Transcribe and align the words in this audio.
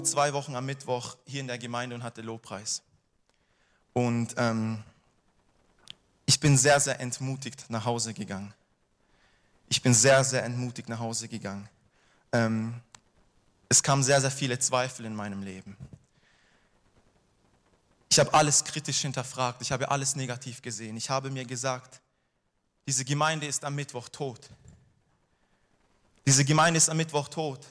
Vor 0.00 0.06
zwei 0.06 0.32
Wochen 0.32 0.56
am 0.56 0.64
Mittwoch 0.64 1.18
hier 1.26 1.42
in 1.42 1.46
der 1.46 1.58
Gemeinde 1.58 1.94
und 1.94 2.02
hatte 2.02 2.22
Lobpreis. 2.22 2.80
Und 3.92 4.32
ähm, 4.38 4.82
ich 6.24 6.40
bin 6.40 6.56
sehr, 6.56 6.80
sehr 6.80 6.98
entmutigt 7.00 7.66
nach 7.68 7.84
Hause 7.84 8.14
gegangen. 8.14 8.54
Ich 9.68 9.82
bin 9.82 9.92
sehr, 9.92 10.24
sehr 10.24 10.42
entmutigt 10.42 10.88
nach 10.88 11.00
Hause 11.00 11.28
gegangen. 11.28 11.68
Ähm, 12.32 12.80
es 13.68 13.82
kamen 13.82 14.02
sehr, 14.02 14.22
sehr 14.22 14.30
viele 14.30 14.58
Zweifel 14.58 15.04
in 15.04 15.14
meinem 15.14 15.42
Leben. 15.42 15.76
Ich 18.08 18.18
habe 18.18 18.32
alles 18.32 18.64
kritisch 18.64 19.02
hinterfragt. 19.02 19.60
Ich 19.60 19.70
habe 19.70 19.90
alles 19.90 20.16
negativ 20.16 20.62
gesehen. 20.62 20.96
Ich 20.96 21.10
habe 21.10 21.28
mir 21.28 21.44
gesagt, 21.44 22.00
diese 22.86 23.04
Gemeinde 23.04 23.46
ist 23.46 23.66
am 23.66 23.74
Mittwoch 23.74 24.08
tot. 24.08 24.48
Diese 26.26 26.46
Gemeinde 26.46 26.78
ist 26.78 26.88
am 26.88 26.96
Mittwoch 26.96 27.28
tot. 27.28 27.66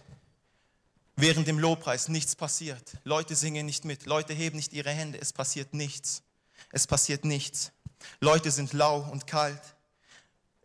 Während 1.21 1.49
dem 1.49 1.59
Lobpreis 1.59 2.07
nichts 2.07 2.33
passiert. 2.33 2.93
Leute 3.03 3.35
singen 3.35 3.65
nicht 3.65 3.83
mit. 3.83 4.05
Leute 4.05 4.31
heben 4.31 4.55
nicht 4.55 4.71
ihre 4.71 4.91
Hände. 4.91 5.19
Es 5.19 5.33
passiert 5.33 5.73
nichts. 5.73 6.23
Es 6.71 6.87
passiert 6.87 7.25
nichts. 7.25 7.73
Leute 8.21 8.51
sind 8.51 8.71
lau 8.71 9.01
und 9.01 9.27
kalt. 9.27 9.61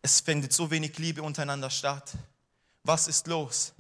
Es 0.01 0.21
findet 0.21 0.53
so 0.53 0.71
wenig 0.71 0.97
Liebe 0.99 1.25
untereinander 1.25 1.71
statt. 1.71 2.13
Was 2.85 3.09
ist 3.09 3.27
los? 3.27 3.73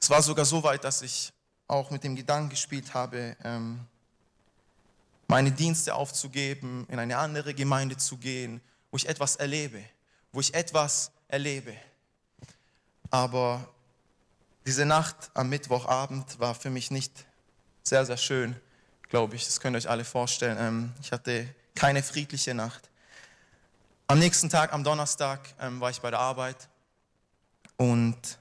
Es 0.00 0.08
war 0.08 0.22
sogar 0.22 0.46
so 0.46 0.62
weit, 0.62 0.82
dass 0.82 1.02
ich 1.02 1.30
auch 1.66 1.90
mit 1.90 2.04
dem 2.04 2.16
Gedanken 2.16 2.48
gespielt 2.48 2.94
habe, 2.94 3.36
ähm, 3.44 3.80
meine 5.26 5.52
Dienste 5.52 5.94
aufzugeben, 5.94 6.86
in 6.88 6.98
eine 6.98 7.18
andere 7.18 7.52
Gemeinde 7.52 7.98
zu 7.98 8.16
gehen, 8.16 8.62
wo 8.90 8.96
ich 8.96 9.06
etwas 9.06 9.36
erlebe, 9.36 9.84
wo 10.32 10.40
ich 10.40 10.54
etwas 10.54 11.12
erlebe. 11.26 11.76
Aber 13.10 13.68
diese 14.66 14.84
Nacht 14.84 15.30
am 15.34 15.48
Mittwochabend 15.48 16.38
war 16.38 16.54
für 16.54 16.70
mich 16.70 16.90
nicht 16.90 17.12
sehr, 17.82 18.04
sehr 18.04 18.18
schön, 18.18 18.54
glaube 19.08 19.36
ich. 19.36 19.46
Das 19.46 19.60
könnt 19.60 19.74
ihr 19.74 19.78
euch 19.78 19.88
alle 19.88 20.04
vorstellen. 20.04 20.58
Ähm, 20.60 20.92
ich 21.00 21.12
hatte 21.12 21.48
keine 21.74 22.02
friedliche 22.02 22.54
Nacht. 22.54 22.90
Am 24.08 24.18
nächsten 24.18 24.50
Tag, 24.50 24.72
am 24.72 24.84
Donnerstag, 24.84 25.40
ähm, 25.60 25.80
war 25.80 25.90
ich 25.90 26.00
bei 26.00 26.10
der 26.10 26.20
Arbeit 26.20 26.68
und 27.76 28.38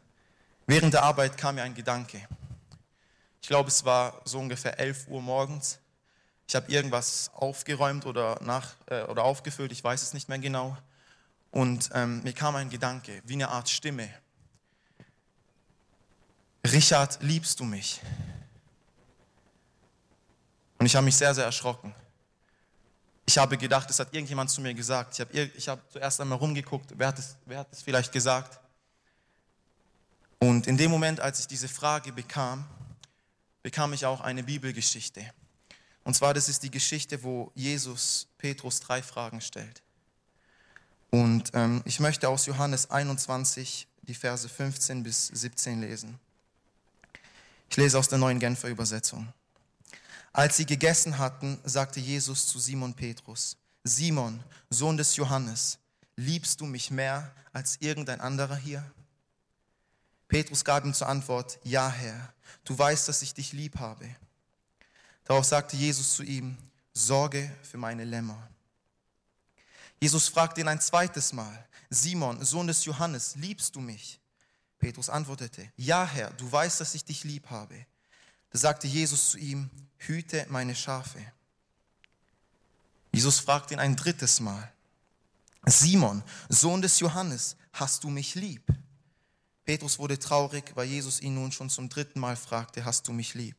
während 0.65 0.93
der 0.93 1.03
Arbeit 1.03 1.37
kam 1.37 1.55
mir 1.55 1.63
ein 1.63 1.75
Gedanke. 1.75 2.27
Ich 3.41 3.47
glaube, 3.47 3.69
es 3.69 3.85
war 3.85 4.21
so 4.25 4.39
ungefähr 4.39 4.79
11 4.79 5.07
Uhr 5.07 5.21
morgens. 5.21 5.79
Ich 6.47 6.55
habe 6.55 6.71
irgendwas 6.71 7.31
aufgeräumt 7.33 8.05
oder, 8.05 8.37
nach, 8.41 8.75
äh, 8.87 9.03
oder 9.03 9.23
aufgefüllt, 9.23 9.71
ich 9.71 9.83
weiß 9.83 10.01
es 10.01 10.13
nicht 10.13 10.27
mehr 10.27 10.39
genau. 10.39 10.77
Und 11.51 11.89
ähm, 11.93 12.23
mir 12.23 12.33
kam 12.33 12.55
ein 12.55 12.69
Gedanke, 12.69 13.21
wie 13.25 13.33
eine 13.33 13.49
Art 13.49 13.69
Stimme. 13.69 14.09
Richard, 16.71 17.17
liebst 17.21 17.59
du 17.59 17.63
mich? 17.63 18.01
Und 20.77 20.85
ich 20.85 20.95
habe 20.95 21.05
mich 21.05 21.15
sehr, 21.15 21.33
sehr 21.33 21.45
erschrocken. 21.45 21.93
Ich 23.25 23.37
habe 23.37 23.57
gedacht, 23.57 23.89
es 23.89 23.99
hat 23.99 24.13
irgendjemand 24.13 24.49
zu 24.49 24.61
mir 24.61 24.73
gesagt. 24.73 25.13
Ich 25.13 25.19
habe, 25.21 25.51
ich 25.55 25.67
habe 25.67 25.81
zuerst 25.89 26.21
einmal 26.21 26.37
rumgeguckt, 26.37 26.93
wer 26.95 27.07
hat, 27.07 27.19
es, 27.19 27.35
wer 27.45 27.59
hat 27.59 27.67
es 27.71 27.81
vielleicht 27.81 28.11
gesagt? 28.11 28.59
Und 30.39 30.67
in 30.67 30.77
dem 30.77 30.91
Moment, 30.91 31.19
als 31.19 31.39
ich 31.39 31.47
diese 31.47 31.67
Frage 31.67 32.13
bekam, 32.13 32.65
bekam 33.63 33.93
ich 33.93 34.05
auch 34.05 34.21
eine 34.21 34.43
Bibelgeschichte. 34.43 35.25
Und 36.03 36.13
zwar, 36.13 36.33
das 36.33 36.47
ist 36.47 36.63
die 36.63 36.71
Geschichte, 36.71 37.21
wo 37.23 37.51
Jesus 37.53 38.27
Petrus 38.37 38.79
drei 38.79 39.01
Fragen 39.01 39.41
stellt. 39.41 39.81
Und 41.09 41.51
ähm, 41.53 41.81
ich 41.85 41.99
möchte 41.99 42.29
aus 42.29 42.45
Johannes 42.45 42.89
21 42.91 43.87
die 44.03 44.13
Verse 44.13 44.47
15 44.47 45.03
bis 45.03 45.27
17 45.27 45.81
lesen. 45.81 46.19
Ich 47.69 47.77
lese 47.77 47.99
aus 47.99 48.07
der 48.07 48.17
neuen 48.17 48.39
Genfer 48.39 48.69
Übersetzung. 48.69 49.31
Als 50.33 50.57
sie 50.57 50.65
gegessen 50.65 51.17
hatten, 51.17 51.59
sagte 51.63 51.99
Jesus 51.99 52.47
zu 52.47 52.59
Simon 52.59 52.93
Petrus, 52.93 53.57
Simon, 53.83 54.43
Sohn 54.69 54.97
des 54.97 55.15
Johannes, 55.15 55.79
liebst 56.15 56.61
du 56.61 56.65
mich 56.65 56.91
mehr 56.91 57.33
als 57.53 57.77
irgendein 57.79 58.21
anderer 58.21 58.55
hier? 58.55 58.83
Petrus 60.27 60.65
gab 60.65 60.85
ihm 60.85 60.93
zur 60.93 61.07
Antwort, 61.07 61.59
ja 61.63 61.89
Herr, 61.89 62.33
du 62.65 62.77
weißt, 62.77 63.07
dass 63.07 63.21
ich 63.21 63.33
dich 63.33 63.53
lieb 63.53 63.79
habe. 63.79 64.07
Darauf 65.23 65.45
sagte 65.45 65.77
Jesus 65.77 66.15
zu 66.15 66.23
ihm, 66.23 66.57
Sorge 66.93 67.51
für 67.63 67.77
meine 67.77 68.03
Lämmer. 68.03 68.47
Jesus 69.99 70.27
fragte 70.27 70.61
ihn 70.61 70.67
ein 70.67 70.81
zweites 70.81 71.33
Mal, 71.33 71.65
Simon, 71.89 72.43
Sohn 72.43 72.67
des 72.67 72.85
Johannes, 72.85 73.35
liebst 73.35 73.75
du 73.75 73.79
mich? 73.79 74.16
Petrus 74.79 75.09
antwortete, 75.09 75.71
ja 75.75 76.05
Herr, 76.05 76.31
du 76.31 76.51
weißt, 76.51 76.79
dass 76.79 76.95
ich 76.95 77.03
dich 77.03 77.23
lieb 77.23 77.49
habe. 77.49 77.85
Da 78.51 78.59
sagte 78.59 78.87
Jesus 78.87 79.31
zu 79.31 79.37
ihm, 79.37 79.69
hüte 79.97 80.45
meine 80.49 80.75
Schafe. 80.75 81.19
Jesus 83.11 83.39
fragte 83.39 83.73
ihn 83.73 83.79
ein 83.79 83.95
drittes 83.95 84.39
Mal, 84.39 84.71
Simon, 85.65 86.23
Sohn 86.49 86.81
des 86.81 86.99
Johannes, 86.99 87.57
hast 87.73 88.03
du 88.03 88.09
mich 88.09 88.35
lieb? 88.35 88.63
Petrus 89.65 89.99
wurde 89.99 90.17
traurig, 90.17 90.71
weil 90.75 90.87
Jesus 90.87 91.19
ihn 91.19 91.35
nun 91.35 91.51
schon 91.51 91.69
zum 91.69 91.89
dritten 91.89 92.19
Mal 92.19 92.37
fragte, 92.37 92.85
hast 92.85 93.07
du 93.07 93.11
mich 93.11 93.33
lieb? 93.33 93.57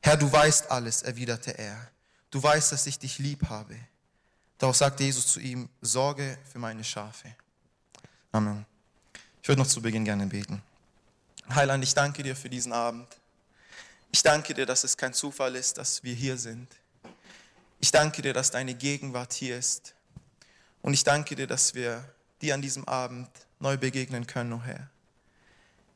Herr, 0.00 0.16
du 0.16 0.30
weißt 0.30 0.70
alles, 0.70 1.02
erwiderte 1.02 1.56
er. 1.56 1.90
Du 2.30 2.42
weißt, 2.42 2.72
dass 2.72 2.86
ich 2.86 2.98
dich 2.98 3.18
lieb 3.18 3.48
habe. 3.48 3.76
Darauf 4.58 4.76
sagte 4.76 5.04
Jesus 5.04 5.28
zu 5.28 5.40
ihm, 5.40 5.68
sorge 5.80 6.38
für 6.50 6.58
meine 6.58 6.84
Schafe. 6.84 7.34
Amen. 8.32 8.66
Ich 9.46 9.48
würde 9.48 9.62
noch 9.62 9.68
zu 9.68 9.80
Beginn 9.80 10.04
gerne 10.04 10.26
beten. 10.26 10.60
Heiland, 11.54 11.84
ich 11.84 11.94
danke 11.94 12.24
dir 12.24 12.34
für 12.34 12.50
diesen 12.50 12.72
Abend. 12.72 13.06
Ich 14.10 14.20
danke 14.24 14.54
dir, 14.54 14.66
dass 14.66 14.82
es 14.82 14.96
kein 14.96 15.14
Zufall 15.14 15.54
ist, 15.54 15.78
dass 15.78 16.02
wir 16.02 16.14
hier 16.14 16.36
sind. 16.36 16.66
Ich 17.78 17.92
danke 17.92 18.22
dir, 18.22 18.32
dass 18.32 18.50
deine 18.50 18.74
Gegenwart 18.74 19.32
hier 19.32 19.56
ist. 19.56 19.94
Und 20.82 20.94
ich 20.94 21.04
danke 21.04 21.36
dir, 21.36 21.46
dass 21.46 21.76
wir 21.76 22.04
dir 22.42 22.54
an 22.54 22.60
diesem 22.60 22.88
Abend 22.88 23.28
neu 23.60 23.76
begegnen 23.76 24.26
können, 24.26 24.52
o 24.52 24.56
oh 24.56 24.62
Herr. 24.64 24.90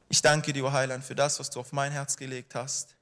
Ich 0.09 0.23
danke 0.23 0.53
dir, 0.53 0.63
o 0.63 0.69
oh 0.69 0.73
Heiland, 0.73 1.05
für 1.05 1.17
das, 1.17 1.41
was 1.41 1.51
du 1.51 1.59
auf 1.59 1.73
mein 1.73 1.91
Herz 1.91 2.17
gelegt 2.17 2.55
hast. 2.55 2.95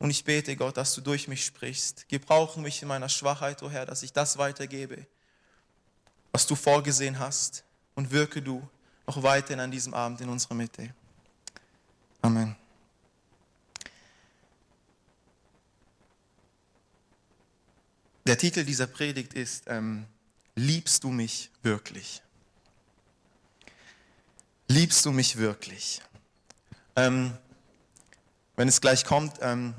Und 0.00 0.10
ich 0.10 0.24
bete, 0.24 0.56
Gott, 0.56 0.76
dass 0.76 0.92
du 0.92 1.00
durch 1.00 1.28
mich 1.28 1.44
sprichst. 1.44 2.08
Gebrauche 2.08 2.58
mich 2.58 2.82
in 2.82 2.88
meiner 2.88 3.08
Schwachheit, 3.08 3.62
o 3.62 3.66
oh 3.66 3.70
Herr, 3.70 3.86
dass 3.86 4.02
ich 4.02 4.12
das 4.12 4.38
weitergebe, 4.38 5.06
was 6.32 6.48
du 6.48 6.56
vorgesehen 6.56 7.20
hast. 7.20 7.62
Und 7.94 8.10
wirke 8.10 8.42
du 8.42 8.68
noch 9.06 9.22
weiterhin 9.22 9.60
an 9.60 9.70
diesem 9.70 9.94
Abend 9.94 10.20
in 10.20 10.28
unserer 10.28 10.54
Mitte. 10.54 10.94
Amen. 12.20 12.56
Der 18.26 18.38
Titel 18.38 18.64
dieser 18.64 18.86
Predigt 18.86 19.34
ist, 19.34 19.64
ähm, 19.66 20.06
Liebst 20.54 21.02
du 21.02 21.08
mich 21.08 21.50
wirklich? 21.62 22.20
Liebst 24.68 25.04
du 25.06 25.12
mich 25.12 25.36
wirklich? 25.38 26.02
Ähm, 26.94 27.32
wenn 28.56 28.68
es 28.68 28.82
gleich 28.82 29.06
kommt, 29.06 29.38
ähm, 29.40 29.74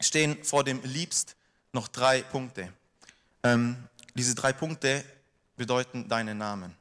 stehen 0.00 0.42
vor 0.42 0.64
dem 0.64 0.80
Liebst 0.84 1.36
noch 1.72 1.88
drei 1.88 2.22
Punkte. 2.22 2.72
Ähm, 3.42 3.76
diese 4.14 4.34
drei 4.34 4.54
Punkte 4.54 5.04
bedeuten 5.56 6.08
deinen 6.08 6.38
Namen. 6.38 6.74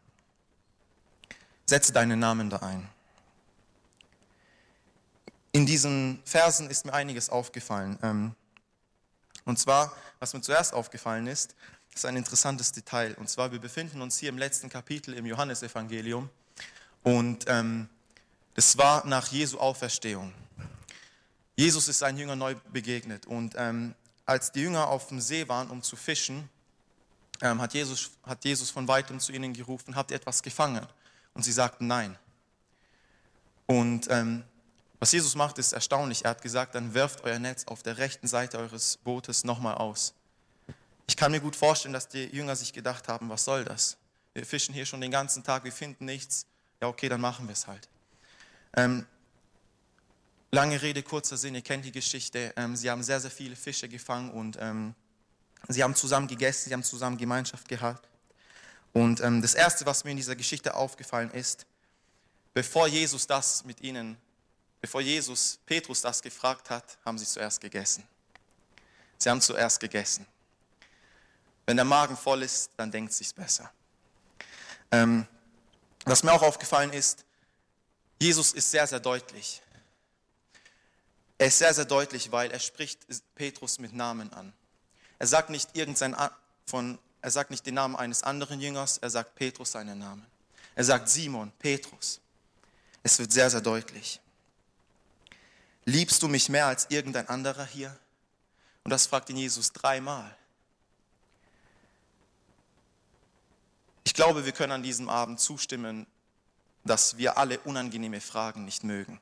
Setze 1.69 1.93
deinen 1.93 2.17
Namen 2.17 2.49
da 2.49 2.57
ein. 2.57 2.89
In 5.51 5.67
diesen 5.67 6.19
Versen 6.25 6.67
ist 6.67 6.83
mir 6.83 6.93
einiges 6.93 7.29
aufgefallen. 7.29 7.99
Ähm, 8.01 8.35
und 9.45 9.59
zwar, 9.59 9.95
was 10.19 10.33
mir 10.33 10.41
zuerst 10.41 10.73
aufgefallen 10.73 11.27
ist, 11.27 11.55
ist 11.93 12.05
ein 12.05 12.15
interessantes 12.15 12.71
Detail. 12.71 13.13
Und 13.19 13.29
zwar, 13.29 13.51
wir 13.51 13.59
befinden 13.59 14.01
uns 14.01 14.17
hier 14.17 14.29
im 14.29 14.39
letzten 14.39 14.67
Kapitel 14.67 15.13
im 15.13 15.27
Johannesevangelium. 15.27 16.29
Und 17.03 17.45
ähm, 17.47 17.87
das 18.55 18.75
war 18.79 19.05
nach 19.05 19.27
Jesu 19.27 19.59
Auferstehung. 19.59 20.33
Jesus 21.55 21.87
ist 21.87 21.99
seinen 21.99 22.17
Jüngern 22.17 22.39
neu 22.39 22.55
begegnet. 22.73 23.27
Und 23.27 23.53
ähm, 23.57 23.93
als 24.25 24.51
die 24.51 24.61
Jünger 24.61 24.87
auf 24.87 25.09
dem 25.09 25.21
See 25.21 25.47
waren, 25.47 25.69
um 25.69 25.83
zu 25.83 25.95
fischen, 25.95 26.49
ähm, 27.41 27.61
hat, 27.61 27.75
Jesus, 27.75 28.09
hat 28.23 28.43
Jesus 28.43 28.71
von 28.71 28.87
weitem 28.87 29.19
zu 29.19 29.31
ihnen 29.33 29.53
gerufen, 29.53 29.95
habt 29.95 30.09
ihr 30.09 30.17
etwas 30.17 30.41
gefangen? 30.41 30.87
Und 31.39 31.43
sie 31.43 31.53
sagten 31.53 31.87
nein. 31.87 32.17
Und 33.65 34.09
ähm, 34.09 34.43
was 34.99 35.13
Jesus 35.13 35.35
macht, 35.35 35.57
ist 35.57 35.71
erstaunlich. 35.71 36.25
Er 36.25 36.31
hat 36.31 36.41
gesagt, 36.41 36.75
dann 36.75 36.93
werft 36.93 37.23
euer 37.23 37.39
Netz 37.39 37.63
auf 37.63 37.81
der 37.81 37.97
rechten 37.97 38.27
Seite 38.27 38.59
eures 38.59 38.97
Bootes 38.97 39.45
nochmal 39.45 39.75
aus. 39.75 40.13
Ich 41.07 41.15
kann 41.15 41.31
mir 41.31 41.39
gut 41.39 41.55
vorstellen, 41.55 41.93
dass 41.93 42.09
die 42.09 42.25
Jünger 42.25 42.57
sich 42.57 42.73
gedacht 42.73 43.07
haben, 43.07 43.29
was 43.29 43.45
soll 43.45 43.63
das? 43.63 43.95
Wir 44.33 44.45
fischen 44.45 44.73
hier 44.73 44.85
schon 44.85 44.99
den 44.99 45.11
ganzen 45.11 45.41
Tag, 45.41 45.63
wir 45.63 45.71
finden 45.71 46.03
nichts 46.03 46.45
ja 46.81 46.89
okay, 46.89 47.07
dann 47.07 47.21
machen 47.21 47.47
wir 47.47 47.53
es 47.53 47.67
halt. 47.67 47.87
Ähm, 48.75 49.05
lange 50.51 50.81
Rede, 50.81 51.03
kurzer 51.03 51.37
Sinn, 51.37 51.55
ihr 51.55 51.61
kennt 51.61 51.85
die 51.85 51.93
Geschichte. 51.93 52.53
Ähm, 52.57 52.75
sie 52.75 52.91
haben 52.91 53.01
sehr, 53.01 53.21
sehr 53.21 53.31
viele 53.31 53.55
Fische 53.55 53.87
gefangen 53.87 54.29
und 54.31 54.57
ähm, 54.59 54.93
sie 55.69 55.81
haben 55.85 55.95
zusammen 55.95 56.27
gegessen, 56.27 56.67
sie 56.67 56.73
haben 56.73 56.83
zusammen 56.83 57.15
Gemeinschaft 57.15 57.69
gehabt. 57.69 58.08
Und 58.93 59.21
ähm, 59.21 59.41
das 59.41 59.53
Erste, 59.53 59.85
was 59.85 60.03
mir 60.03 60.11
in 60.11 60.17
dieser 60.17 60.35
Geschichte 60.35 60.73
aufgefallen 60.73 61.31
ist, 61.31 61.65
bevor 62.53 62.87
Jesus 62.87 63.27
das 63.27 63.63
mit 63.63 63.81
ihnen, 63.81 64.17
bevor 64.81 65.01
Jesus 65.01 65.59
Petrus 65.65 66.01
das 66.01 66.21
gefragt 66.21 66.69
hat, 66.69 66.97
haben 67.05 67.17
sie 67.17 67.25
zuerst 67.25 67.61
gegessen. 67.61 68.03
Sie 69.17 69.29
haben 69.29 69.41
zuerst 69.41 69.79
gegessen. 69.79 70.25
Wenn 71.65 71.75
der 71.75 71.85
Magen 71.85 72.17
voll 72.17 72.41
ist, 72.41 72.71
dann 72.77 72.89
denkt 72.89 73.11
es 73.11 73.19
sich 73.19 73.35
besser. 73.35 73.71
Ähm, 74.91 75.27
was 76.05 76.23
mir 76.23 76.31
auch 76.31 76.41
aufgefallen 76.41 76.91
ist, 76.93 77.25
Jesus 78.19 78.53
ist 78.53 78.71
sehr, 78.71 78.87
sehr 78.87 78.99
deutlich. 78.99 79.61
Er 81.37 81.47
ist 81.47 81.59
sehr, 81.59 81.73
sehr 81.73 81.85
deutlich, 81.85 82.31
weil 82.31 82.51
er 82.51 82.59
spricht 82.59 83.05
Petrus 83.35 83.79
mit 83.79 83.93
Namen 83.93 84.33
an. 84.33 84.51
Er 85.19 85.27
sagt 85.27 85.49
nicht 85.49 85.77
irgendein 85.77 86.15
von, 86.65 86.97
er 87.21 87.31
sagt 87.31 87.51
nicht 87.51 87.65
den 87.65 87.75
Namen 87.75 87.95
eines 87.95 88.23
anderen 88.23 88.61
Jüngers, 88.61 88.97
er 88.97 89.09
sagt 89.09 89.35
Petrus 89.35 89.71
seinen 89.71 89.99
Namen. 89.99 90.25
Er 90.75 90.83
sagt 90.83 91.09
Simon, 91.09 91.51
Petrus. 91.59 92.21
Es 93.03 93.19
wird 93.19 93.31
sehr, 93.31 93.49
sehr 93.49 93.61
deutlich. 93.61 94.19
Liebst 95.85 96.21
du 96.21 96.27
mich 96.27 96.49
mehr 96.49 96.67
als 96.67 96.87
irgendein 96.89 97.27
anderer 97.27 97.65
hier? 97.65 97.97
Und 98.83 98.91
das 98.91 99.07
fragt 99.07 99.29
ihn 99.29 99.37
Jesus 99.37 99.73
dreimal. 99.73 100.35
Ich 104.03 104.13
glaube, 104.13 104.45
wir 104.45 104.51
können 104.51 104.71
an 104.71 104.83
diesem 104.83 105.09
Abend 105.09 105.39
zustimmen, 105.39 106.07
dass 106.83 107.17
wir 107.17 107.37
alle 107.37 107.59
unangenehme 107.59 108.21
Fragen 108.21 108.65
nicht 108.65 108.83
mögen. 108.83 109.19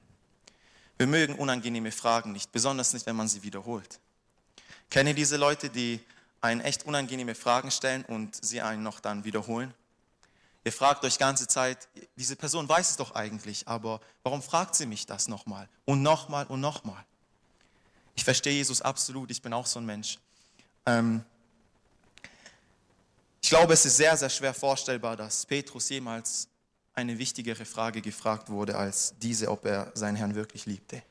Wir 0.97 1.07
mögen 1.07 1.35
unangenehme 1.35 1.91
Fragen 1.91 2.31
nicht, 2.31 2.51
besonders 2.51 2.94
nicht, 2.94 3.05
wenn 3.05 3.15
man 3.15 3.27
sie 3.27 3.44
wiederholt. 3.44 3.99
Kennt 4.89 5.09
ihr 5.09 5.15
diese 5.15 5.38
Leute, 5.38 5.69
die 5.69 5.99
einen 6.42 6.62
echt 6.62 6.86
unangenehme 6.86 7.36
Fragen 7.36 7.72
stellen 7.72 8.06
und 8.06 8.44
sie 8.44 8.62
einen 8.62 8.84
noch 8.84 9.00
dann 9.00 9.24
wiederholen? 9.24 9.74
Ihr 10.63 10.74
fragt 10.74 11.06
euch 11.06 11.18
ganze 11.18 11.48
Zeit, 11.48 11.88
diese 12.18 12.36
Person 12.36 12.68
weiß 12.68 12.89
es 12.89 12.98
doch 12.98 13.16
eigentlich, 13.16 13.68
aber 13.68 14.01
warum 14.24 14.42
fragt 14.42 14.75
sie 14.75 14.86
mich 14.86 15.06
das 15.06 15.28
nochmal 15.28 15.69
und 15.86 16.01
nochmal 16.01 16.45
und 16.48 16.60
nochmal? 16.60 17.06
Ich 18.16 18.24
verstehe 18.24 18.54
Jesus 18.54 18.81
absolut, 18.81 19.31
ich 19.31 19.42
bin 19.42 19.54
auch 19.54 19.66
so 19.66 19.80
ein 19.80 19.86
Mensch. 19.86 20.18
Ähm 20.86 21.24
ich 23.42 23.50
glaube, 23.50 23.74
es 23.74 23.86
ist 23.86 23.95
sehr, 23.95 24.18
sehr 24.18 24.30
schwer 24.30 24.54
vorstellbar, 24.54 25.16
dass 25.16 25.45
Petrus 25.45 25.88
jemals 25.88 26.50
eine 26.94 27.18
wichtigere 27.18 27.63
Frage 27.63 28.01
gefragt 28.01 28.50
wurde 28.50 28.75
als 28.75 29.13
diese, 29.22 29.50
ob 29.50 29.63
er 29.66 29.92
seinen 29.94 30.18
Herrn 30.18 30.36
wirklich 30.36 30.66
liebte. 30.66 31.01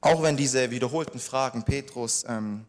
Auch 0.00 0.22
wenn 0.22 0.36
diese 0.36 0.70
wiederholten 0.70 1.18
Fragen 1.18 1.64
Petrus 1.64 2.24
ähm, 2.28 2.66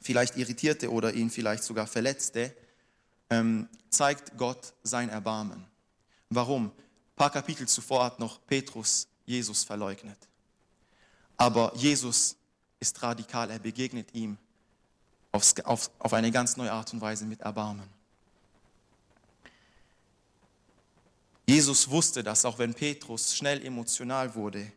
vielleicht 0.00 0.36
irritierte 0.36 0.90
oder 0.90 1.12
ihn 1.12 1.30
vielleicht 1.30 1.62
sogar 1.62 1.86
verletzte, 1.86 2.54
ähm, 3.30 3.68
zeigt 3.90 4.36
Gott 4.36 4.72
sein 4.82 5.08
Erbarmen. 5.08 5.64
Warum? 6.30 6.66
Ein 6.66 6.72
paar 7.16 7.30
Kapitel 7.30 7.66
zuvor 7.68 8.04
hat 8.04 8.18
noch 8.18 8.44
Petrus 8.46 9.08
Jesus 9.24 9.64
verleugnet. 9.64 10.18
Aber 11.36 11.72
Jesus 11.76 12.36
ist 12.80 13.02
radikal, 13.02 13.50
er 13.50 13.58
begegnet 13.58 14.14
ihm 14.14 14.36
auf, 15.32 15.54
auf, 15.64 15.90
auf 15.98 16.12
eine 16.12 16.30
ganz 16.30 16.56
neue 16.56 16.72
Art 16.72 16.92
und 16.92 17.00
Weise 17.00 17.24
mit 17.24 17.40
Erbarmen. 17.40 17.88
Jesus 21.46 21.88
wusste 21.88 22.22
das, 22.22 22.44
auch 22.44 22.58
wenn 22.58 22.74
Petrus 22.74 23.34
schnell 23.34 23.64
emotional 23.64 24.34
wurde. 24.34 24.70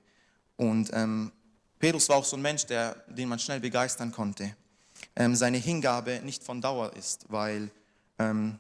Und 0.55 0.89
ähm, 0.93 1.31
Petrus 1.81 2.07
war 2.09 2.17
auch 2.17 2.25
so 2.25 2.37
ein 2.37 2.41
Mensch, 2.43 2.65
der, 2.67 2.95
den 3.07 3.27
man 3.27 3.39
schnell 3.39 3.59
begeistern 3.59 4.11
konnte. 4.11 4.55
Ähm, 5.15 5.35
seine 5.35 5.57
Hingabe 5.57 6.21
nicht 6.23 6.43
von 6.43 6.61
Dauer 6.61 6.93
ist, 6.95 7.25
weil 7.29 7.71
ähm, 8.19 8.59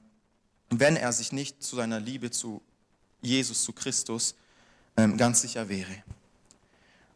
wenn 0.71 0.95
er 0.95 1.13
sich 1.13 1.31
nicht 1.31 1.61
zu 1.61 1.75
seiner 1.75 1.99
Liebe 1.99 2.31
zu 2.31 2.61
Jesus, 3.21 3.63
zu 3.63 3.73
Christus, 3.73 4.33
ähm, 4.97 5.17
ganz 5.17 5.41
sicher 5.41 5.69
wäre. 5.69 6.03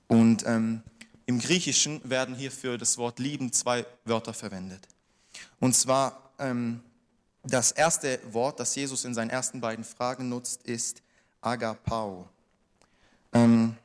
Und 0.08 0.46
ähm, 0.46 0.84
im 1.26 1.40
Griechischen 1.40 2.08
werden 2.08 2.36
hier 2.36 2.52
für 2.52 2.78
das 2.78 3.00
Wort 3.00 3.18
lieben 3.18 3.52
zwei 3.52 3.84
Wörter 4.04 4.34
verwendet. 4.34 4.88
Und 5.60 5.76
zwar 5.76 6.32
ähm, 6.38 6.84
das 7.44 7.72
erste 7.72 8.20
Wort, 8.32 8.60
das 8.60 8.76
Jesus 8.76 9.06
in 9.06 9.16
seinen 9.16 9.32
ersten 9.32 9.60
beiden 9.60 9.84
Fragen 9.84 10.30
nutzt, 10.30 10.62
ist 10.64 11.02
Agapao. 11.42 12.30
Ähm, 13.34 13.76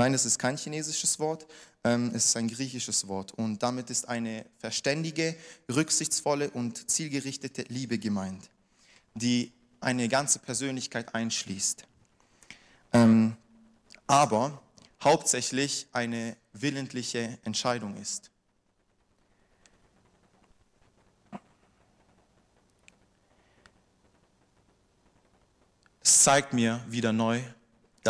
nein, 0.00 0.14
es 0.14 0.24
ist 0.24 0.38
kein 0.38 0.56
chinesisches 0.56 1.18
Wort, 1.18 1.46
ähm, 1.84 2.10
es 2.14 2.24
ist 2.24 2.36
ein 2.36 2.48
griechisches 2.48 3.06
Wort. 3.06 3.32
Und 3.32 3.62
damit 3.62 3.90
ist 3.90 4.08
eine 4.08 4.46
verständige, 4.58 5.36
rücksichtsvolle 5.70 6.48
und 6.50 6.90
zielgerichtete 6.90 7.66
Liebe 7.68 7.98
gemeint, 7.98 8.48
die 9.14 9.52
eine 9.80 10.08
ganze 10.08 10.38
Persönlichkeit 10.38 11.14
einschließt. 11.14 11.84
Ähm, 12.94 13.36
aber 14.06 14.62
hauptsächlich 15.04 15.86
eine 15.92 16.34
willentliche 16.54 17.38
Entscheidung 17.44 17.94
ist. 17.98 18.30
Es 26.02 26.22
zeigt 26.24 26.54
mir 26.54 26.82
wieder 26.88 27.12
neu, 27.12 27.42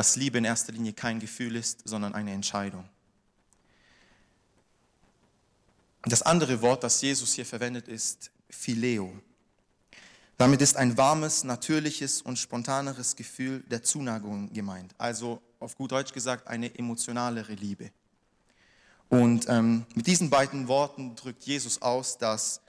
dass 0.00 0.16
Liebe 0.16 0.38
in 0.38 0.46
erster 0.46 0.72
Linie 0.72 0.94
kein 0.94 1.20
Gefühl 1.20 1.56
ist, 1.56 1.82
sondern 1.84 2.14
eine 2.14 2.32
Entscheidung. 2.32 2.88
Das 6.04 6.22
andere 6.22 6.62
Wort, 6.62 6.82
das 6.84 7.02
Jesus 7.02 7.34
hier 7.34 7.44
verwendet, 7.44 7.86
ist 7.86 8.30
Phileo. 8.48 9.12
Damit 10.38 10.62
ist 10.62 10.78
ein 10.78 10.96
warmes, 10.96 11.44
natürliches 11.44 12.22
und 12.22 12.38
spontaneres 12.38 13.14
Gefühl 13.14 13.62
der 13.70 13.82
Zuneigung 13.82 14.50
gemeint. 14.54 14.94
Also 14.96 15.42
auf 15.58 15.76
gut 15.76 15.92
Deutsch 15.92 16.14
gesagt 16.14 16.48
eine 16.48 16.74
emotionalere 16.78 17.52
Liebe. 17.52 17.90
Und 19.10 19.50
ähm, 19.50 19.84
mit 19.94 20.06
diesen 20.06 20.30
beiden 20.30 20.66
Worten 20.66 21.14
drückt 21.14 21.42
Jesus 21.42 21.82
aus, 21.82 22.16
dass 22.16 22.62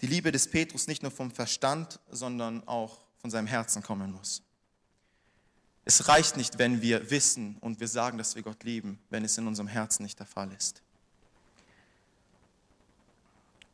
die 0.00 0.08
Liebe 0.08 0.32
des 0.32 0.50
Petrus 0.50 0.88
nicht 0.88 1.04
nur 1.04 1.12
vom 1.12 1.30
Verstand, 1.30 2.00
sondern 2.10 2.66
auch 2.66 2.98
von 3.18 3.30
seinem 3.30 3.46
Herzen 3.46 3.80
kommen 3.80 4.10
muss. 4.10 4.42
Es 5.84 6.08
reicht 6.08 6.36
nicht, 6.36 6.58
wenn 6.58 6.80
wir 6.80 7.10
wissen 7.10 7.56
und 7.60 7.80
wir 7.80 7.88
sagen, 7.88 8.16
dass 8.16 8.34
wir 8.34 8.42
Gott 8.42 8.64
lieben, 8.64 8.98
wenn 9.10 9.24
es 9.24 9.36
in 9.36 9.46
unserem 9.46 9.68
Herzen 9.68 10.02
nicht 10.02 10.18
der 10.18 10.26
Fall 10.26 10.50
ist. 10.52 10.82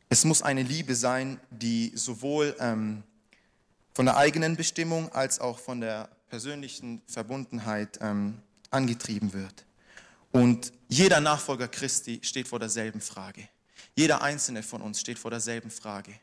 Es 0.09 0.25
muss 0.25 0.41
eine 0.41 0.61
Liebe 0.61 0.93
sein, 0.93 1.39
die 1.51 1.93
sowohl 1.95 2.53
ähm, 2.59 3.03
von 3.93 4.05
der 4.05 4.17
eigenen 4.17 4.57
Bestimmung 4.57 5.09
als 5.13 5.39
auch 5.39 5.57
von 5.57 5.79
der 5.79 6.09
persönlichen 6.29 7.01
Verbundenheit 7.07 7.97
ähm, 8.01 8.39
angetrieben 8.71 9.31
wird. 9.31 9.65
Und 10.33 10.73
jeder 10.89 11.21
Nachfolger 11.21 11.69
Christi 11.69 12.19
steht 12.23 12.49
vor 12.49 12.59
derselben 12.59 12.99
Frage. 12.99 13.47
Jeder 13.95 14.21
einzelne 14.21 14.63
von 14.63 14.81
uns 14.81 14.99
steht 14.99 15.19
vor 15.19 15.31
derselben 15.31 15.71
Frage. 15.71 16.13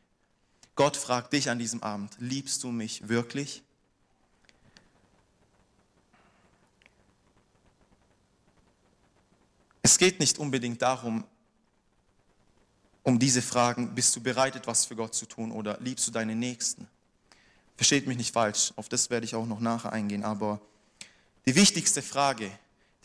Gott 0.74 0.96
fragt 0.96 1.32
dich 1.32 1.50
an 1.50 1.58
diesem 1.58 1.82
Abend, 1.82 2.14
liebst 2.18 2.62
du 2.64 2.70
mich 2.70 3.08
wirklich? 3.08 3.62
Es 9.88 9.96
geht 9.96 10.20
nicht 10.20 10.38
unbedingt 10.38 10.82
darum, 10.82 11.24
um 13.04 13.18
diese 13.18 13.40
Fragen, 13.40 13.94
bist 13.94 14.14
du 14.14 14.20
bereit, 14.20 14.54
etwas 14.54 14.84
für 14.84 14.94
Gott 14.94 15.14
zu 15.14 15.24
tun 15.24 15.50
oder 15.50 15.78
liebst 15.80 16.06
du 16.06 16.10
deine 16.10 16.34
Nächsten? 16.34 16.86
Versteht 17.74 18.06
mich 18.06 18.18
nicht 18.18 18.34
falsch, 18.34 18.74
auf 18.76 18.90
das 18.90 19.08
werde 19.08 19.24
ich 19.24 19.34
auch 19.34 19.46
noch 19.46 19.60
nachher 19.60 19.90
eingehen, 19.90 20.24
aber 20.24 20.60
die 21.46 21.54
wichtigste 21.54 22.02
Frage, 22.02 22.50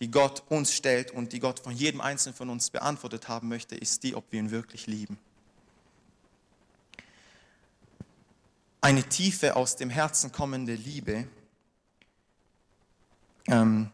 die 0.02 0.12
Gott 0.12 0.44
uns 0.50 0.74
stellt 0.74 1.12
und 1.12 1.32
die 1.32 1.40
Gott 1.40 1.62
von 1.62 1.74
jedem 1.74 2.02
Einzelnen 2.02 2.36
von 2.36 2.50
uns 2.50 2.70
beantwortet 2.70 3.30
haben 3.30 3.48
möchte, 3.48 3.76
ist 3.78 4.04
die, 4.04 4.14
ob 4.14 4.30
wir 4.32 4.42
ihn 4.42 4.52
wirklich 4.52 4.86
lieben. 4.86 5.18
Eine 8.82 9.04
tiefe, 9.08 9.56
aus 9.56 9.78
dem 9.78 9.90
Herzen 9.90 10.34
kommende 10.34 10.76
Liebe 10.76 11.30
ähm, 13.48 13.90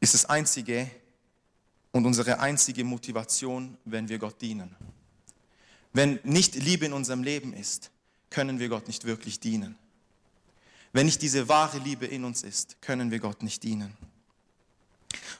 ist 0.00 0.14
das 0.14 0.24
Einzige, 0.24 0.90
und 1.94 2.06
unsere 2.06 2.40
einzige 2.40 2.82
Motivation, 2.82 3.78
wenn 3.84 4.08
wir 4.08 4.18
Gott 4.18 4.42
dienen. 4.42 4.74
Wenn 5.92 6.18
nicht 6.24 6.56
Liebe 6.56 6.86
in 6.86 6.92
unserem 6.92 7.22
Leben 7.22 7.52
ist, 7.54 7.92
können 8.30 8.58
wir 8.58 8.68
Gott 8.68 8.88
nicht 8.88 9.04
wirklich 9.04 9.38
dienen. 9.38 9.76
Wenn 10.92 11.06
nicht 11.06 11.22
diese 11.22 11.48
wahre 11.48 11.78
Liebe 11.78 12.06
in 12.06 12.24
uns 12.24 12.42
ist, 12.42 12.82
können 12.82 13.12
wir 13.12 13.20
Gott 13.20 13.44
nicht 13.44 13.62
dienen. 13.62 13.96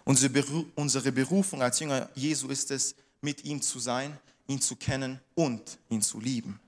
Unsere 0.04 1.10
Berufung 1.10 1.60
als 1.60 1.80
Jünger 1.80 2.08
Jesu 2.14 2.46
ist 2.46 2.70
es, 2.70 2.94
mit 3.20 3.44
ihm 3.44 3.60
zu 3.60 3.80
sein, 3.80 4.16
ihn 4.46 4.60
zu 4.60 4.76
kennen 4.76 5.18
und 5.34 5.78
ihn 5.88 6.02
zu 6.02 6.20
lieben. 6.20 6.60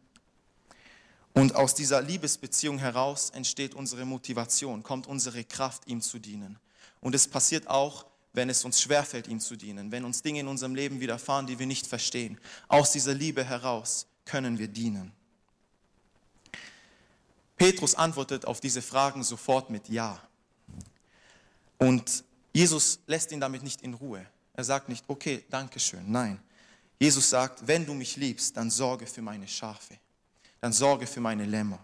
Und 1.32 1.54
aus 1.54 1.76
dieser 1.76 2.02
Liebesbeziehung 2.02 2.78
heraus 2.78 3.30
entsteht 3.30 3.76
unsere 3.76 4.04
Motivation, 4.04 4.82
kommt 4.82 5.06
unsere 5.06 5.44
Kraft, 5.44 5.86
ihm 5.86 6.00
zu 6.00 6.18
dienen. 6.18 6.58
Und 7.00 7.14
es 7.14 7.28
passiert 7.28 7.68
auch, 7.68 8.04
wenn 8.36 8.50
es 8.50 8.64
uns 8.64 8.80
schwerfällt, 8.80 9.28
ihm 9.28 9.40
zu 9.40 9.56
dienen, 9.56 9.90
wenn 9.90 10.04
uns 10.04 10.20
Dinge 10.20 10.40
in 10.40 10.46
unserem 10.46 10.74
Leben 10.74 11.00
widerfahren, 11.00 11.46
die 11.46 11.58
wir 11.58 11.66
nicht 11.66 11.86
verstehen. 11.86 12.38
Aus 12.68 12.92
dieser 12.92 13.14
Liebe 13.14 13.42
heraus 13.42 14.06
können 14.26 14.58
wir 14.58 14.68
dienen. 14.68 15.12
Petrus 17.56 17.94
antwortet 17.94 18.44
auf 18.44 18.60
diese 18.60 18.82
Fragen 18.82 19.24
sofort 19.24 19.70
mit 19.70 19.88
Ja. 19.88 20.20
Und 21.78 22.24
Jesus 22.52 23.00
lässt 23.06 23.32
ihn 23.32 23.40
damit 23.40 23.62
nicht 23.62 23.80
in 23.80 23.94
Ruhe. 23.94 24.26
Er 24.52 24.64
sagt 24.64 24.90
nicht, 24.90 25.04
okay, 25.08 25.44
danke 25.48 25.80
schön. 25.80 26.10
Nein. 26.10 26.38
Jesus 26.98 27.30
sagt, 27.30 27.66
wenn 27.66 27.86
du 27.86 27.94
mich 27.94 28.16
liebst, 28.16 28.56
dann 28.56 28.70
sorge 28.70 29.06
für 29.06 29.22
meine 29.22 29.48
Schafe. 29.48 29.98
Dann 30.60 30.72
sorge 30.72 31.06
für 31.06 31.20
meine 31.20 31.44
Lämmer. 31.46 31.78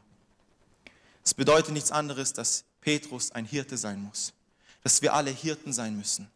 Es 1.24 1.32
bedeutet 1.32 1.72
nichts 1.72 1.92
anderes, 1.92 2.32
dass 2.32 2.64
Petrus 2.80 3.32
ein 3.32 3.46
Hirte 3.46 3.78
sein 3.78 4.02
muss. 4.02 4.34
Dass 4.82 5.00
wir 5.00 5.14
alle 5.14 5.30
Hirten 5.30 5.72
sein 5.72 5.96
müssen. 5.96 6.30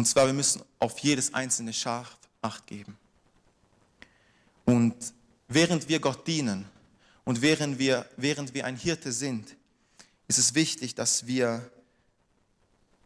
Und 0.00 0.06
zwar, 0.06 0.24
wir 0.24 0.32
müssen 0.32 0.62
auf 0.78 0.98
jedes 1.00 1.34
einzelne 1.34 1.74
Schaf 1.74 2.16
Acht 2.40 2.66
geben. 2.66 2.96
Und 4.64 4.94
während 5.46 5.90
wir 5.90 6.00
Gott 6.00 6.26
dienen 6.26 6.64
und 7.24 7.42
während 7.42 7.78
wir, 7.78 8.08
während 8.16 8.54
wir 8.54 8.64
ein 8.64 8.76
Hirte 8.76 9.12
sind, 9.12 9.58
ist 10.26 10.38
es 10.38 10.54
wichtig, 10.54 10.94
dass 10.94 11.26
wir 11.26 11.70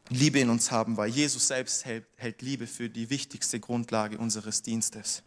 Liebe 0.08 0.38
in 0.38 0.50
uns 0.50 0.70
haben, 0.70 0.96
weil 0.96 1.08
Jesus 1.08 1.48
selbst 1.48 1.84
hält, 1.84 2.06
hält 2.14 2.42
Liebe 2.42 2.68
für 2.68 2.88
die 2.88 3.10
wichtigste 3.10 3.58
Grundlage 3.58 4.16
unseres 4.16 4.62
Dienstes. 4.62 5.24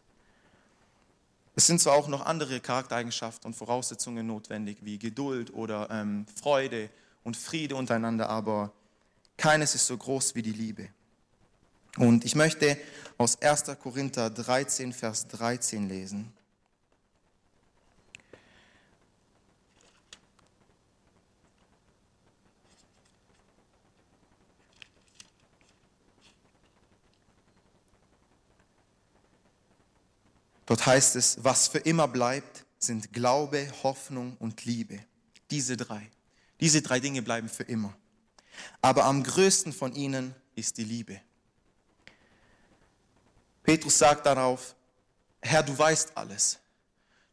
Es 1.57 1.67
sind 1.67 1.81
zwar 1.81 1.95
auch 1.95 2.07
noch 2.07 2.25
andere 2.25 2.61
Charaktereigenschaften 2.61 3.47
und 3.47 3.55
Voraussetzungen 3.55 4.25
notwendig, 4.25 4.77
wie 4.83 4.97
Geduld 4.97 5.53
oder 5.53 5.89
ähm, 5.91 6.27
Freude 6.33 6.89
und 7.25 7.35
Friede 7.35 7.75
untereinander, 7.75 8.29
aber 8.29 8.71
keines 9.35 9.75
ist 9.75 9.85
so 9.87 9.97
groß 9.97 10.33
wie 10.33 10.43
die 10.43 10.53
Liebe. 10.53 10.87
Und 11.97 12.25
ich 12.25 12.35
möchte 12.35 12.77
aus 13.17 13.41
1. 13.41 13.63
Korinther 13.81 14.29
13, 14.29 14.93
Vers 14.93 15.27
13 15.29 15.89
lesen. 15.89 16.31
Dort 30.67 30.85
heißt 30.85 31.15
es, 31.15 31.43
was 31.43 31.69
für 31.69 31.79
immer 31.79 32.07
bleibt, 32.07 32.65
sind 32.77 33.13
Glaube, 33.13 33.71
Hoffnung 33.83 34.35
und 34.37 34.65
Liebe. 34.65 34.99
Diese 35.49 35.77
drei. 35.77 36.11
Diese 36.59 36.81
drei 36.81 36.99
Dinge 36.99 37.21
bleiben 37.21 37.49
für 37.49 37.63
immer. 37.63 37.95
Aber 38.81 39.05
am 39.05 39.23
größten 39.23 39.71
von 39.71 39.93
ihnen 39.93 40.35
ist 40.55 40.77
die 40.77 40.83
Liebe. 40.83 41.21
Petrus 43.67 43.97
sagt 43.97 44.25
darauf, 44.25 44.77
Herr, 45.41 45.61
du 45.61 45.77
weißt 45.77 46.15
alles. 46.15 46.57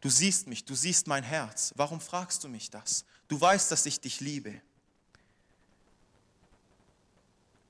Du 0.00 0.10
siehst 0.10 0.48
mich, 0.48 0.64
du 0.64 0.74
siehst 0.74 1.06
mein 1.06 1.22
Herz. 1.22 1.72
Warum 1.76 2.00
fragst 2.00 2.42
du 2.42 2.48
mich 2.48 2.68
das? 2.70 3.04
Du 3.28 3.40
weißt, 3.40 3.70
dass 3.70 3.86
ich 3.86 4.00
dich 4.00 4.18
liebe. 4.18 4.60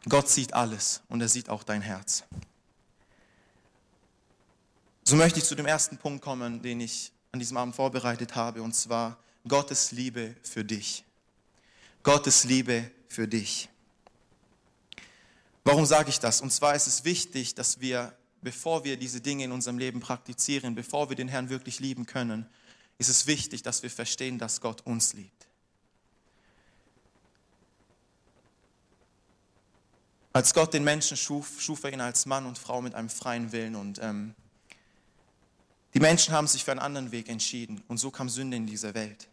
Gott 0.09 0.30
sieht 0.30 0.54
alles 0.54 1.02
und 1.11 1.21
er 1.21 1.28
sieht 1.28 1.50
auch 1.50 1.62
dein 1.62 1.83
Herz. 1.83 2.25
So 5.04 5.14
möchte 5.16 5.40
ich 5.40 5.44
zu 5.44 5.54
dem 5.54 5.66
ersten 5.66 5.99
Punkt 5.99 6.25
kommen, 6.25 6.62
den 6.62 6.80
ich 6.80 7.12
an 7.33 7.40
diesem 7.40 7.59
Abend 7.59 7.76
vorbereitet 7.76 8.35
habe, 8.35 8.62
und 8.62 8.75
zwar 8.75 9.18
Gottes 9.47 9.92
Liebe 9.92 10.37
für 10.42 10.64
dich. 10.64 11.04
Gottes 12.02 12.44
Liebe 12.44 12.90
für 13.09 13.28
dich. 13.28 13.68
Warum 15.64 15.85
sage 15.85 16.09
ich 16.09 16.18
das? 16.18 16.40
Und 16.40 16.50
zwar 16.50 16.75
ist 16.75 16.87
es 16.87 17.04
wichtig, 17.04 17.54
dass 17.54 17.80
wir, 17.80 18.16
bevor 18.45 18.85
wir 18.85 18.97
diese 18.97 19.21
Dinge 19.21 19.45
in 19.45 19.53
unserem 19.53 19.79
Leben 19.79 20.01
praktizieren, 20.01 20.75
bevor 20.75 21.09
wir 21.09 21.17
den 21.17 21.29
Herrn 21.29 21.49
wirklich 21.49 21.81
lieben 21.81 22.07
können, 22.07 22.47
ist 22.99 23.09
es 23.09 23.27
wichtig, 23.27 23.63
dass 23.63 23.83
wir 23.83 23.91
verstehen, 23.91 24.39
dass 24.39 24.61
Gott 24.61 24.83
uns 24.83 25.15
liebt. 25.15 25.49
Als 30.33 30.53
Gott 30.53 30.75
den 30.75 30.85
Menschen 30.85 31.17
schuf, 31.17 31.61
schuf 31.61 31.85
er 31.85 31.93
ihn 31.93 32.01
als 32.01 32.27
Mann 32.27 32.45
und 32.45 32.59
Frau 32.59 32.83
mit 32.83 32.95
einem 32.95 33.09
freien 33.09 33.51
Willen 33.53 33.77
und 33.77 33.99
ähm, 34.03 34.35
die 35.95 36.01
Menschen 36.01 36.35
haben 36.35 36.49
sich 36.49 36.65
für 36.65 36.73
einen 36.73 36.81
anderen 36.81 37.13
Weg 37.13 37.29
entschieden 37.29 37.83
und 37.89 37.99
so 37.99 38.11
kam 38.11 38.29
Sünde 38.29 38.57
in 38.57 38.67
diese 38.67 38.95
Welt. 38.95 39.29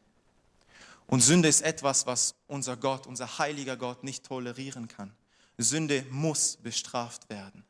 Und 1.08 1.22
Sünde 1.22 1.50
ist 1.50 1.62
etwas, 1.62 2.06
was 2.06 2.36
unser 2.48 2.78
Gott, 2.78 3.08
unser 3.08 3.40
heiliger 3.40 3.76
Gott 3.76 4.04
nicht 4.04 4.24
tolerieren 4.24 4.88
kann. 4.88 5.12
Sünde 5.58 6.06
muss 6.12 6.56
bestraft 6.58 7.30
werden, 7.30 7.66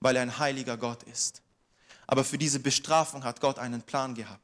weil 0.00 0.16
er 0.16 0.22
ein 0.22 0.38
heiliger 0.38 0.76
Gott 0.76 1.02
ist. 1.04 1.42
Aber 2.06 2.24
für 2.24 2.38
diese 2.38 2.58
Bestrafung 2.58 3.22
hat 3.24 3.40
Gott 3.40 3.58
einen 3.58 3.82
Plan 3.82 4.14
gehabt. 4.14 4.42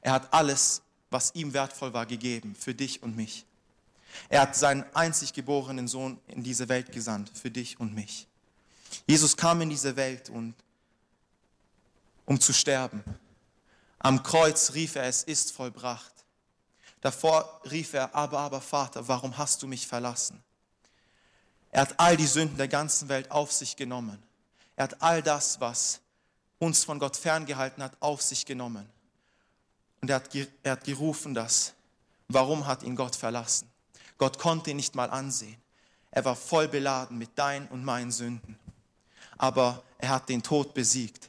Er 0.00 0.12
hat 0.12 0.32
alles, 0.34 0.82
was 1.10 1.34
ihm 1.34 1.54
wertvoll 1.54 1.92
war, 1.92 2.06
gegeben, 2.06 2.54
für 2.54 2.74
dich 2.74 3.02
und 3.02 3.16
mich. 3.16 3.46
Er 4.28 4.42
hat 4.42 4.56
seinen 4.56 4.84
einzig 4.94 5.32
geborenen 5.32 5.88
Sohn 5.88 6.20
in 6.26 6.42
diese 6.42 6.68
Welt 6.68 6.92
gesandt, 6.92 7.30
für 7.34 7.50
dich 7.50 7.80
und 7.80 7.94
mich. 7.94 8.28
Jesus 9.06 9.36
kam 9.36 9.60
in 9.60 9.70
diese 9.70 9.96
Welt 9.96 10.30
und 10.30 10.54
um 12.26 12.40
zu 12.40 12.52
sterben. 12.52 13.02
Am 13.98 14.22
Kreuz 14.22 14.74
rief 14.74 14.96
er, 14.96 15.04
es 15.04 15.22
ist 15.22 15.52
vollbracht. 15.52 16.12
Davor 17.00 17.60
rief 17.70 17.92
er, 17.92 18.14
aber, 18.14 18.38
aber 18.38 18.60
Vater, 18.60 19.08
warum 19.08 19.36
hast 19.36 19.62
du 19.62 19.66
mich 19.66 19.86
verlassen? 19.86 20.42
Er 21.70 21.82
hat 21.82 21.98
all 21.98 22.16
die 22.16 22.26
Sünden 22.26 22.56
der 22.56 22.68
ganzen 22.68 23.08
Welt 23.08 23.30
auf 23.30 23.52
sich 23.52 23.76
genommen. 23.76 24.22
Er 24.76 24.84
hat 24.84 25.02
all 25.02 25.22
das, 25.22 25.60
was 25.60 26.00
uns 26.58 26.84
von 26.84 26.98
Gott 26.98 27.16
ferngehalten 27.16 27.82
hat, 27.82 27.96
auf 28.00 28.22
sich 28.22 28.46
genommen. 28.46 28.88
Und 30.00 30.10
er 30.10 30.16
hat, 30.16 30.34
er 30.62 30.72
hat 30.72 30.84
gerufen 30.84 31.34
das. 31.34 31.74
Warum 32.28 32.66
hat 32.66 32.82
ihn 32.82 32.96
Gott 32.96 33.16
verlassen? 33.16 33.70
Gott 34.18 34.38
konnte 34.38 34.70
ihn 34.70 34.76
nicht 34.76 34.94
mal 34.94 35.10
ansehen. 35.10 35.56
Er 36.10 36.24
war 36.24 36.36
voll 36.36 36.68
beladen 36.68 37.18
mit 37.18 37.38
deinen 37.38 37.66
und 37.68 37.84
meinen 37.84 38.12
Sünden. 38.12 38.58
Aber 39.36 39.82
er 39.98 40.10
hat 40.10 40.28
den 40.28 40.42
Tod 40.42 40.74
besiegt. 40.74 41.28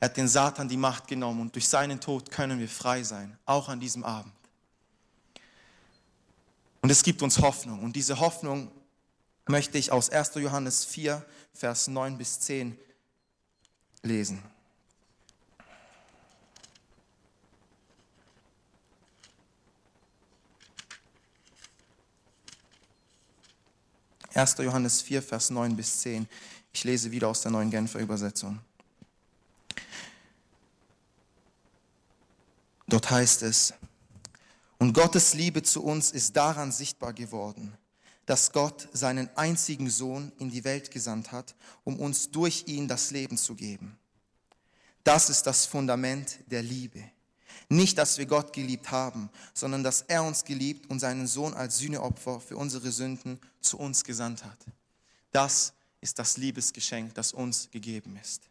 Er 0.00 0.08
hat 0.08 0.16
den 0.16 0.28
Satan 0.28 0.68
die 0.68 0.76
Macht 0.76 1.06
genommen 1.06 1.40
und 1.40 1.54
durch 1.54 1.68
seinen 1.68 2.00
Tod 2.00 2.30
können 2.30 2.58
wir 2.58 2.68
frei 2.68 3.02
sein, 3.02 3.38
auch 3.46 3.68
an 3.68 3.80
diesem 3.80 4.04
Abend. 4.04 4.32
Und 6.82 6.90
es 6.90 7.02
gibt 7.02 7.22
uns 7.22 7.38
Hoffnung. 7.38 7.82
Und 7.82 7.96
diese 7.96 8.20
Hoffnung 8.20 8.70
möchte 9.46 9.78
ich 9.78 9.92
aus 9.92 10.10
1. 10.10 10.34
Johannes 10.36 10.84
4, 10.84 11.24
Vers 11.52 11.88
9 11.88 12.18
bis 12.18 12.40
10 12.40 12.78
lesen. 14.02 14.42
Erster 24.32 24.64
Johannes 24.64 25.00
4, 25.00 25.22
Vers 25.22 25.50
9 25.50 25.76
bis 25.76 26.00
10. 26.00 26.28
Ich 26.72 26.82
lese 26.82 27.12
wieder 27.12 27.28
aus 27.28 27.42
der 27.42 27.52
neuen 27.52 27.70
Genfer 27.70 28.00
Übersetzung. 28.00 28.58
Dort 32.88 33.10
heißt 33.10 33.42
es, 33.42 33.74
und 34.78 34.92
Gottes 34.92 35.34
Liebe 35.34 35.62
zu 35.62 35.84
uns 35.84 36.10
ist 36.10 36.36
daran 36.36 36.72
sichtbar 36.72 37.12
geworden, 37.12 37.76
dass 38.26 38.52
Gott 38.52 38.88
seinen 38.92 39.28
einzigen 39.36 39.90
Sohn 39.90 40.32
in 40.38 40.50
die 40.50 40.64
Welt 40.64 40.90
gesandt 40.90 41.32
hat, 41.32 41.54
um 41.84 41.98
uns 41.98 42.30
durch 42.30 42.64
ihn 42.66 42.88
das 42.88 43.10
Leben 43.10 43.36
zu 43.36 43.54
geben. 43.54 43.98
Das 45.04 45.28
ist 45.28 45.42
das 45.46 45.66
Fundament 45.66 46.38
der 46.46 46.62
Liebe. 46.62 47.02
Nicht, 47.68 47.98
dass 47.98 48.18
wir 48.18 48.26
Gott 48.26 48.52
geliebt 48.52 48.90
haben, 48.90 49.30
sondern 49.52 49.82
dass 49.82 50.02
er 50.02 50.22
uns 50.22 50.44
geliebt 50.44 50.90
und 50.90 51.00
seinen 51.00 51.26
Sohn 51.26 51.54
als 51.54 51.78
Sühneopfer 51.78 52.40
für 52.40 52.56
unsere 52.56 52.90
Sünden 52.90 53.38
zu 53.60 53.78
uns 53.78 54.04
gesandt 54.04 54.44
hat. 54.44 54.58
Das 55.30 55.72
ist 56.00 56.18
das 56.18 56.36
Liebesgeschenk, 56.36 57.14
das 57.14 57.32
uns 57.32 57.70
gegeben 57.70 58.18
ist. 58.22 58.42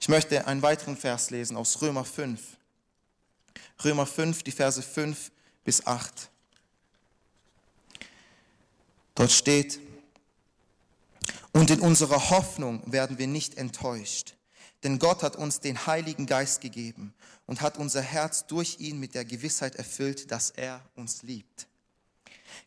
Ich 0.00 0.08
möchte 0.08 0.46
einen 0.46 0.62
weiteren 0.62 0.96
Vers 0.96 1.30
lesen 1.30 1.56
aus 1.56 1.80
Römer 1.82 2.04
5, 2.04 2.40
Römer 3.84 4.06
5, 4.06 4.42
die 4.42 4.52
Verse 4.52 4.82
5 4.82 5.30
bis 5.64 5.86
8. 5.86 6.30
Dort 9.14 9.32
steht, 9.32 9.80
und 11.52 11.70
in 11.70 11.80
unserer 11.80 12.30
Hoffnung 12.30 12.80
werden 12.90 13.18
wir 13.18 13.26
nicht 13.26 13.56
enttäuscht, 13.56 14.36
denn 14.84 14.98
Gott 14.98 15.22
hat 15.22 15.36
uns 15.36 15.60
den 15.60 15.86
Heiligen 15.86 16.26
Geist 16.26 16.60
gegeben 16.60 17.12
und 17.46 17.60
hat 17.60 17.76
unser 17.76 18.02
Herz 18.02 18.46
durch 18.46 18.78
ihn 18.78 19.00
mit 19.00 19.14
der 19.14 19.24
Gewissheit 19.24 19.74
erfüllt, 19.74 20.30
dass 20.30 20.50
er 20.50 20.80
uns 20.94 21.22
liebt. 21.22 21.66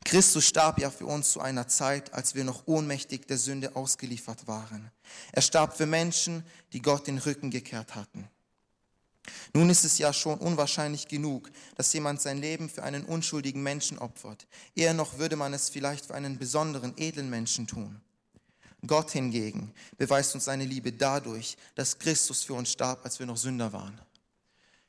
Christus 0.03 0.45
starb 0.45 0.79
ja 0.79 0.89
für 0.89 1.05
uns 1.05 1.31
zu 1.31 1.39
einer 1.39 1.67
Zeit, 1.67 2.13
als 2.13 2.35
wir 2.35 2.43
noch 2.43 2.67
ohnmächtig 2.67 3.27
der 3.27 3.37
Sünde 3.37 3.75
ausgeliefert 3.75 4.47
waren. 4.47 4.91
Er 5.31 5.41
starb 5.41 5.77
für 5.77 5.85
Menschen, 5.85 6.43
die 6.73 6.81
Gott 6.81 7.07
den 7.07 7.17
Rücken 7.17 7.51
gekehrt 7.51 7.95
hatten. 7.95 8.27
Nun 9.55 9.69
ist 9.69 9.83
es 9.83 9.99
ja 9.99 10.11
schon 10.11 10.39
unwahrscheinlich 10.39 11.07
genug, 11.07 11.51
dass 11.75 11.93
jemand 11.93 12.19
sein 12.21 12.39
Leben 12.39 12.69
für 12.69 12.81
einen 12.81 13.05
unschuldigen 13.05 13.61
Menschen 13.61 13.99
opfert. 13.99 14.47
Eher 14.75 14.95
noch 14.95 15.19
würde 15.19 15.35
man 15.35 15.53
es 15.53 15.69
vielleicht 15.69 16.07
für 16.07 16.15
einen 16.15 16.39
besonderen, 16.39 16.93
edlen 16.97 17.29
Menschen 17.29 17.67
tun. 17.67 18.01
Gott 18.85 19.11
hingegen 19.11 19.71
beweist 19.97 20.33
uns 20.33 20.45
seine 20.45 20.65
Liebe 20.65 20.91
dadurch, 20.91 21.55
dass 21.75 21.99
Christus 21.99 22.43
für 22.43 22.55
uns 22.55 22.71
starb, 22.71 23.05
als 23.05 23.19
wir 23.19 23.27
noch 23.27 23.37
Sünder 23.37 23.71
waren. 23.71 23.99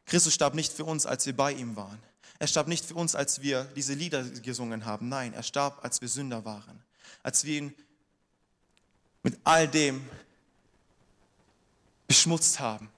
Christus 0.07 0.35
starb 0.35 0.55
nicht 0.55 0.73
für 0.73 0.85
uns, 0.85 1.07
als 1.07 1.27
wir 1.27 1.37
bei 1.37 1.53
ihm 1.53 1.77
waren. 1.77 2.03
Er 2.39 2.47
starb 2.47 2.67
nicht 2.67 2.85
für 2.85 2.95
uns, 2.95 3.15
als 3.15 3.43
wir 3.43 3.65
diese 3.77 3.95
Lieder 3.95 4.25
gesungen 4.25 4.87
haben. 4.87 5.09
Nein, 5.09 5.35
er 5.35 5.43
starb, 5.43 5.85
als 5.85 6.01
wir 6.01 6.09
Sünder 6.09 6.45
waren. 6.45 6.83
Als 7.23 7.45
wir 7.45 7.59
ihn 7.59 7.75
mit 9.23 9.39
all 9.45 9.69
dem 9.69 10.05
beschmutzt 12.07 12.59
haben. 12.59 12.91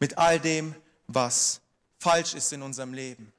Mit 0.00 0.18
all 0.18 0.40
dem, 0.40 0.74
was 1.06 1.60
falsch 1.98 2.34
ist 2.34 2.52
in 2.52 2.62
unserem 2.62 2.94
Leben. 2.94 3.32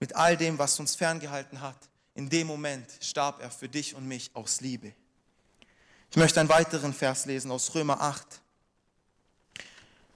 Mit 0.00 0.16
all 0.16 0.36
dem, 0.36 0.58
was 0.58 0.80
uns 0.80 0.94
ferngehalten 0.94 1.60
hat. 1.60 1.76
In 2.14 2.28
dem 2.28 2.46
Moment 2.46 2.86
starb 3.00 3.40
er 3.40 3.50
für 3.50 3.68
dich 3.68 3.94
und 3.94 4.08
mich 4.08 4.30
aus 4.34 4.60
Liebe. 4.60 4.92
Ich 6.10 6.16
möchte 6.16 6.40
einen 6.40 6.48
weiteren 6.48 6.92
Vers 6.92 7.26
lesen 7.26 7.50
aus 7.50 7.74
Römer 7.74 8.00
8. 8.00 8.42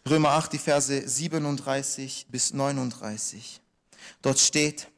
Römer 0.08 0.30
8, 0.30 0.52
die 0.52 0.58
Verse 0.58 1.08
37 1.08 2.26
bis 2.28 2.52
39. 2.52 3.60
Dort 4.22 4.38
steht, 4.38 4.88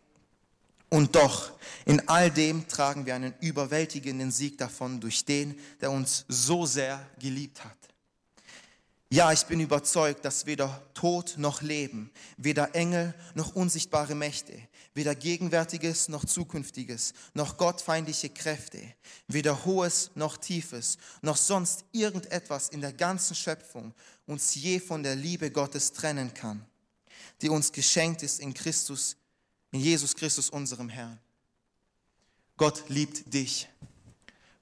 und 0.91 1.15
doch, 1.15 1.53
in 1.85 2.09
all 2.09 2.31
dem 2.31 2.67
tragen 2.67 3.07
wir 3.07 3.15
einen 3.15 3.35
überwältigenden 3.41 4.31
Sieg 4.31 4.59
davon 4.59 5.01
durch 5.01 5.25
den, 5.25 5.59
der 5.81 5.91
uns 5.91 6.25
so 6.29 6.67
sehr 6.67 7.05
geliebt 7.19 7.65
hat. 7.65 7.78
Ja, 9.11 9.33
ich 9.33 9.47
bin 9.47 9.59
überzeugt, 9.61 10.27
dass 10.27 10.45
weder 10.45 10.83
Tod 10.93 11.37
noch 11.39 11.63
Leben, 11.63 12.11
weder 12.37 12.75
Engel 12.75 13.15
noch 13.35 13.55
unsichtbare 13.55 14.15
Mächte, 14.15 14.53
weder 14.93 15.15
Gegenwärtiges 15.15 16.09
noch 16.09 16.27
Zukünftiges, 16.27 17.15
noch 17.33 17.57
gottfeindliche 17.57 18.29
Kräfte, 18.29 18.83
weder 19.27 19.65
Hohes 19.65 20.11
noch 20.15 20.37
Tiefes, 20.37 20.99
noch 21.23 21.39
sonst 21.39 21.87
irgendetwas 21.93 22.69
in 22.69 22.83
der 22.83 22.93
ganzen 22.93 23.35
Schöpfung 23.35 23.95
uns 24.27 24.55
je 24.55 24.79
von 24.79 25.03
der 25.03 25.17
Liebe 25.17 25.51
Gottes 25.51 25.93
trennen 25.93 26.35
kann, 26.35 26.67
die 27.41 27.49
uns 27.49 27.73
geschenkt 27.73 28.23
ist 28.23 28.41
in 28.41 28.53
Christus, 28.53 29.17
in 29.71 29.81
Jesus 29.81 30.15
Christus, 30.15 30.51
unserem 30.51 30.91
Herrn. 30.91 31.19
Gott 32.59 32.85
liebt 32.89 33.33
dich. 33.33 33.71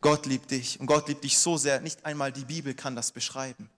Gott 0.01 0.27
liebt 0.27 0.53
dich. 0.53 0.79
Und 0.79 0.87
Gott 0.87 1.09
liebt 1.09 1.25
dich 1.25 1.37
so 1.37 1.57
sehr, 1.57 1.81
nicht 1.81 2.05
einmal 2.05 2.31
die 2.31 2.45
Bibel 2.45 2.75
kann 2.75 2.95
das 2.95 3.11
beschreiben. 3.11 3.69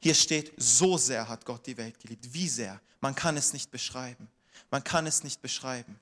Hier 0.00 0.14
steht, 0.14 0.52
so 0.56 0.96
sehr 0.98 1.28
hat 1.28 1.44
Gott 1.44 1.66
die 1.66 1.76
Welt 1.76 1.98
geliebt. 2.00 2.32
Wie 2.32 2.48
sehr? 2.48 2.80
Man 3.00 3.14
kann 3.14 3.36
es 3.36 3.52
nicht 3.52 3.70
beschreiben. 3.70 4.28
Man 4.70 4.84
kann 4.84 5.06
es 5.06 5.24
nicht 5.24 5.42
beschreiben, 5.42 5.98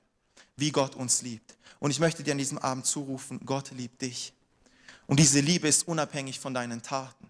wie 0.55 0.71
Gott 0.71 0.95
uns 0.95 1.21
liebt. 1.21 1.57
Und 1.79 1.91
ich 1.91 1.99
möchte 1.99 2.23
dir 2.23 2.33
an 2.33 2.37
diesem 2.37 2.57
Abend 2.57 2.85
zurufen, 2.85 3.39
Gott 3.45 3.71
liebt 3.71 4.01
dich. 4.01 4.33
Und 5.07 5.19
diese 5.19 5.39
Liebe 5.39 5.67
ist 5.67 5.87
unabhängig 5.87 6.39
von 6.39 6.53
deinen 6.53 6.83
Taten. 6.83 7.29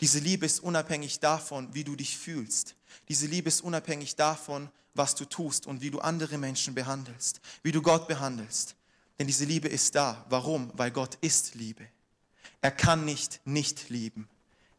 Diese 0.00 0.18
Liebe 0.18 0.46
ist 0.46 0.60
unabhängig 0.60 1.20
davon, 1.20 1.74
wie 1.74 1.84
du 1.84 1.94
dich 1.94 2.16
fühlst. 2.16 2.74
Diese 3.08 3.26
Liebe 3.26 3.48
ist 3.48 3.60
unabhängig 3.60 4.16
davon, 4.16 4.70
was 4.94 5.14
du 5.14 5.24
tust 5.24 5.66
und 5.66 5.80
wie 5.80 5.90
du 5.90 6.00
andere 6.00 6.38
Menschen 6.38 6.74
behandelst, 6.74 7.40
wie 7.62 7.72
du 7.72 7.82
Gott 7.82 8.08
behandelst. 8.08 8.76
Denn 9.18 9.26
diese 9.26 9.44
Liebe 9.44 9.68
ist 9.68 9.94
da. 9.94 10.24
Warum? 10.28 10.70
Weil 10.74 10.90
Gott 10.90 11.16
ist 11.20 11.54
Liebe. 11.54 11.86
Er 12.60 12.70
kann 12.70 13.04
nicht 13.04 13.40
nicht 13.44 13.90
lieben. 13.90 14.28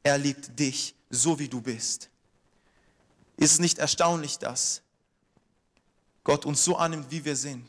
Er 0.04 0.18
liebt 0.18 0.60
dich 0.60 0.94
so, 1.10 1.40
wie 1.40 1.48
du 1.48 1.62
bist. 1.62 2.10
Ist 3.38 3.54
es 3.54 3.60
nicht 3.60 3.80
erstaunlich, 3.80 4.38
dass 4.38 4.82
Gott 6.24 6.46
uns 6.46 6.64
so 6.64 6.76
annimmt, 6.76 7.10
wie 7.10 7.24
wir 7.26 7.36
sind? 7.36 7.68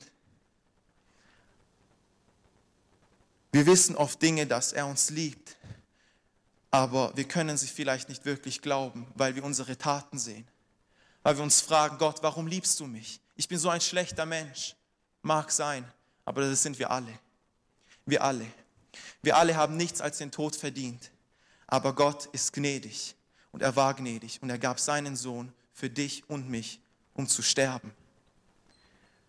Wir 3.53 3.67
wissen 3.67 3.95
oft 3.95 4.21
Dinge, 4.21 4.47
dass 4.47 4.73
er 4.73 4.87
uns 4.87 5.11
liebt, 5.11 5.57
aber 6.73 7.17
wir 7.17 7.23
können 7.23 7.57
sie 7.57 7.69
vielleicht 7.69 8.09
nicht 8.09 8.25
wirklich 8.25 8.61
glauben, 8.61 9.07
weil 9.15 9.37
wir 9.37 9.45
unsere 9.45 9.79
Taten 9.79 10.19
sehen. 10.19 10.47
Weil 11.23 11.37
wir 11.37 11.45
uns 11.45 11.61
fragen, 11.61 11.97
Gott, 11.99 12.23
warum 12.23 12.49
liebst 12.49 12.81
du 12.81 12.87
mich? 12.87 13.21
Ich 13.37 13.47
bin 13.47 13.59
so 13.59 13.69
ein 13.69 13.81
schlechter 13.81 14.27
Mensch. 14.27 14.75
Mag 15.23 15.53
sein, 15.53 15.91
aber 16.25 16.43
das 16.43 16.63
sind 16.63 16.79
wir 16.79 16.91
alle. 16.91 17.19
Wir 18.05 18.23
alle. 18.23 18.47
Wir 19.23 19.37
alle 19.37 19.57
haben 19.57 19.77
nichts 19.77 20.01
als 20.01 20.19
den 20.19 20.31
Tod 20.31 20.57
verdient. 20.57 21.11
Aber 21.67 21.95
Gott 21.95 22.27
ist 22.27 22.53
gnädig 22.53 23.15
und 23.53 23.63
er 23.63 23.77
war 23.77 23.95
gnädig 23.95 24.43
und 24.43 24.51
er 24.51 24.59
gab 24.59 24.81
seinen 24.81 25.17
Sohn 25.17 25.53
für 25.73 25.91
dich 25.91 26.29
und 26.29 26.49
mich, 26.49 26.81
um 27.15 27.29
zu 27.29 27.43
sterben. 27.43 27.93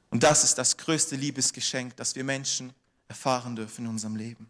Und 0.10 0.24
das 0.24 0.44
ist 0.44 0.58
das 0.58 0.78
größte 0.78 1.16
Liebesgeschenk, 1.16 1.96
das 1.98 2.16
wir 2.16 2.24
Menschen 2.24 2.74
erfahren 3.08 3.56
dürfen 3.56 3.86
in 3.86 3.92
unserem 3.92 4.16
Leben. 4.16 4.50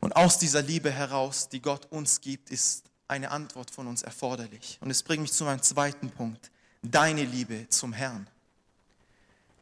Und 0.00 0.16
aus 0.16 0.38
dieser 0.38 0.62
Liebe 0.62 0.90
heraus, 0.90 1.48
die 1.48 1.60
Gott 1.60 1.86
uns 1.90 2.20
gibt, 2.20 2.50
ist 2.50 2.84
eine 3.06 3.30
Antwort 3.30 3.70
von 3.70 3.86
uns 3.86 4.02
erforderlich. 4.02 4.78
Und 4.80 4.90
es 4.90 5.02
bringt 5.02 5.22
mich 5.22 5.32
zu 5.32 5.44
meinem 5.44 5.62
zweiten 5.62 6.10
Punkt. 6.10 6.50
Deine 6.82 7.24
Liebe 7.24 7.68
zum 7.68 7.92
Herrn. 7.92 8.26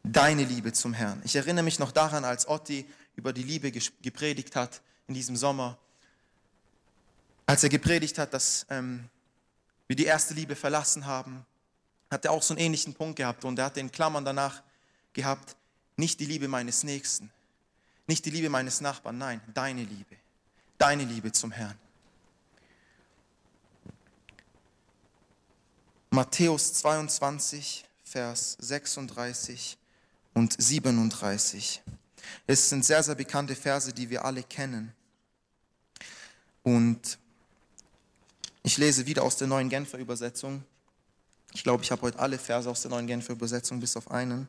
Deine 0.04 0.44
Liebe 0.44 0.72
zum 0.72 0.94
Herrn. 0.94 1.20
Ich 1.24 1.34
erinnere 1.34 1.64
mich 1.64 1.78
noch 1.78 1.90
daran, 1.90 2.24
als 2.24 2.48
Otti 2.48 2.88
über 3.16 3.32
die 3.32 3.42
Liebe 3.42 3.72
gepredigt 3.72 4.54
hat, 4.54 4.80
in 5.08 5.14
diesem 5.14 5.36
Sommer, 5.36 5.76
als 7.46 7.62
er 7.62 7.70
gepredigt 7.70 8.18
hat, 8.18 8.34
dass 8.34 8.66
ähm, 8.68 9.08
wir 9.86 9.96
die 9.96 10.04
erste 10.04 10.34
Liebe 10.34 10.54
verlassen 10.54 11.06
haben, 11.06 11.44
hat 12.10 12.24
er 12.24 12.32
auch 12.32 12.42
so 12.42 12.54
einen 12.54 12.60
ähnlichen 12.60 12.94
Punkt 12.94 13.16
gehabt 13.16 13.44
und 13.44 13.58
er 13.58 13.66
hat 13.66 13.76
in 13.78 13.90
Klammern 13.90 14.24
danach 14.24 14.62
gehabt, 15.14 15.56
nicht 15.96 16.20
die 16.20 16.26
Liebe 16.26 16.46
meines 16.46 16.84
Nächsten, 16.84 17.30
nicht 18.06 18.24
die 18.24 18.30
Liebe 18.30 18.50
meines 18.50 18.80
Nachbarn, 18.80 19.18
nein, 19.18 19.40
deine 19.54 19.82
Liebe, 19.82 20.16
deine 20.76 21.04
Liebe 21.04 21.32
zum 21.32 21.50
Herrn. 21.50 21.76
Matthäus 26.10 26.74
22, 26.74 27.84
Vers 28.04 28.56
36 28.60 29.76
und 30.34 30.54
37. 30.60 31.82
Es 32.46 32.68
sind 32.68 32.84
sehr, 32.84 33.02
sehr 33.02 33.14
bekannte 33.14 33.54
Verse, 33.54 33.92
die 33.92 34.08
wir 34.08 34.24
alle 34.24 34.42
kennen. 34.42 34.92
Und 36.62 37.18
ich 38.62 38.76
lese 38.76 39.06
wieder 39.06 39.22
aus 39.22 39.36
der 39.36 39.46
neuen 39.46 39.68
Genfer 39.68 39.98
Übersetzung. 39.98 40.62
Ich 41.54 41.62
glaube, 41.62 41.82
ich 41.82 41.90
habe 41.90 42.02
heute 42.02 42.18
alle 42.18 42.38
Verse 42.38 42.68
aus 42.68 42.82
der 42.82 42.90
neuen 42.90 43.06
Genfer 43.06 43.32
Übersetzung 43.32 43.80
bis 43.80 43.96
auf 43.96 44.10
einen. 44.10 44.48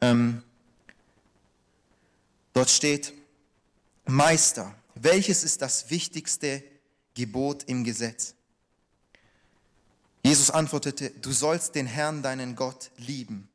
Ähm, 0.00 0.42
dort 2.52 2.70
steht, 2.70 3.12
Meister, 4.06 4.74
welches 4.94 5.44
ist 5.44 5.60
das 5.62 5.90
wichtigste 5.90 6.62
Gebot 7.14 7.64
im 7.64 7.84
Gesetz? 7.84 8.34
Jesus 10.22 10.50
antwortete, 10.50 11.10
du 11.10 11.32
sollst 11.32 11.74
den 11.74 11.86
Herrn, 11.86 12.22
deinen 12.22 12.56
Gott, 12.56 12.90
lieben. 12.96 13.48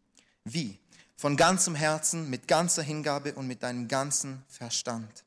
Wie? 0.46 0.80
Von 1.18 1.36
ganzem 1.36 1.76
Herzen, 1.76 2.30
mit 2.30 2.48
ganzer 2.48 2.82
Hingabe 2.82 3.34
und 3.34 3.48
mit 3.48 3.64
deinem 3.64 3.88
ganzen 3.88 4.44
Verstand. 4.48 5.24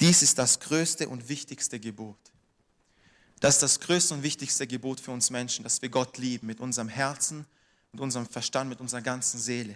Dies 0.00 0.22
ist 0.22 0.38
das 0.38 0.60
größte 0.60 1.08
und 1.08 1.28
wichtigste 1.28 1.80
Gebot. 1.80 2.18
Das 3.40 3.56
ist 3.56 3.62
das 3.62 3.80
größte 3.80 4.14
und 4.14 4.22
wichtigste 4.22 4.66
Gebot 4.66 5.00
für 5.00 5.10
uns 5.10 5.30
Menschen, 5.30 5.62
dass 5.62 5.80
wir 5.82 5.88
Gott 5.88 6.18
lieben 6.18 6.46
mit 6.46 6.60
unserem 6.60 6.88
Herzen, 6.88 7.46
mit 7.92 8.00
unserem 8.00 8.26
Verstand, 8.26 8.68
mit 8.68 8.80
unserer 8.80 9.02
ganzen 9.02 9.38
Seele. 9.38 9.74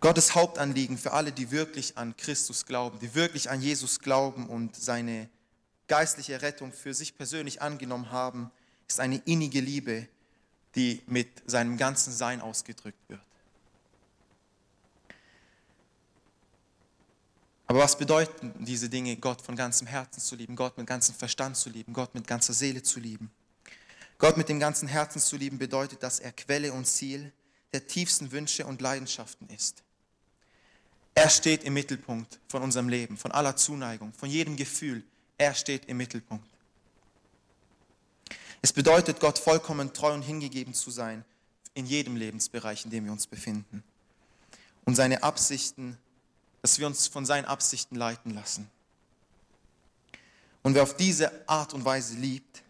Gottes 0.00 0.34
Hauptanliegen 0.34 0.98
für 0.98 1.12
alle, 1.12 1.30
die 1.30 1.50
wirklich 1.50 1.96
an 1.96 2.16
Christus 2.16 2.66
glauben, 2.66 2.98
die 2.98 3.14
wirklich 3.14 3.50
an 3.50 3.60
Jesus 3.60 4.00
glauben 4.00 4.48
und 4.48 4.74
seine 4.74 5.28
geistliche 5.86 6.42
Rettung 6.42 6.72
für 6.72 6.92
sich 6.92 7.16
persönlich 7.16 7.62
angenommen 7.62 8.10
haben, 8.10 8.50
ist 8.88 8.98
eine 8.98 9.18
innige 9.18 9.60
Liebe, 9.60 10.08
die 10.74 11.02
mit 11.06 11.28
seinem 11.48 11.76
ganzen 11.76 12.12
Sein 12.12 12.40
ausgedrückt 12.40 13.08
wird. 13.08 13.20
Aber 17.72 17.80
was 17.84 17.96
bedeuten 17.96 18.52
diese 18.58 18.90
Dinge, 18.90 19.16
Gott 19.16 19.40
von 19.40 19.56
ganzem 19.56 19.86
Herzen 19.86 20.20
zu 20.20 20.36
lieben, 20.36 20.56
Gott 20.56 20.76
mit 20.76 20.86
ganzem 20.86 21.14
Verstand 21.14 21.56
zu 21.56 21.70
lieben, 21.70 21.94
Gott 21.94 22.14
mit 22.14 22.26
ganzer 22.26 22.52
Seele 22.52 22.82
zu 22.82 23.00
lieben? 23.00 23.30
Gott 24.18 24.36
mit 24.36 24.50
dem 24.50 24.60
ganzen 24.60 24.88
Herzen 24.88 25.22
zu 25.22 25.38
lieben 25.38 25.56
bedeutet, 25.56 26.02
dass 26.02 26.20
er 26.20 26.32
Quelle 26.32 26.74
und 26.74 26.86
Ziel 26.86 27.32
der 27.72 27.86
tiefsten 27.86 28.30
Wünsche 28.30 28.66
und 28.66 28.82
Leidenschaften 28.82 29.48
ist. 29.48 29.82
Er 31.14 31.30
steht 31.30 31.64
im 31.64 31.72
Mittelpunkt 31.72 32.40
von 32.46 32.60
unserem 32.60 32.90
Leben, 32.90 33.16
von 33.16 33.32
aller 33.32 33.56
Zuneigung, 33.56 34.12
von 34.12 34.28
jedem 34.28 34.56
Gefühl. 34.56 35.02
Er 35.38 35.54
steht 35.54 35.86
im 35.86 35.96
Mittelpunkt. 35.96 36.46
Es 38.60 38.74
bedeutet, 38.74 39.18
Gott 39.18 39.38
vollkommen 39.38 39.94
treu 39.94 40.12
und 40.12 40.20
hingegeben 40.20 40.74
zu 40.74 40.90
sein 40.90 41.24
in 41.72 41.86
jedem 41.86 42.16
Lebensbereich, 42.16 42.84
in 42.84 42.90
dem 42.90 43.06
wir 43.06 43.12
uns 43.12 43.26
befinden. 43.26 43.82
Und 44.84 44.94
seine 44.94 45.22
Absichten 45.22 45.96
dass 46.62 46.78
wir 46.78 46.86
uns 46.86 47.08
von 47.08 47.26
seinen 47.26 47.44
Absichten 47.44 47.96
leiten 47.96 48.32
lassen. 48.34 48.70
Und 50.62 50.74
wer 50.74 50.84
auf 50.84 50.96
diese 50.96 51.48
Art 51.48 51.74
und 51.74 51.84
Weise 51.84 52.14
liebt, 52.14 52.62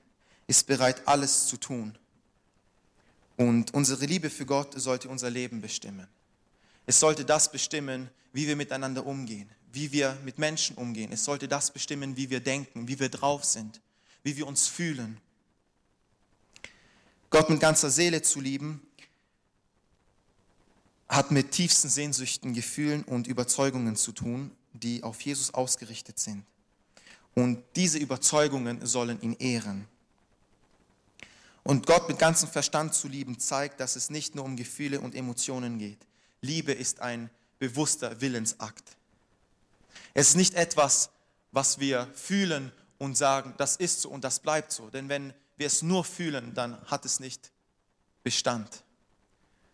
ist 0.46 0.66
bereit, 0.66 1.06
alles 1.06 1.46
zu 1.46 1.58
tun. 1.58 1.96
Und 3.36 3.72
unsere 3.74 4.06
Liebe 4.06 4.30
für 4.30 4.46
Gott 4.46 4.74
sollte 4.80 5.08
unser 5.08 5.30
Leben 5.30 5.60
bestimmen. 5.60 6.08
Es 6.86 6.98
sollte 6.98 7.24
das 7.24 7.52
bestimmen, 7.52 8.08
wie 8.32 8.46
wir 8.46 8.56
miteinander 8.56 9.06
umgehen, 9.06 9.48
wie 9.72 9.92
wir 9.92 10.16
mit 10.24 10.38
Menschen 10.38 10.76
umgehen. 10.76 11.12
Es 11.12 11.24
sollte 11.24 11.46
das 11.46 11.70
bestimmen, 11.70 12.16
wie 12.16 12.30
wir 12.30 12.40
denken, 12.40 12.88
wie 12.88 12.98
wir 12.98 13.08
drauf 13.10 13.44
sind, 13.44 13.80
wie 14.22 14.36
wir 14.36 14.46
uns 14.46 14.68
fühlen. 14.68 15.20
Gott 17.30 17.48
mit 17.50 17.60
ganzer 17.60 17.90
Seele 17.90 18.22
zu 18.22 18.40
lieben, 18.40 18.86
hat 21.12 21.30
mit 21.30 21.50
tiefsten 21.50 21.90
Sehnsüchten, 21.90 22.54
Gefühlen 22.54 23.04
und 23.04 23.26
Überzeugungen 23.26 23.96
zu 23.96 24.12
tun, 24.12 24.50
die 24.72 25.02
auf 25.02 25.20
Jesus 25.20 25.52
ausgerichtet 25.52 26.18
sind. 26.18 26.44
Und 27.34 27.62
diese 27.76 27.98
Überzeugungen 27.98 28.84
sollen 28.86 29.20
ihn 29.20 29.34
ehren. 29.34 29.86
Und 31.64 31.86
Gott 31.86 32.08
mit 32.08 32.18
ganzem 32.18 32.48
Verstand 32.48 32.94
zu 32.94 33.08
lieben 33.08 33.38
zeigt, 33.38 33.78
dass 33.78 33.94
es 33.94 34.08
nicht 34.08 34.34
nur 34.34 34.46
um 34.46 34.56
Gefühle 34.56 35.00
und 35.00 35.14
Emotionen 35.14 35.78
geht. 35.78 35.98
Liebe 36.40 36.72
ist 36.72 37.00
ein 37.00 37.28
bewusster 37.58 38.20
Willensakt. 38.22 38.96
Es 40.14 40.30
ist 40.30 40.36
nicht 40.36 40.54
etwas, 40.54 41.10
was 41.52 41.78
wir 41.78 42.10
fühlen 42.14 42.72
und 42.96 43.18
sagen, 43.18 43.52
das 43.58 43.76
ist 43.76 44.00
so 44.00 44.08
und 44.08 44.24
das 44.24 44.40
bleibt 44.40 44.72
so. 44.72 44.88
Denn 44.88 45.10
wenn 45.10 45.34
wir 45.58 45.66
es 45.66 45.82
nur 45.82 46.04
fühlen, 46.04 46.54
dann 46.54 46.80
hat 46.86 47.04
es 47.04 47.20
nicht 47.20 47.52
Bestand. 48.22 48.82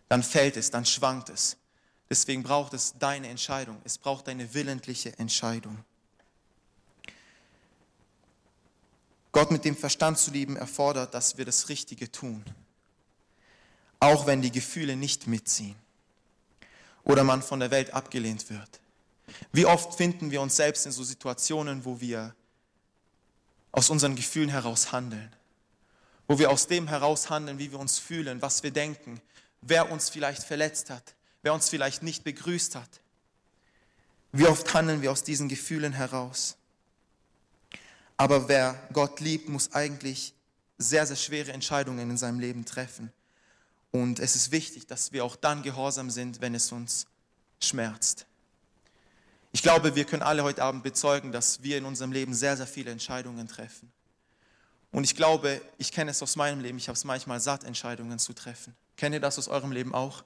Dann 0.09 0.23
fällt 0.23 0.57
es, 0.57 0.71
dann 0.71 0.87
schwankt 0.87 1.29
es. 1.29 1.57
Deswegen 2.11 2.43
braucht 2.43 2.73
es 2.73 2.95
deine 2.99 3.29
Entscheidung. 3.29 3.81
Es 3.85 3.99
braucht 3.99 4.29
eine 4.29 4.55
willentliche 4.55 5.19
Entscheidung. 5.19 5.85
Gott 9.33 9.51
mit 9.51 9.65
dem 9.65 9.77
Verstand 9.77 10.19
zu 10.19 10.31
lieben 10.31 10.57
erfordert, 10.57 11.15
dass 11.15 11.37
wir 11.37 11.45
das 11.45 11.69
Richtige 11.69 12.11
tun, 12.11 12.45
auch 14.01 14.27
wenn 14.27 14.43
die 14.43 14.51
Gefühle 14.51 14.97
nicht 14.97 15.27
mitziehen 15.27 15.77
oder 17.05 17.25
man 17.25 17.43
von 17.43 17.61
der 17.61 17.71
Welt 17.71 17.93
abgelehnt 17.93 18.51
wird. 18.51 18.81
Wie 19.53 19.67
oft 19.67 19.95
finden 19.95 20.31
wir 20.31 20.41
uns 20.41 20.57
selbst 20.57 20.87
in 20.87 20.93
so 20.93 21.05
Situationen, 21.05 21.85
wo 21.85 22.01
wir 22.01 22.35
aus 23.71 23.91
unseren 23.91 24.17
Gefühlen 24.17 24.49
heraus 24.49 24.93
handeln, 24.93 25.31
wo 26.27 26.39
wir 26.39 26.51
aus 26.51 26.67
dem 26.67 26.89
heraus 26.89 27.31
handeln, 27.31 27.59
wie 27.59 27.71
wir 27.71 27.79
uns 27.79 27.99
fühlen, 27.99 28.41
was 28.43 28.63
wir 28.63 28.71
denken, 28.71 29.21
wer 29.61 29.91
uns 29.91 30.09
vielleicht 30.09 30.43
verletzt 30.43 30.91
hat, 30.91 31.15
wer 31.43 31.55
uns 31.55 31.69
vielleicht 31.69 32.03
nicht 32.03 32.25
begrüßt 32.25 32.75
hat. 32.75 33.01
Wie 34.33 34.47
oft 34.47 34.73
handeln 34.75 35.03
wir 35.03 35.11
aus 35.11 35.25
diesen 35.25 35.49
Gefühlen 35.49 35.93
heraus? 35.93 36.57
Aber 38.17 38.49
wer 38.49 38.79
Gott 38.93 39.21
liebt, 39.21 39.49
muss 39.49 39.73
eigentlich 39.73 40.35
sehr, 40.77 41.07
sehr 41.07 41.17
schwere 41.17 41.53
Entscheidungen 41.53 42.11
in 42.11 42.17
seinem 42.17 42.41
Leben 42.41 42.65
treffen. 42.65 43.13
Und 43.91 44.21
es 44.21 44.37
ist 44.37 44.53
wichtig, 44.53 44.87
dass 44.87 45.13
wir 45.13 45.25
auch 45.25 45.37
dann 45.37 45.63
gehorsam 45.63 46.11
sind, 46.11 46.41
wenn 46.41 46.55
es 46.55 46.71
uns 46.73 47.07
schmerzt. 47.61 48.27
Ich 49.53 49.63
glaube, 49.63 49.95
wir 49.95 50.05
können 50.05 50.23
alle 50.23 50.45
heute 50.45 50.63
Abend 50.63 50.83
bezeugen, 50.83 51.33
dass 51.33 51.63
wir 51.63 51.79
in 51.79 51.85
unserem 51.85 52.13
Leben 52.13 52.35
sehr, 52.35 52.57
sehr 52.57 52.67
viele 52.67 52.91
Entscheidungen 52.91 53.49
treffen. 53.49 53.91
Und 54.91 55.05
ich 55.05 55.15
glaube, 55.15 55.61
ich 55.77 55.93
kenne 55.93 56.11
es 56.11 56.23
aus 56.23 56.37
meinem 56.37 56.61
Leben, 56.61 56.79
ich 56.79 56.89
habe 56.89 56.97
es 56.97 57.05
manchmal 57.05 57.41
satt, 57.41 57.65
Entscheidungen 57.65 58.19
zu 58.19 58.33
treffen. 58.33 58.75
Kennt 58.97 59.15
ihr 59.15 59.21
das 59.21 59.39
aus 59.39 59.49
eurem 59.49 59.73
Leben 59.73 59.95
auch? 59.95 60.25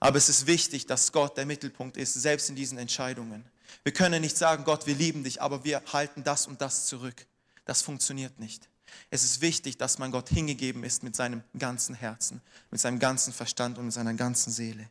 Aber 0.00 0.16
es 0.16 0.28
ist 0.28 0.46
wichtig, 0.46 0.86
dass 0.86 1.12
Gott 1.12 1.36
der 1.36 1.46
Mittelpunkt 1.46 1.96
ist, 1.96 2.14
selbst 2.14 2.48
in 2.48 2.56
diesen 2.56 2.78
Entscheidungen. 2.78 3.44
Wir 3.84 3.92
können 3.92 4.22
nicht 4.22 4.36
sagen, 4.36 4.64
Gott, 4.64 4.86
wir 4.86 4.94
lieben 4.94 5.24
dich, 5.24 5.40
aber 5.40 5.62
wir 5.62 5.82
halten 5.92 6.24
das 6.24 6.46
und 6.46 6.60
das 6.60 6.86
zurück. 6.86 7.26
Das 7.64 7.82
funktioniert 7.82 8.40
nicht. 8.40 8.68
Es 9.10 9.22
ist 9.22 9.40
wichtig, 9.40 9.76
dass 9.76 9.98
man 9.98 10.10
Gott 10.10 10.28
hingegeben 10.28 10.82
ist 10.84 11.02
mit 11.02 11.14
seinem 11.14 11.42
ganzen 11.58 11.94
Herzen, 11.94 12.40
mit 12.70 12.80
seinem 12.80 12.98
ganzen 12.98 13.32
Verstand 13.32 13.78
und 13.78 13.84
mit 13.84 13.94
seiner 13.94 14.14
ganzen 14.14 14.52
Seele. 14.52 14.90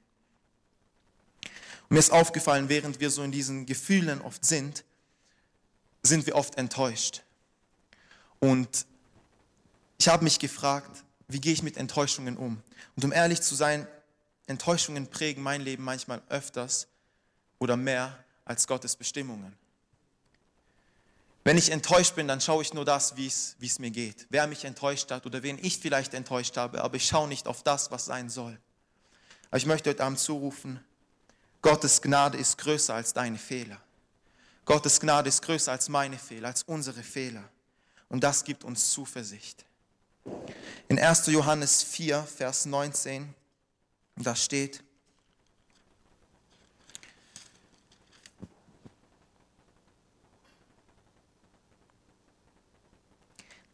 Und 1.89 1.95
mir 1.95 1.99
ist 1.99 2.11
aufgefallen, 2.11 2.69
während 2.69 2.99
wir 2.99 3.09
so 3.09 3.23
in 3.23 3.31
diesen 3.31 3.65
Gefühlen 3.65 4.21
oft 4.21 4.45
sind, 4.45 4.85
sind 6.03 6.25
wir 6.27 6.35
oft 6.35 6.55
enttäuscht. 6.55 7.23
Und 8.39 8.85
ich 9.97 10.07
habe 10.07 10.23
mich 10.23 10.39
gefragt, 10.39 11.03
wie 11.27 11.41
gehe 11.41 11.53
ich 11.53 11.63
mit 11.63 11.77
Enttäuschungen 11.77 12.37
um? 12.37 12.61
Und 12.95 13.05
um 13.05 13.11
ehrlich 13.11 13.41
zu 13.41 13.55
sein, 13.55 13.87
Enttäuschungen 14.47 15.07
prägen 15.07 15.43
mein 15.43 15.61
Leben 15.61 15.83
manchmal 15.83 16.21
öfters 16.29 16.87
oder 17.59 17.77
mehr 17.77 18.23
als 18.45 18.65
Gottes 18.65 18.95
Bestimmungen. 18.95 19.55
Wenn 21.43 21.57
ich 21.57 21.71
enttäuscht 21.71 22.15
bin, 22.15 22.27
dann 22.27 22.41
schaue 22.41 22.61
ich 22.61 22.73
nur 22.73 22.85
das, 22.85 23.15
wie 23.15 23.27
es, 23.27 23.79
mir 23.79 23.91
geht. 23.91 24.27
Wer 24.29 24.47
mich 24.47 24.65
enttäuscht 24.65 25.11
hat 25.11 25.25
oder 25.25 25.43
wen 25.43 25.57
ich 25.61 25.77
vielleicht 25.77 26.13
enttäuscht 26.13 26.57
habe, 26.57 26.83
aber 26.83 26.95
ich 26.95 27.05
schaue 27.05 27.27
nicht 27.27 27.47
auf 27.47 27.63
das, 27.63 27.91
was 27.91 28.05
sein 28.05 28.29
soll. 28.29 28.59
Aber 29.49 29.57
ich 29.57 29.65
möchte 29.65 29.89
heute 29.89 30.03
Abend 30.03 30.19
zurufen, 30.19 30.83
Gottes 31.61 32.01
Gnade 32.01 32.37
ist 32.37 32.57
größer 32.57 32.93
als 32.93 33.13
deine 33.13 33.37
Fehler. 33.37 33.81
Gottes 34.65 34.99
Gnade 34.99 35.29
ist 35.29 35.41
größer 35.41 35.71
als 35.71 35.89
meine 35.89 36.17
Fehler, 36.17 36.49
als 36.49 36.63
unsere 36.63 37.03
Fehler. 37.03 37.49
Und 38.09 38.23
das 38.23 38.43
gibt 38.43 38.63
uns 38.63 38.91
Zuversicht. 38.91 39.65
In 40.87 40.99
1. 40.99 41.27
Johannes 41.27 41.83
4, 41.83 42.23
Vers 42.23 42.65
19, 42.65 43.33
da 44.17 44.35
steht, 44.35 44.83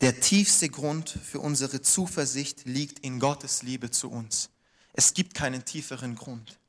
Der 0.01 0.19
tiefste 0.19 0.69
Grund 0.69 1.09
für 1.09 1.39
unsere 1.39 1.81
Zuversicht 1.81 2.65
liegt 2.65 2.99
in 2.99 3.19
Gottes 3.19 3.63
Liebe 3.63 3.89
zu 3.89 4.11
uns. 4.11 4.51
Es 4.93 5.15
gibt 5.15 5.33
keinen 5.33 5.65
tieferen 5.65 6.13
Grund. 6.13 6.59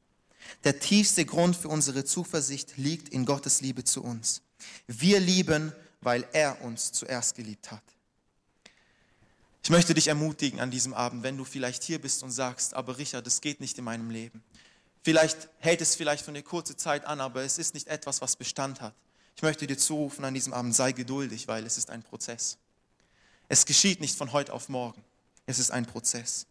Der 0.65 0.79
tiefste 0.79 1.27
Grund 1.27 1.55
für 1.55 1.69
unsere 1.69 2.05
Zuversicht 2.05 2.79
liegt 2.79 3.11
in 3.11 3.27
Gottes 3.27 3.61
Liebe 3.61 3.85
zu 3.85 4.03
uns. 4.03 4.41
Wir 4.87 5.21
lieben, 5.21 5.73
weil 6.07 6.25
er 6.33 6.63
uns 6.63 6.93
zuerst 6.93 7.35
geliebt 7.35 7.73
hat. 7.73 7.83
Ich 9.65 9.71
möchte 9.71 9.93
dich 9.93 10.07
ermutigen 10.07 10.61
an 10.61 10.71
diesem 10.71 10.95
Abend, 10.95 11.25
wenn 11.25 11.37
du 11.37 11.45
vielleicht 11.45 11.83
hier 11.83 12.01
bist 12.01 12.23
und 12.23 12.31
sagst, 12.31 12.75
aber 12.75 12.97
Richard, 12.97 13.27
das 13.27 13.41
geht 13.41 13.61
nicht 13.61 13.77
in 13.77 13.83
meinem 13.83 14.11
Leben. 14.11 14.45
Vielleicht 15.03 15.49
hält 15.59 15.81
es 15.81 15.97
vielleicht 15.97 16.25
für 16.25 16.31
eine 16.31 16.45
kurze 16.45 16.77
Zeit 16.77 17.05
an, 17.07 17.21
aber 17.21 17.43
es 17.43 17.59
ist 17.59 17.75
nicht 17.75 17.89
etwas, 17.89 18.21
was 18.21 18.37
Bestand 18.37 18.81
hat. 18.81 18.95
Ich 19.35 19.43
möchte 19.43 19.67
dir 19.67 19.77
zurufen 19.77 20.25
an 20.25 20.33
diesem 20.33 20.53
Abend, 20.53 20.77
sei 20.77 20.93
geduldig, 20.93 21.49
weil 21.49 21.67
es 21.67 21.77
ist 21.77 21.91
ein 21.91 22.05
Prozess. 22.05 22.57
Es 23.49 23.67
geschieht 23.67 24.01
nicht 24.01 24.17
von 24.17 24.33
heute 24.33 24.53
auf 24.53 24.69
morgen. 24.69 25.03
Es 25.45 25.59
ist 25.59 25.73
ein 25.73 25.87
Prozess. 25.87 26.47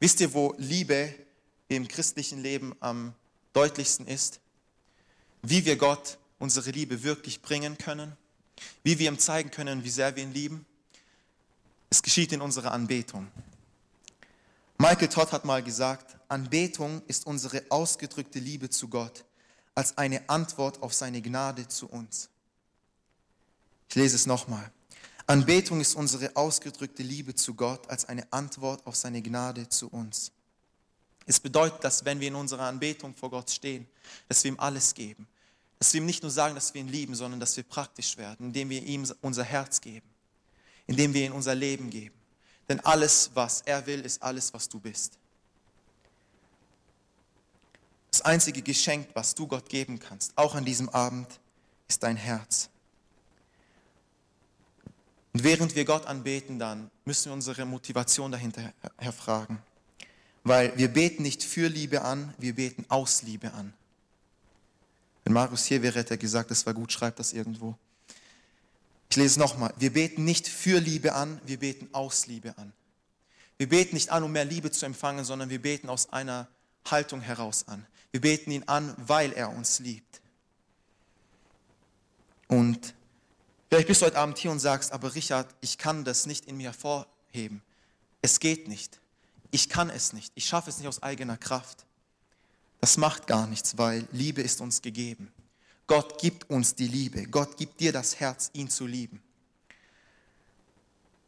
Wisst 0.00 0.20
ihr, 0.20 0.34
wo 0.34 0.52
Liebe 0.58 1.14
im 1.68 1.86
christlichen 1.86 2.42
Leben 2.42 2.74
am 2.80 3.14
deutlichsten 3.52 4.08
ist? 4.08 4.40
Wie 5.42 5.64
wir 5.64 5.76
Gott 5.76 6.18
unsere 6.38 6.70
Liebe 6.70 7.02
wirklich 7.02 7.42
bringen 7.42 7.78
können? 7.78 8.16
Wie 8.82 8.98
wir 8.98 9.08
ihm 9.08 9.18
zeigen 9.18 9.50
können, 9.50 9.84
wie 9.84 9.90
sehr 9.90 10.16
wir 10.16 10.22
ihn 10.22 10.32
lieben? 10.32 10.66
Es 11.90 12.02
geschieht 12.02 12.32
in 12.32 12.40
unserer 12.40 12.72
Anbetung. 12.72 13.28
Michael 14.78 15.08
Todd 15.08 15.32
hat 15.32 15.44
mal 15.44 15.62
gesagt, 15.62 16.16
Anbetung 16.28 17.02
ist 17.06 17.26
unsere 17.26 17.62
ausgedrückte 17.70 18.38
Liebe 18.38 18.68
zu 18.68 18.88
Gott 18.88 19.24
als 19.74 19.96
eine 19.96 20.28
Antwort 20.28 20.82
auf 20.82 20.92
seine 20.94 21.22
Gnade 21.22 21.68
zu 21.68 21.86
uns. 21.86 22.28
Ich 23.88 23.94
lese 23.94 24.16
es 24.16 24.26
nochmal. 24.26 24.70
Anbetung 25.26 25.80
ist 25.80 25.94
unsere 25.94 26.34
ausgedrückte 26.36 27.02
Liebe 27.02 27.34
zu 27.34 27.54
Gott 27.54 27.88
als 27.88 28.04
eine 28.04 28.30
Antwort 28.32 28.86
auf 28.86 28.96
seine 28.96 29.22
Gnade 29.22 29.68
zu 29.68 29.88
uns. 29.88 30.32
Es 31.26 31.40
bedeutet, 31.40 31.82
dass 31.82 32.04
wenn 32.04 32.20
wir 32.20 32.28
in 32.28 32.36
unserer 32.36 32.62
Anbetung 32.62 33.14
vor 33.14 33.30
Gott 33.30 33.50
stehen, 33.50 33.88
dass 34.28 34.44
wir 34.44 34.52
ihm 34.52 34.60
alles 34.60 34.94
geben. 34.94 35.26
Dass 35.78 35.92
wir 35.92 36.00
ihm 36.00 36.06
nicht 36.06 36.22
nur 36.22 36.30
sagen, 36.30 36.54
dass 36.54 36.72
wir 36.74 36.80
ihn 36.80 36.88
lieben, 36.88 37.14
sondern 37.14 37.40
dass 37.40 37.56
wir 37.56 37.64
praktisch 37.64 38.16
werden, 38.16 38.46
indem 38.46 38.70
wir 38.70 38.82
ihm 38.82 39.06
unser 39.20 39.44
Herz 39.44 39.80
geben, 39.80 40.08
indem 40.86 41.12
wir 41.12 41.26
ihm 41.26 41.34
unser 41.34 41.54
Leben 41.54 41.90
geben. 41.90 42.14
Denn 42.68 42.80
alles, 42.80 43.30
was 43.34 43.60
er 43.62 43.86
will, 43.86 44.00
ist 44.00 44.22
alles, 44.22 44.52
was 44.54 44.68
du 44.68 44.80
bist. 44.80 45.18
Das 48.10 48.22
einzige 48.22 48.62
Geschenk, 48.62 49.08
was 49.14 49.34
du 49.34 49.46
Gott 49.46 49.68
geben 49.68 49.98
kannst, 49.98 50.36
auch 50.36 50.54
an 50.54 50.64
diesem 50.64 50.88
Abend, 50.88 51.28
ist 51.86 52.02
dein 52.02 52.16
Herz. 52.16 52.70
Und 55.34 55.44
während 55.44 55.74
wir 55.74 55.84
Gott 55.84 56.06
anbeten, 56.06 56.58
dann 56.58 56.90
müssen 57.04 57.26
wir 57.26 57.34
unsere 57.34 57.66
Motivation 57.66 58.32
dahinter 58.32 58.72
herfragen. 58.96 59.58
Weil 60.44 60.76
wir 60.78 60.88
beten 60.88 61.22
nicht 61.22 61.42
für 61.42 61.68
Liebe 61.68 62.02
an, 62.02 62.32
wir 62.38 62.54
beten 62.54 62.86
aus 62.88 63.22
Liebe 63.22 63.52
an. 63.52 63.74
Wenn 65.26 65.32
Marius 65.32 65.64
hier 65.64 65.82
wäre, 65.82 65.98
hätte 65.98 66.14
er 66.14 66.18
gesagt, 66.18 66.52
das 66.52 66.64
war 66.66 66.72
gut, 66.72 66.92
schreibt 66.92 67.18
das 67.18 67.32
irgendwo. 67.32 67.76
Ich 69.10 69.16
lese 69.16 69.30
es 69.30 69.36
nochmal. 69.38 69.74
Wir 69.76 69.92
beten 69.92 70.24
nicht 70.24 70.46
für 70.46 70.78
Liebe 70.78 71.14
an, 71.14 71.40
wir 71.44 71.58
beten 71.58 71.88
aus 71.90 72.28
Liebe 72.28 72.56
an. 72.58 72.72
Wir 73.58 73.68
beten 73.68 73.96
nicht 73.96 74.10
an, 74.10 74.22
um 74.22 74.30
mehr 74.30 74.44
Liebe 74.44 74.70
zu 74.70 74.86
empfangen, 74.86 75.24
sondern 75.24 75.50
wir 75.50 75.60
beten 75.60 75.88
aus 75.88 76.12
einer 76.12 76.46
Haltung 76.88 77.22
heraus 77.22 77.66
an. 77.66 77.84
Wir 78.12 78.20
beten 78.20 78.52
ihn 78.52 78.62
an, 78.68 78.94
weil 78.98 79.32
er 79.32 79.50
uns 79.50 79.80
liebt. 79.80 80.20
Und 82.46 82.94
Vielleicht 83.68 83.88
bist 83.88 84.02
du 84.02 84.06
heute 84.06 84.18
Abend 84.18 84.38
hier 84.38 84.52
und 84.52 84.60
sagst, 84.60 84.92
aber 84.92 85.16
Richard, 85.16 85.52
ich 85.60 85.76
kann 85.76 86.04
das 86.04 86.26
nicht 86.26 86.46
in 86.46 86.56
mir 86.56 86.68
hervorheben. 86.68 87.62
Es 88.22 88.38
geht 88.38 88.68
nicht. 88.68 89.00
Ich 89.50 89.68
kann 89.68 89.90
es 89.90 90.12
nicht. 90.12 90.30
Ich 90.36 90.46
schaffe 90.46 90.70
es 90.70 90.78
nicht 90.78 90.86
aus 90.86 91.02
eigener 91.02 91.36
Kraft. 91.36 91.84
Das 92.86 92.98
macht 92.98 93.26
gar 93.26 93.48
nichts, 93.48 93.76
weil 93.78 94.06
Liebe 94.12 94.42
ist 94.42 94.60
uns 94.60 94.80
gegeben. 94.80 95.32
Gott 95.88 96.20
gibt 96.20 96.48
uns 96.48 96.76
die 96.76 96.86
Liebe. 96.86 97.26
Gott 97.26 97.56
gibt 97.56 97.80
dir 97.80 97.90
das 97.90 98.20
Herz, 98.20 98.48
ihn 98.52 98.70
zu 98.70 98.86
lieben. 98.86 99.20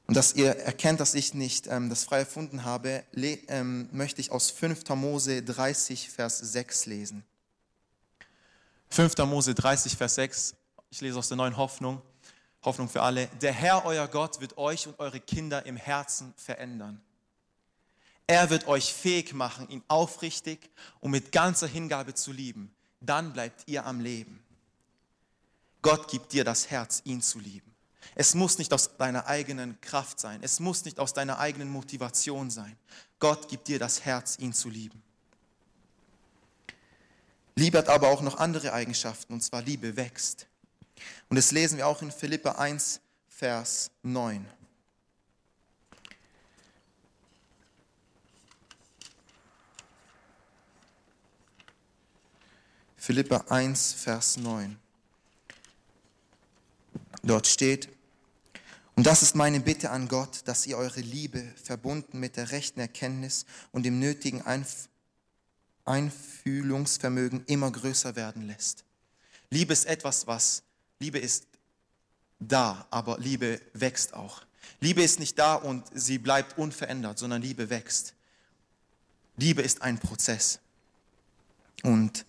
Und 0.07 0.17
dass 0.17 0.35
ihr 0.35 0.55
erkennt, 0.55 1.01
dass 1.01 1.17
ich 1.17 1.35
nicht 1.35 1.67
ähm, 1.67 1.91
das 1.91 2.05
frei 2.05 2.21
erfunden 2.21 2.63
habe, 2.63 3.03
ähm, 3.49 3.89
möchte 3.91 4.21
ich 4.21 4.31
aus 4.31 4.53
5. 4.53 4.89
Mose 4.91 5.43
30, 5.43 6.11
Vers 6.11 6.39
6 6.39 6.87
lesen. 6.87 7.25
5. 8.91 9.17
Mose 9.27 9.53
30, 9.53 9.97
Vers 9.97 10.15
6. 10.15 10.55
Ich 10.91 11.01
lese 11.01 11.19
aus 11.19 11.27
der 11.27 11.39
neuen 11.39 11.57
Hoffnung. 11.57 12.01
Hoffnung 12.63 12.89
für 12.89 13.03
alle. 13.03 13.27
Der 13.43 13.53
Herr, 13.53 13.85
euer 13.85 14.07
Gott, 14.07 14.41
wird 14.41 14.59
euch 14.59 14.87
und 14.87 14.97
eure 15.01 15.19
Kinder 15.19 15.67
im 15.67 15.77
Herzen 15.77 16.33
verändern. 16.37 17.03
Er 18.29 18.51
wird 18.51 18.69
euch 18.69 18.93
fähig 18.93 19.33
machen, 19.33 19.69
ihn 19.71 19.83
aufrichtig 19.89 20.71
und 21.01 21.11
mit 21.11 21.33
ganzer 21.33 21.67
Hingabe 21.67 22.13
zu 22.13 22.31
lieben. 22.31 22.71
Dann 23.01 23.33
bleibt 23.33 23.63
ihr 23.67 23.87
am 23.87 24.01
Leben. 24.01 24.45
Gott 25.81 26.11
gibt 26.11 26.33
dir 26.33 26.45
das 26.45 26.71
Herz, 26.71 27.01
ihn 27.05 27.23
zu 27.23 27.39
lieben. 27.39 27.75
Es 28.15 28.35
muss 28.35 28.59
nicht 28.59 28.73
aus 28.75 28.97
deiner 28.99 29.27
eigenen 29.27 29.81
Kraft 29.81 30.21
sein. 30.21 30.41
Es 30.43 30.61
muss 30.61 30.85
nicht 30.85 31.01
aus 31.01 31.15
deiner 31.15 31.39
eigenen 31.39 31.71
Motivation 31.71 32.51
sein. 32.51 32.77
Gott 33.19 33.49
gibt 33.49 33.67
dir 33.67 33.79
das 33.79 34.05
Herz, 34.05 34.37
ihn 34.39 34.53
zu 34.53 34.69
lieben. 34.69 35.03
Liebe 37.55 37.79
hat 37.79 37.89
aber 37.89 38.09
auch 38.09 38.21
noch 38.21 38.39
andere 38.39 38.75
Eigenschaften, 38.75 39.33
und 39.33 39.41
zwar 39.41 39.63
Liebe 39.63 39.97
wächst. 39.97 40.47
Und 41.31 41.37
das 41.37 41.51
lesen 41.51 41.79
wir 41.79 41.87
auch 41.87 42.03
in 42.03 42.13
Philippa 42.13 42.53
1, 42.53 43.01
Vers 43.29 43.91
9. 44.03 44.47
Philippa 53.09 53.47
1, 53.49 53.95
Vers 53.95 54.37
9. 54.37 54.79
Dort 57.23 57.47
steht, 57.47 57.89
und 58.97 59.07
das 59.07 59.23
ist 59.23 59.35
meine 59.35 59.61
Bitte 59.61 59.89
an 59.89 60.09
Gott, 60.09 60.43
dass 60.45 60.67
ihr 60.67 60.77
eure 60.77 61.01
Liebe, 61.01 61.43
verbunden 61.65 62.21
mit 62.21 62.37
der 62.37 62.51
rechten 62.51 62.81
Erkenntnis 62.81 63.47
und 63.73 63.85
dem 63.85 63.99
nötigen 63.99 64.43
Einf 64.43 64.91
Einfühlungsvermögen, 65.87 67.47
immer 67.47 67.73
größer 67.73 68.15
werden 68.15 68.43
lässt. 68.43 68.85
Liebe 69.49 69.73
ist 69.73 69.87
etwas, 69.87 70.27
was, 70.27 70.63
Liebe 70.99 71.19
ist 71.19 71.47
da, 72.41 72.87
aber 72.91 73.19
Liebe 73.19 73.59
wächst 73.73 74.13
auch. 74.13 74.43
Liebe 74.81 75.03
ist 75.03 75.19
nicht 75.19 75.39
da 75.39 75.55
und 75.55 75.87
sie 75.95 76.19
bleibt 76.19 76.59
unverändert, 76.59 77.19
sondern 77.19 77.41
Liebe 77.41 77.71
wächst. 77.71 78.13
Liebe 79.39 79.63
ist 79.63 79.81
ein 79.81 79.99
Prozess. 79.99 80.61
Und 81.83 82.27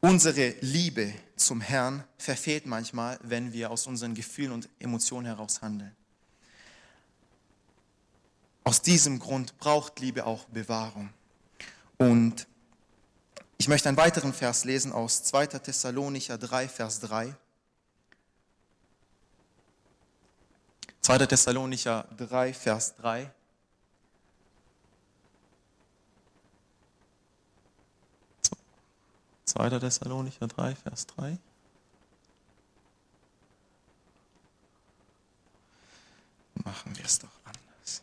Unsere 0.00 0.54
Liebe 0.60 1.12
zum 1.34 1.60
Herrn 1.60 2.04
verfehlt 2.18 2.66
manchmal, 2.66 3.18
wenn 3.22 3.52
wir 3.52 3.70
aus 3.70 3.86
unseren 3.86 4.14
Gefühlen 4.14 4.52
und 4.52 4.68
Emotionen 4.78 5.26
heraus 5.26 5.60
handeln. 5.60 5.94
Aus 8.62 8.80
diesem 8.80 9.18
Grund 9.18 9.58
braucht 9.58 9.98
Liebe 9.98 10.24
auch 10.24 10.44
Bewahrung. 10.44 11.10
Und 11.96 12.46
ich 13.56 13.66
möchte 13.66 13.88
einen 13.88 13.96
weiteren 13.96 14.32
Vers 14.32 14.64
lesen 14.64 14.92
aus 14.92 15.24
2. 15.24 15.46
Thessalonicher 15.46 16.38
3, 16.38 16.68
Vers 16.68 17.00
3. 17.00 17.34
2. 21.00 21.26
Thessalonicher 21.26 22.06
3, 22.16 22.54
Vers 22.54 22.94
3. 22.96 23.32
2. 29.48 29.78
Thessalonicher 29.78 30.46
3, 30.46 30.74
Vers 30.74 31.06
3. 31.06 31.38
Machen 36.64 36.96
wir 36.96 37.04
es 37.04 37.18
doch 37.18 37.30
anders. 37.44 38.02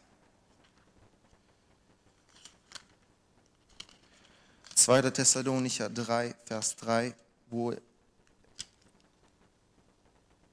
2. 4.74 5.12
Thessalonicher 5.12 5.90
3, 5.90 6.36
Vers 6.46 6.76
3, 6.78 7.14
wo 7.52 7.76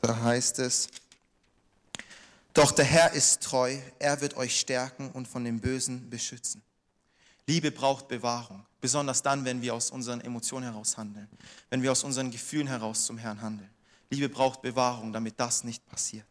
da 0.02 0.20
heißt 0.20 0.59
es, 0.59 0.88
doch 2.52 2.72
der 2.72 2.85
Herr 2.85 3.12
ist 3.12 3.42
treu, 3.42 3.78
er 3.98 4.20
wird 4.20 4.37
euch 4.37 4.61
stärken 4.61 5.11
und 5.12 5.26
von 5.26 5.44
dem 5.44 5.61
Bösen 5.61 6.11
beschützen. 6.11 6.62
Liebe 7.46 7.70
braucht 7.70 8.09
Bewahrung, 8.09 8.64
besonders 8.81 9.22
dann, 9.22 9.44
wenn 9.44 9.62
wir 9.62 9.74
aus 9.74 9.90
unseren 9.90 10.20
Emotionen 10.20 10.64
heraus 10.64 10.96
handeln, 10.96 11.28
wenn 11.70 11.83
wir 11.83 11.92
aus 11.92 12.05
unseren 12.05 12.31
Gefühlen 12.31 12.68
heraus 12.68 13.07
zum 13.07 13.18
Herrn 13.18 13.40
handeln. 13.40 13.70
Liebe 14.11 14.28
braucht 14.28 14.62
Bewahrung, 14.62 15.12
damit 15.12 15.40
das 15.40 15.64
nicht 15.64 15.87
passiert. 15.88 16.26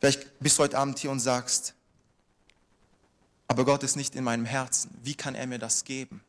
Vielleicht 0.00 0.38
bist 0.40 0.58
du 0.58 0.62
heute 0.62 0.78
Abend 0.78 0.98
hier 0.98 1.10
und 1.10 1.20
sagst, 1.20 1.74
aber 3.48 3.64
Gott 3.64 3.82
ist 3.82 3.96
nicht 3.96 4.14
in 4.14 4.24
meinem 4.24 4.44
Herzen. 4.44 4.90
Wie 5.02 5.14
kann 5.14 5.34
er 5.34 5.46
mir 5.46 5.58
das 5.58 5.84
geben? 5.84 6.22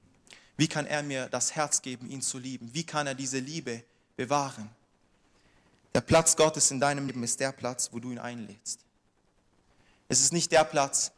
Wie 0.55 0.67
kann 0.67 0.85
er 0.85 1.03
mir 1.03 1.27
das 1.29 1.55
Herz 1.55 1.81
geben, 1.81 2.09
ihn 2.09 2.21
zu 2.21 2.37
lieben? 2.39 2.73
Wie 2.73 2.83
kann 2.83 3.07
er 3.07 3.15
diese 3.15 3.39
Liebe 3.39 3.83
bewahren? 4.15 4.69
Der 5.93 6.01
Platz 6.01 6.35
Gottes 6.35 6.69
in 6.71 6.79
deinem 6.79 7.07
Leben 7.07 7.23
ist 7.23 7.39
der 7.39 7.51
Platz, 7.51 7.89
wo 7.91 7.99
du 7.99 8.11
ihn 8.11 8.19
einlädst. 8.19 8.79
Es 10.09 10.21
ist 10.21 10.31
nicht 10.31 10.51
der 10.51 10.63
Platz, 10.63 11.11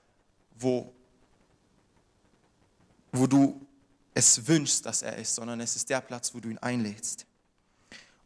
wo, 0.59 0.93
wo 3.11 3.27
du 3.27 3.65
es 4.13 4.45
wünschst, 4.47 4.85
dass 4.85 5.01
er 5.01 5.15
ist, 5.17 5.35
sondern 5.35 5.59
es 5.61 5.75
ist 5.75 5.89
der 5.89 6.01
Platz, 6.01 6.33
wo 6.33 6.39
du 6.39 6.49
ihn 6.49 6.57
einlädst. 6.57 7.25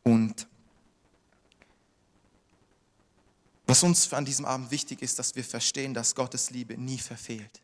Und 0.04 0.48
was 3.66 3.84
uns 3.84 4.12
an 4.14 4.26
diesem 4.26 4.46
Abend 4.46 4.72
wichtig 4.72 5.02
ist, 5.02 5.18
dass 5.20 5.36
wir 5.36 5.44
verstehen, 5.44 5.94
dass 5.94 6.16
Gottes 6.16 6.50
Liebe 6.50 6.78
nie 6.78 6.98
verfehlt. 6.98 7.62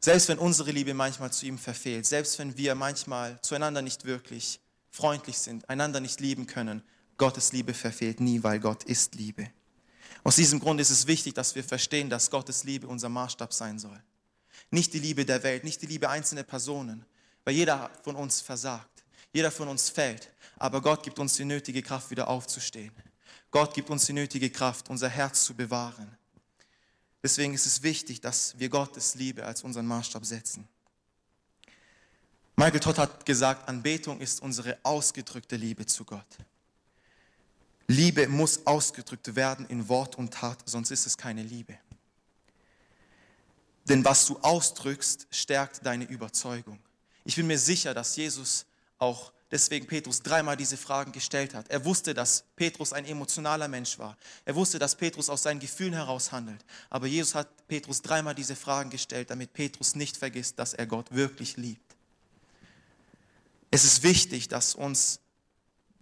Selbst 0.00 0.28
wenn 0.28 0.38
unsere 0.38 0.70
Liebe 0.70 0.94
manchmal 0.94 1.30
zu 1.30 1.44
ihm 1.44 1.58
verfehlt, 1.58 2.06
selbst 2.06 2.38
wenn 2.38 2.56
wir 2.56 2.74
manchmal 2.74 3.38
zueinander 3.42 3.82
nicht 3.82 4.06
wirklich 4.06 4.58
freundlich 4.90 5.38
sind, 5.38 5.68
einander 5.68 6.00
nicht 6.00 6.20
lieben 6.20 6.46
können, 6.46 6.82
Gottes 7.18 7.52
Liebe 7.52 7.74
verfehlt 7.74 8.18
nie, 8.18 8.42
weil 8.42 8.60
Gott 8.60 8.84
ist 8.84 9.14
Liebe. 9.14 9.50
Aus 10.22 10.36
diesem 10.36 10.60
Grund 10.60 10.80
ist 10.80 10.90
es 10.90 11.06
wichtig, 11.06 11.34
dass 11.34 11.54
wir 11.54 11.64
verstehen, 11.64 12.10
dass 12.10 12.30
Gottes 12.30 12.64
Liebe 12.64 12.86
unser 12.86 13.08
Maßstab 13.08 13.52
sein 13.52 13.78
soll. 13.78 14.00
Nicht 14.70 14.92
die 14.92 14.98
Liebe 14.98 15.24
der 15.24 15.42
Welt, 15.42 15.64
nicht 15.64 15.80
die 15.82 15.86
Liebe 15.86 16.08
einzelner 16.08 16.42
Personen, 16.42 17.04
weil 17.44 17.54
jeder 17.54 17.90
von 18.02 18.16
uns 18.16 18.40
versagt, 18.40 19.04
jeder 19.32 19.50
von 19.50 19.68
uns 19.68 19.88
fällt, 19.88 20.30
aber 20.58 20.82
Gott 20.82 21.02
gibt 21.02 21.18
uns 21.18 21.34
die 21.34 21.44
nötige 21.44 21.82
Kraft, 21.82 22.10
wieder 22.10 22.28
aufzustehen. 22.28 22.92
Gott 23.50 23.74
gibt 23.74 23.90
uns 23.90 24.04
die 24.04 24.12
nötige 24.12 24.50
Kraft, 24.50 24.90
unser 24.90 25.08
Herz 25.08 25.44
zu 25.44 25.54
bewahren. 25.54 26.16
Deswegen 27.22 27.54
ist 27.54 27.66
es 27.66 27.82
wichtig, 27.82 28.20
dass 28.20 28.58
wir 28.58 28.68
Gottes 28.68 29.14
Liebe 29.14 29.44
als 29.44 29.62
unseren 29.62 29.86
Maßstab 29.86 30.24
setzen. 30.24 30.68
Michael 32.56 32.80
Todd 32.80 32.98
hat 32.98 33.26
gesagt, 33.26 33.68
Anbetung 33.68 34.20
ist 34.20 34.42
unsere 34.42 34.78
ausgedrückte 34.82 35.56
Liebe 35.56 35.86
zu 35.86 36.04
Gott. 36.04 36.26
Liebe 37.90 38.28
muss 38.28 38.66
ausgedrückt 38.66 39.34
werden 39.34 39.66
in 39.66 39.88
Wort 39.88 40.16
und 40.16 40.32
Tat, 40.32 40.58
sonst 40.64 40.92
ist 40.92 41.06
es 41.06 41.16
keine 41.16 41.42
Liebe. 41.42 41.76
Denn 43.88 44.04
was 44.04 44.26
du 44.26 44.38
ausdrückst, 44.38 45.26
stärkt 45.32 45.84
deine 45.84 46.04
Überzeugung. 46.04 46.78
Ich 47.24 47.34
bin 47.34 47.48
mir 47.48 47.58
sicher, 47.58 47.92
dass 47.92 48.14
Jesus 48.14 48.66
auch 48.98 49.32
deswegen 49.50 49.88
Petrus 49.88 50.22
dreimal 50.22 50.56
diese 50.56 50.76
Fragen 50.76 51.10
gestellt 51.10 51.52
hat. 51.52 51.68
Er 51.68 51.84
wusste, 51.84 52.14
dass 52.14 52.44
Petrus 52.54 52.92
ein 52.92 53.04
emotionaler 53.06 53.66
Mensch 53.66 53.98
war. 53.98 54.16
Er 54.44 54.54
wusste, 54.54 54.78
dass 54.78 54.94
Petrus 54.94 55.28
aus 55.28 55.42
seinen 55.42 55.58
Gefühlen 55.58 55.94
heraus 55.94 56.30
handelt. 56.30 56.64
Aber 56.90 57.08
Jesus 57.08 57.34
hat 57.34 57.48
Petrus 57.66 58.02
dreimal 58.02 58.36
diese 58.36 58.54
Fragen 58.54 58.90
gestellt, 58.90 59.30
damit 59.30 59.52
Petrus 59.52 59.96
nicht 59.96 60.16
vergisst, 60.16 60.60
dass 60.60 60.74
er 60.74 60.86
Gott 60.86 61.12
wirklich 61.12 61.56
liebt. 61.56 61.96
Es 63.72 63.82
ist 63.82 64.04
wichtig, 64.04 64.46
dass 64.46 64.76
uns 64.76 65.18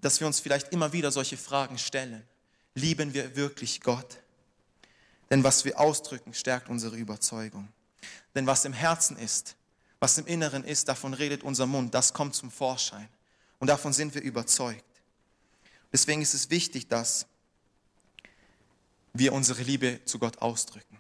dass 0.01 0.21
wir 0.21 0.27
uns 0.27 0.41
vielleicht 0.41 0.73
immer 0.73 0.93
wieder 0.93 1.11
solche 1.11 1.37
Fragen 1.37 1.79
stellen. 1.79 2.23
Lieben 2.75 3.15
wir 3.15 3.37
wirklich 3.37 3.81
Gott? 3.81 4.19
Denn 5.31 5.45
was 5.45 5.65
wir 5.65 5.79
ausdrücken, 5.79 6.33
stärkt 6.33 6.69
unsere 6.69 6.97
Überzeugung. 6.97 7.69
Denn 8.35 8.47
was 8.47 8.65
im 8.65 8.73
Herzen 8.73 9.17
ist, 9.17 9.57
was 10.01 10.17
im 10.19 10.27
Inneren 10.27 10.65
ist, 10.65 10.89
davon 10.89 11.15
redet 11.15 11.43
unser 11.43 11.67
Mund, 11.67 11.95
das 11.95 12.13
kommt 12.13 12.35
zum 12.35 12.51
Vorschein. 12.51 13.09
Und 13.59 13.69
davon 13.69 13.93
sind 13.93 14.15
wir 14.15 14.23
überzeugt. 14.23 14.85
Deswegen 15.93 16.23
ist 16.23 16.35
es 16.35 16.51
wichtig, 16.51 16.89
dass 16.89 17.27
wir 19.13 19.33
unsere 19.33 19.63
Liebe 19.63 20.01
zu 20.05 20.19
Gott 20.19 20.39
ausdrücken. 20.39 20.99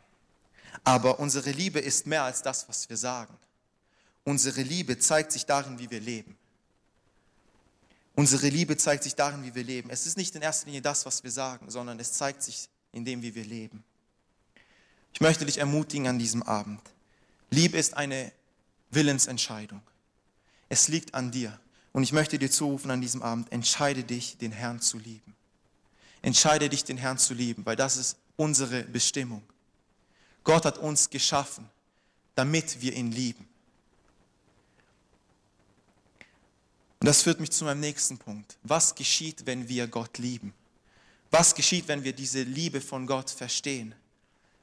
Aber 0.82 1.20
unsere 1.20 1.50
Liebe 1.50 1.78
ist 1.78 2.06
mehr 2.06 2.24
als 2.24 2.42
das, 2.42 2.68
was 2.68 2.88
wir 2.88 2.96
sagen. 2.96 3.37
Unsere 4.24 4.62
Liebe 4.62 4.98
zeigt 4.98 5.32
sich 5.32 5.46
darin, 5.46 5.78
wie 5.78 5.90
wir 5.90 6.00
leben. 6.00 6.38
Unsere 8.18 8.48
Liebe 8.48 8.76
zeigt 8.76 9.04
sich 9.04 9.14
darin, 9.14 9.44
wie 9.44 9.54
wir 9.54 9.62
leben. 9.62 9.90
Es 9.90 10.04
ist 10.04 10.16
nicht 10.16 10.35
in 10.35 10.42
erster 10.42 10.66
Linie 10.66 10.83
das, 10.83 11.07
was 11.07 11.22
wir 11.22 11.31
sagen, 11.31 11.70
sondern 11.70 12.00
es 12.00 12.14
zeigt 12.14 12.42
sich 12.42 12.68
in 12.90 13.04
dem, 13.04 13.22
wie 13.22 13.37
wir 13.37 13.44
leben. 13.44 13.85
Ich 15.12 15.20
möchte 15.20 15.46
dich 15.46 15.59
ermutigen 15.59 16.09
an 16.09 16.18
diesem 16.18 16.42
Abend. 16.42 16.81
Liebe 17.50 17.78
ist 17.78 17.96
eine 17.96 18.33
Willensentscheidung. 18.90 19.81
Es 20.68 20.88
liegt 20.88 21.14
an 21.14 21.31
dir. 21.31 21.61
Und 21.92 22.02
ich 22.02 22.12
möchte 22.12 22.40
dir 22.40 22.50
zurufen 22.50 22.90
an 22.90 23.00
diesem 23.00 23.22
Abend, 23.22 23.52
entscheide 23.52 24.02
dich, 24.02 24.37
den 24.37 24.50
Herrn 24.50 24.81
zu 24.81 24.98
lieben. 24.98 25.37
Entscheide 26.20 26.68
dich, 26.68 26.83
den 26.83 26.96
Herrn 26.96 27.18
zu 27.18 27.35
lieben, 27.35 27.64
weil 27.66 27.76
das 27.76 27.96
ist 27.96 28.16
unsere 28.35 28.83
Bestimmung. 28.83 29.44
Gott 30.42 30.64
hat 30.64 30.78
uns 30.78 31.09
geschaffen, 31.09 31.70
damit 32.35 32.81
wir 32.81 32.94
ihn 32.94 33.12
lieben. 33.12 33.47
Und 37.00 37.06
das 37.06 37.22
führt 37.22 37.40
mich 37.40 37.50
zu 37.50 37.64
meinem 37.64 37.80
nächsten 37.80 38.18
Punkt. 38.18 38.58
Was 38.62 38.94
geschieht, 38.94 39.46
wenn 39.46 39.68
wir 39.68 39.87
Gott 39.87 40.18
lieben? 40.18 40.52
Was 41.30 41.54
geschieht, 41.54 41.87
wenn 41.88 42.04
wir 42.04 42.12
diese 42.12 42.42
Liebe 42.42 42.80
von 42.80 43.06
Gott 43.06 43.30
verstehen? 43.30 43.94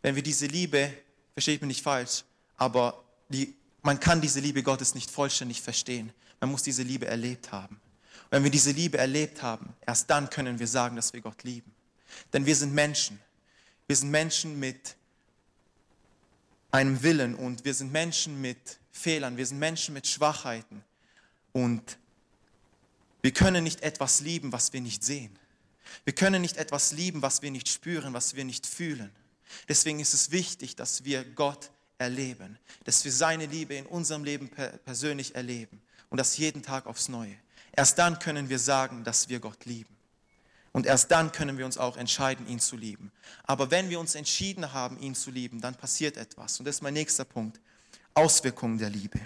Wenn 0.02 0.16
wir 0.16 0.24
diese 0.24 0.48
Liebe, 0.48 0.92
versteht 1.34 1.62
mich 1.62 1.68
nicht 1.70 1.84
falsch, 1.84 2.24
aber 2.58 3.04
die, 3.30 3.56
man 3.82 4.00
kann 4.00 4.22
diese 4.22 4.40
Liebe 4.40 4.64
Gottes 4.64 4.96
nicht 4.96 5.10
vollständig 5.10 5.62
verstehen. 5.62 6.12
Man 6.40 6.52
muss 6.52 6.64
diese 6.64 6.84
Liebe 6.84 7.06
erlebt 7.06 7.52
haben. 7.52 7.80
Und 8.26 8.32
wenn 8.32 8.44
wir 8.44 8.52
diese 8.52 8.72
Liebe 8.72 8.98
erlebt 8.98 9.42
haben, 9.42 9.74
erst 9.86 10.10
dann 10.10 10.30
können 10.30 10.60
wir 10.60 10.68
sagen, 10.68 10.96
dass 10.96 11.14
wir 11.14 11.22
Gott 11.22 11.44
lieben. 11.44 11.74
Denn 12.34 12.46
wir 12.46 12.56
sind 12.56 12.74
Menschen. 12.74 13.20
Wir 13.88 13.96
sind 13.96 14.10
Menschen 14.10 14.60
mit 14.60 14.96
einem 16.72 17.02
Willen 17.04 17.36
und 17.36 17.64
wir 17.64 17.74
sind 17.74 17.92
Menschen 17.92 18.42
mit 18.42 18.80
Fehlern. 18.92 19.38
Wir 19.38 19.46
sind 19.46 19.60
Menschen 19.60 19.94
mit 19.94 20.08
Schwachheiten. 20.08 20.84
Und 21.54 21.98
wir 23.26 23.32
können 23.32 23.64
nicht 23.64 23.82
etwas 23.82 24.20
lieben, 24.20 24.52
was 24.52 24.72
wir 24.72 24.82
nicht 24.82 25.04
sehen. 25.04 25.36
Wir 26.04 26.14
können 26.14 26.44
nicht 26.44 26.58
etwas 26.58 26.92
lieben, 26.92 27.24
was 27.24 27.42
wir 27.42 27.50
nicht 27.50 27.68
spüren, 27.70 28.14
was 28.14 28.36
wir 28.36 28.46
nicht 28.46 28.68
fühlen. 28.68 29.10
Deswegen 29.68 30.00
ist 30.00 30.14
es 30.14 30.30
wichtig, 30.30 30.76
dass 30.76 31.06
wir 31.06 31.26
Gott 31.26 31.72
erleben, 31.98 32.60
dass 32.84 33.04
wir 33.04 33.12
seine 33.12 33.48
Liebe 33.48 33.74
in 33.74 33.88
unserem 33.88 34.24
Leben 34.24 34.52
persönlich 34.86 35.34
erleben 35.34 35.82
und 36.12 36.20
das 36.20 36.38
jeden 36.38 36.62
Tag 36.62 36.86
aufs 36.86 37.10
Neue. 37.10 37.36
Erst 37.72 37.98
dann 37.98 38.20
können 38.20 38.48
wir 38.50 38.60
sagen, 38.60 39.04
dass 39.04 39.28
wir 39.28 39.40
Gott 39.40 39.66
lieben. 39.66 39.98
Und 40.72 40.86
erst 40.86 41.10
dann 41.10 41.32
können 41.32 41.58
wir 41.58 41.66
uns 41.66 41.80
auch 41.80 41.98
entscheiden, 41.98 42.46
ihn 42.46 42.60
zu 42.60 42.78
lieben. 42.78 43.12
Aber 43.46 43.72
wenn 43.72 43.90
wir 43.90 44.00
uns 44.00 44.14
entschieden 44.14 44.72
haben, 44.72 45.00
ihn 45.00 45.16
zu 45.16 45.32
lieben, 45.32 45.62
dann 45.62 45.74
passiert 45.74 46.18
etwas. 46.18 46.60
Und 46.60 46.66
das 46.68 46.76
ist 46.76 46.82
mein 46.84 46.94
nächster 46.94 47.26
Punkt. 47.26 47.60
Auswirkungen 48.14 48.78
der 48.78 48.92
Liebe. 48.92 49.20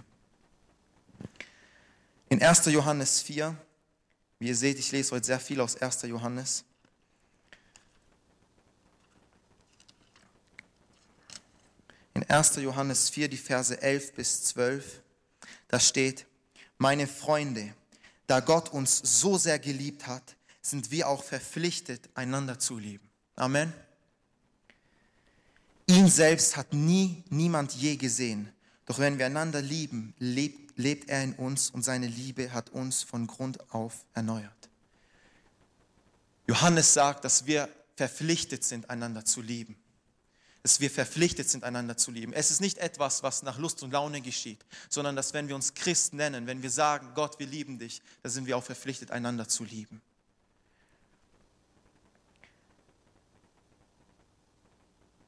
In 2.30 2.42
1. 2.42 2.68
Johannes 2.68 3.22
4, 3.24 3.58
wie 4.40 4.48
ihr 4.48 4.56
seht, 4.56 4.80
ich 4.80 4.92
lese 4.92 5.12
heute 5.12 5.26
sehr 5.26 5.40
viel 5.40 5.60
aus 5.60 5.76
1. 5.76 6.04
Johannes. 6.04 6.64
In 12.14 12.24
1. 12.24 12.56
Johannes 12.56 13.10
4, 13.10 13.28
die 13.28 13.38
Verse 13.38 13.82
11 13.82 14.14
bis 14.14 14.44
12, 14.44 15.02
da 15.68 15.80
steht, 15.80 16.26
meine 16.78 17.08
Freunde, 17.08 17.74
da 18.28 18.40
Gott 18.40 18.70
uns 18.70 18.98
so 18.98 19.38
sehr 19.38 19.60
geliebt 19.60 20.08
hat, 20.08 20.36
sind 20.62 20.92
wir 20.92 21.08
auch 21.08 21.24
verpflichtet, 21.24 22.10
einander 22.14 22.60
zu 22.60 22.78
lieben. 22.78 23.10
Amen. 23.36 23.74
Ihn 25.88 26.08
selbst 26.08 26.56
hat 26.56 26.74
nie 26.74 27.24
niemand 27.30 27.74
je 27.74 27.96
gesehen. 27.96 28.54
Doch 28.86 29.00
wenn 29.00 29.18
wir 29.18 29.26
einander 29.26 29.62
lieben, 29.62 30.14
lebt 30.20 30.69
lebt 30.80 31.10
er 31.10 31.22
in 31.24 31.34
uns 31.34 31.70
und 31.70 31.84
seine 31.84 32.08
Liebe 32.08 32.54
hat 32.54 32.70
uns 32.70 33.04
von 33.04 33.28
Grund 33.28 33.74
auf 33.74 34.06
erneuert. 34.14 34.70
Johannes 36.48 36.94
sagt, 36.94 37.26
dass 37.26 37.46
wir 37.46 37.70
verpflichtet 37.96 38.64
sind, 38.64 38.90
einander 38.90 39.26
zu 39.26 39.42
lieben. 39.42 39.76
Dass 40.64 40.80
wir 40.80 40.90
verpflichtet 40.90 41.50
sind, 41.50 41.66
einander 41.66 41.98
zu 41.98 42.12
lieben. 42.12 42.32
Es 42.32 42.50
ist 42.50 42.62
nicht 42.62 42.78
etwas, 42.78 43.24
was 43.24 43.44
nach 43.44 43.58
Lust 43.58 43.84
und 43.84 43.92
Laune 43.92 44.22
geschieht, 44.22 44.66
sondern 44.88 45.18
dass 45.18 45.34
wenn 45.34 45.50
wir 45.50 45.56
uns 45.56 45.74
Christ 45.74 46.14
nennen, 46.14 46.48
wenn 46.48 46.64
wir 46.64 46.72
sagen, 46.72 47.12
Gott, 47.14 47.40
wir 47.40 47.48
lieben 47.48 47.78
dich, 47.78 48.02
dann 48.24 48.32
sind 48.32 48.46
wir 48.46 48.56
auch 48.56 48.64
verpflichtet, 48.64 49.12
einander 49.12 49.50
zu 49.50 49.66
lieben. 49.66 50.02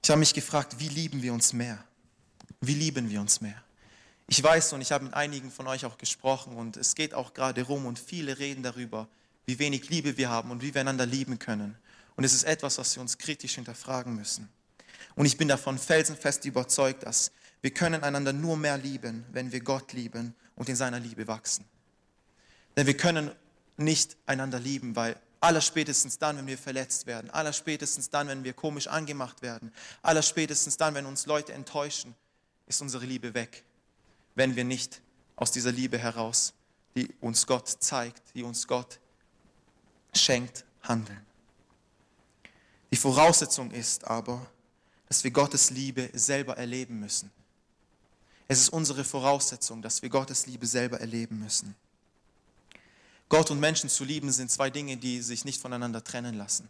Ich 0.02 0.10
habe 0.10 0.20
mich 0.20 0.34
gefragt, 0.34 0.80
wie 0.80 0.90
lieben 0.90 1.22
wir 1.22 1.34
uns 1.34 1.52
mehr? 1.52 1.84
Wie 2.62 2.74
lieben 2.74 3.10
wir 3.10 3.20
uns 3.20 3.42
mehr? 3.42 3.62
Ich 4.32 4.42
weiß 4.42 4.72
und 4.72 4.80
ich 4.80 4.94
habe 4.94 5.04
mit 5.04 5.14
einigen 5.14 5.52
von 5.52 5.68
euch 5.68 5.84
auch 5.84 5.98
gesprochen 5.98 6.56
und 6.56 6.78
es 6.78 6.96
geht 6.96 7.14
auch 7.14 7.34
gerade 7.34 7.64
rum 7.64 7.86
und 7.86 8.00
viele 8.00 8.40
reden 8.40 8.64
darüber, 8.64 9.10
wie 9.46 9.60
wenig 9.60 9.90
Liebe 9.90 10.16
wir 10.16 10.30
haben 10.30 10.52
und 10.52 10.62
wie 10.62 10.74
wir 10.74 10.80
einander 10.80 11.06
lieben 11.06 11.38
können. 11.38 11.78
Und 12.16 12.24
es 12.24 12.32
ist 12.32 12.44
etwas, 12.44 12.78
was 12.78 12.96
wir 12.96 13.02
uns 13.02 13.18
kritisch 13.18 13.56
hinterfragen 13.56 14.16
müssen. 14.16 14.48
Und 15.16 15.26
ich 15.26 15.36
bin 15.36 15.50
davon 15.50 15.78
felsenfest 15.78 16.46
überzeugt, 16.46 17.04
dass 17.04 17.34
wir 17.60 17.72
können 17.72 18.04
einander 18.06 18.32
nur 18.32 18.56
mehr 18.56 18.78
lieben, 18.78 19.26
wenn 19.34 19.52
wir 19.52 19.60
Gott 19.60 19.92
lieben 19.92 20.34
und 20.56 20.70
in 20.70 20.78
seiner 20.78 21.02
Liebe 21.02 21.28
wachsen. 21.28 21.66
Denn 22.78 22.88
wir 22.88 22.96
können 22.96 23.32
nicht 23.76 24.16
einander 24.28 24.62
lieben, 24.62 24.96
weil 24.96 25.18
allerspätestens 25.42 26.20
dann, 26.20 26.38
wenn 26.38 26.48
wir 26.48 26.58
verletzt 26.58 27.06
werden, 27.06 27.30
allerspätestens 27.32 28.10
dann, 28.10 28.30
wenn 28.30 28.46
wir 28.46 28.54
komisch 28.54 28.88
angemacht 28.88 29.42
werden, 29.42 29.74
allerspätestens 30.02 30.78
dann, 30.78 30.96
wenn 30.96 31.06
uns 31.06 31.26
Leute 31.26 31.52
enttäuschen, 31.52 32.16
ist 32.66 32.82
unsere 32.82 33.06
Liebe 33.06 33.34
weg 33.34 33.66
wenn 34.36 34.56
wir 34.56 34.64
nicht 34.64 35.02
aus 35.36 35.52
dieser 35.52 35.72
Liebe 35.72 35.98
heraus, 35.98 36.54
die 36.96 37.10
uns 37.22 37.48
Gott 37.48 37.68
zeigt, 37.68 38.22
die 38.36 38.44
uns 38.44 38.68
Gott 38.68 39.00
schenkt, 40.14 40.66
handeln. 40.84 41.26
Die 42.92 42.98
Voraussetzung 42.98 43.72
ist 43.72 44.06
aber, 44.06 44.46
dass 45.08 45.24
wir 45.24 45.32
Gottes 45.32 45.70
Liebe 45.70 46.10
selber 46.14 46.58
erleben 46.58 47.00
müssen. 47.00 47.32
Es 48.48 48.60
ist 48.60 48.70
unsere 48.70 49.04
Voraussetzung, 49.04 49.82
dass 49.82 50.02
wir 50.02 50.10
Gottes 50.10 50.46
Liebe 50.46 50.68
selber 50.68 51.00
erleben 51.00 51.40
müssen. 51.40 51.76
Gott 53.30 53.50
und 53.50 53.62
Menschen 53.62 53.90
zu 53.90 54.04
lieben 54.04 54.30
sind 54.30 54.52
zwei 54.52 54.70
Dinge, 54.70 54.98
die 54.98 55.22
sich 55.22 55.46
nicht 55.46 55.62
voneinander 55.62 56.04
trennen 56.04 56.36
lassen. 56.36 56.70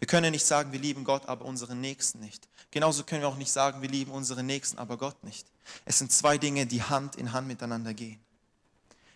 Wir 0.00 0.06
können 0.06 0.32
nicht 0.32 0.46
sagen, 0.46 0.72
wir 0.72 0.80
lieben 0.80 1.04
Gott, 1.04 1.26
aber 1.26 1.44
unseren 1.44 1.80
Nächsten 1.80 2.20
nicht. 2.20 2.48
Genauso 2.70 3.04
können 3.04 3.20
wir 3.20 3.28
auch 3.28 3.36
nicht 3.36 3.52
sagen, 3.52 3.82
wir 3.82 3.88
lieben 3.88 4.10
unseren 4.10 4.46
Nächsten, 4.46 4.78
aber 4.78 4.96
Gott 4.96 5.22
nicht. 5.22 5.46
Es 5.84 5.98
sind 5.98 6.10
zwei 6.10 6.38
Dinge, 6.38 6.66
die 6.66 6.82
Hand 6.82 7.16
in 7.16 7.32
Hand 7.32 7.46
miteinander 7.46 7.92
gehen. 7.92 8.18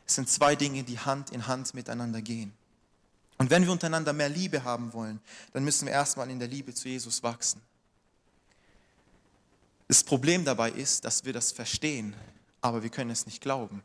Es 0.07 0.14
sind 0.14 0.29
zwei 0.29 0.55
Dinge, 0.55 0.85
die 0.85 0.99
Hand 0.99 1.31
in 1.31 1.47
Hand 1.47 1.73
miteinander 1.73 2.20
gehen. 2.20 2.53
Und 3.38 3.51
wenn 3.51 3.64
wir 3.64 3.73
untereinander 3.73 4.12
mehr 4.12 4.29
Liebe 4.29 4.62
haben 4.62 4.92
wollen, 4.92 5.20
dann 5.55 5.64
müssen 5.64 5.87
wir 5.87 5.92
erstmal 5.92 6.31
in 6.31 6.38
der 6.38 6.49
Liebe 6.49 6.75
zu 6.75 6.88
Jesus 6.88 7.23
wachsen. 7.23 7.62
Das 9.88 10.05
Problem 10.05 10.44
dabei 10.44 10.70
ist, 10.70 11.05
dass 11.05 11.25
wir 11.25 11.33
das 11.33 11.53
verstehen, 11.53 12.14
aber 12.61 12.83
wir 12.83 12.90
können 12.90 13.11
es 13.11 13.27
nicht 13.27 13.40
glauben. 13.40 13.83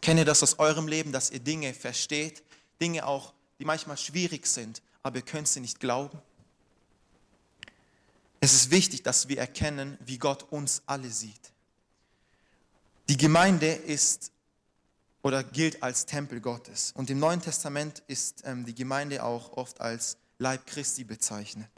Kenne 0.00 0.24
das 0.24 0.42
aus 0.42 0.58
eurem 0.58 0.88
Leben, 0.88 1.12
dass 1.12 1.30
ihr 1.30 1.40
Dinge 1.40 1.74
versteht, 1.74 2.42
Dinge 2.80 3.06
auch, 3.06 3.34
die 3.58 3.64
manchmal 3.64 3.98
schwierig 3.98 4.46
sind, 4.46 4.82
aber 5.02 5.16
ihr 5.16 5.22
könnt 5.22 5.48
sie 5.48 5.60
nicht 5.60 5.80
glauben. 5.80 6.20
Es 8.40 8.54
ist 8.54 8.70
wichtig, 8.70 9.02
dass 9.02 9.28
wir 9.28 9.38
erkennen, 9.38 9.98
wie 10.04 10.18
Gott 10.18 10.44
uns 10.50 10.82
alle 10.86 11.10
sieht. 11.10 11.52
Die 13.08 13.16
Gemeinde 13.16 13.70
ist 13.72 14.32
oder 15.22 15.44
gilt 15.44 15.82
als 15.82 16.06
Tempel 16.06 16.40
Gottes. 16.40 16.92
Und 16.94 17.10
im 17.10 17.18
Neuen 17.18 17.42
Testament 17.42 18.02
ist 18.06 18.42
ähm, 18.44 18.64
die 18.64 18.74
Gemeinde 18.74 19.22
auch 19.22 19.52
oft 19.52 19.80
als 19.80 20.16
Leib 20.38 20.66
Christi 20.66 21.04
bezeichnet. 21.04 21.68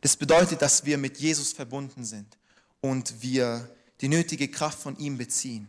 Das 0.00 0.16
bedeutet, 0.16 0.62
dass 0.62 0.84
wir 0.84 0.96
mit 0.98 1.18
Jesus 1.18 1.52
verbunden 1.52 2.04
sind 2.04 2.38
und 2.80 3.20
wir 3.20 3.68
die 4.00 4.08
nötige 4.08 4.48
Kraft 4.48 4.78
von 4.78 4.96
ihm 4.98 5.18
beziehen. 5.18 5.68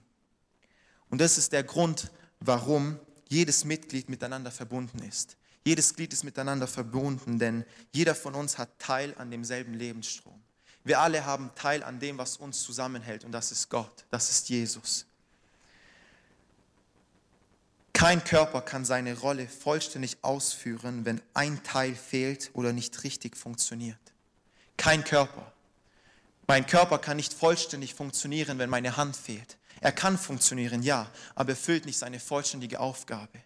Und 1.10 1.19
das 1.19 1.39
ist 1.39 1.52
der 1.52 1.63
Grund, 1.63 2.12
warum 2.39 3.00
jedes 3.28 3.65
Mitglied 3.65 4.10
miteinander 4.10 4.51
verbunden 4.51 4.99
ist. 4.99 5.36
Jedes 5.66 5.93
Glied 5.93 6.14
ist 6.14 6.24
miteinander 6.24 6.68
verbunden, 6.68 7.38
denn 7.38 7.66
jeder 7.93 8.16
von 8.16 8.34
uns 8.36 8.57
hat 8.57 8.80
Teil 8.80 9.14
an 9.18 9.30
demselben 9.30 9.74
Lebensstrom. 9.74 10.41
Wir 10.84 10.99
alle 10.99 11.26
haben 11.26 11.51
Teil 11.55 11.84
an 11.84 11.99
dem, 11.99 12.18
was 12.18 12.38
uns 12.38 12.64
zusammenhält, 12.64 13.24
und 13.24 13.32
das 13.32 13.51
ist 13.51 13.70
Gott, 13.70 14.05
das 14.10 14.30
ist 14.30 14.49
Jesus. 14.49 15.05
Kein 17.93 18.24
Körper 18.24 18.62
kann 18.62 18.86
seine 18.86 19.18
Rolle 19.20 19.47
vollständig 19.47 20.20
ausführen, 20.22 21.03
wenn 21.03 21.22
ein 21.34 21.62
Teil 21.64 21.93
fehlt 21.93 22.49
oder 22.53 22.72
nicht 22.72 23.03
richtig 23.03 23.36
funktioniert. 23.36 23.99
Kein 24.78 25.03
Körper. 25.03 25.51
Mein 26.47 26.66
Körper 26.66 26.97
kann 26.97 27.18
nicht 27.18 27.34
vollständig 27.34 27.93
funktionieren, 27.93 28.57
wenn 28.57 28.70
meine 28.70 28.95
Hand 28.95 29.18
fehlt. 29.18 29.57
Er 29.82 29.91
kann 29.91 30.18
funktionieren, 30.18 30.82
ja, 30.82 31.12
aber 31.36 31.51
erfüllt 31.51 31.86
nicht 31.86 31.97
seine 31.97 32.22
vollständige 32.22 32.80
Aufgabe. 32.80 33.39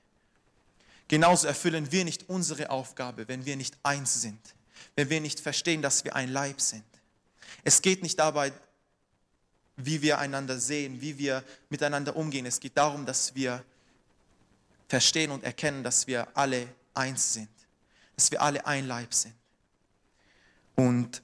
Genauso 1.08 1.47
erfüllen 1.47 1.91
wir 1.91 2.06
nicht 2.06 2.30
unsere 2.30 2.70
Aufgabe, 2.70 3.28
wenn 3.28 3.45
wir 3.45 3.56
nicht 3.56 3.78
eins 3.84 4.22
sind, 4.22 4.39
wenn 4.95 5.10
wir 5.10 5.22
nicht 5.22 5.39
verstehen, 5.39 5.82
dass 5.82 6.04
wir 6.04 6.16
ein 6.16 6.30
Leib 6.30 6.62
sind. 6.62 6.84
Es 7.64 7.82
geht 7.82 8.01
nicht 8.01 8.20
dabei, 8.20 8.51
wie 9.76 10.01
wir 10.01 10.20
einander 10.20 10.60
sehen, 10.60 11.01
wie 11.01 11.18
wir 11.18 11.43
miteinander 11.70 12.16
umgehen. 12.16 12.45
Es 12.45 12.60
geht 12.60 12.78
darum, 12.78 13.06
dass 13.06 13.36
wir 13.36 13.64
verstehen 14.88 15.32
und 15.32 15.43
erkennen, 15.43 15.84
dass 15.84 16.08
wir 16.08 16.28
alle 16.38 16.68
eins 16.93 17.34
sind, 17.34 17.49
dass 18.16 18.30
wir 18.32 18.41
alle 18.41 18.66
ein 18.66 18.88
Leib 18.88 19.14
sind. 19.14 19.34
Und 20.76 21.22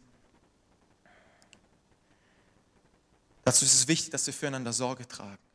dazu 3.44 3.66
ist 3.66 3.74
es 3.74 3.88
wichtig, 3.88 4.12
dass 4.12 4.26
wir 4.26 4.34
füreinander 4.34 4.74
Sorge 4.74 5.08
tragen. 5.08 5.49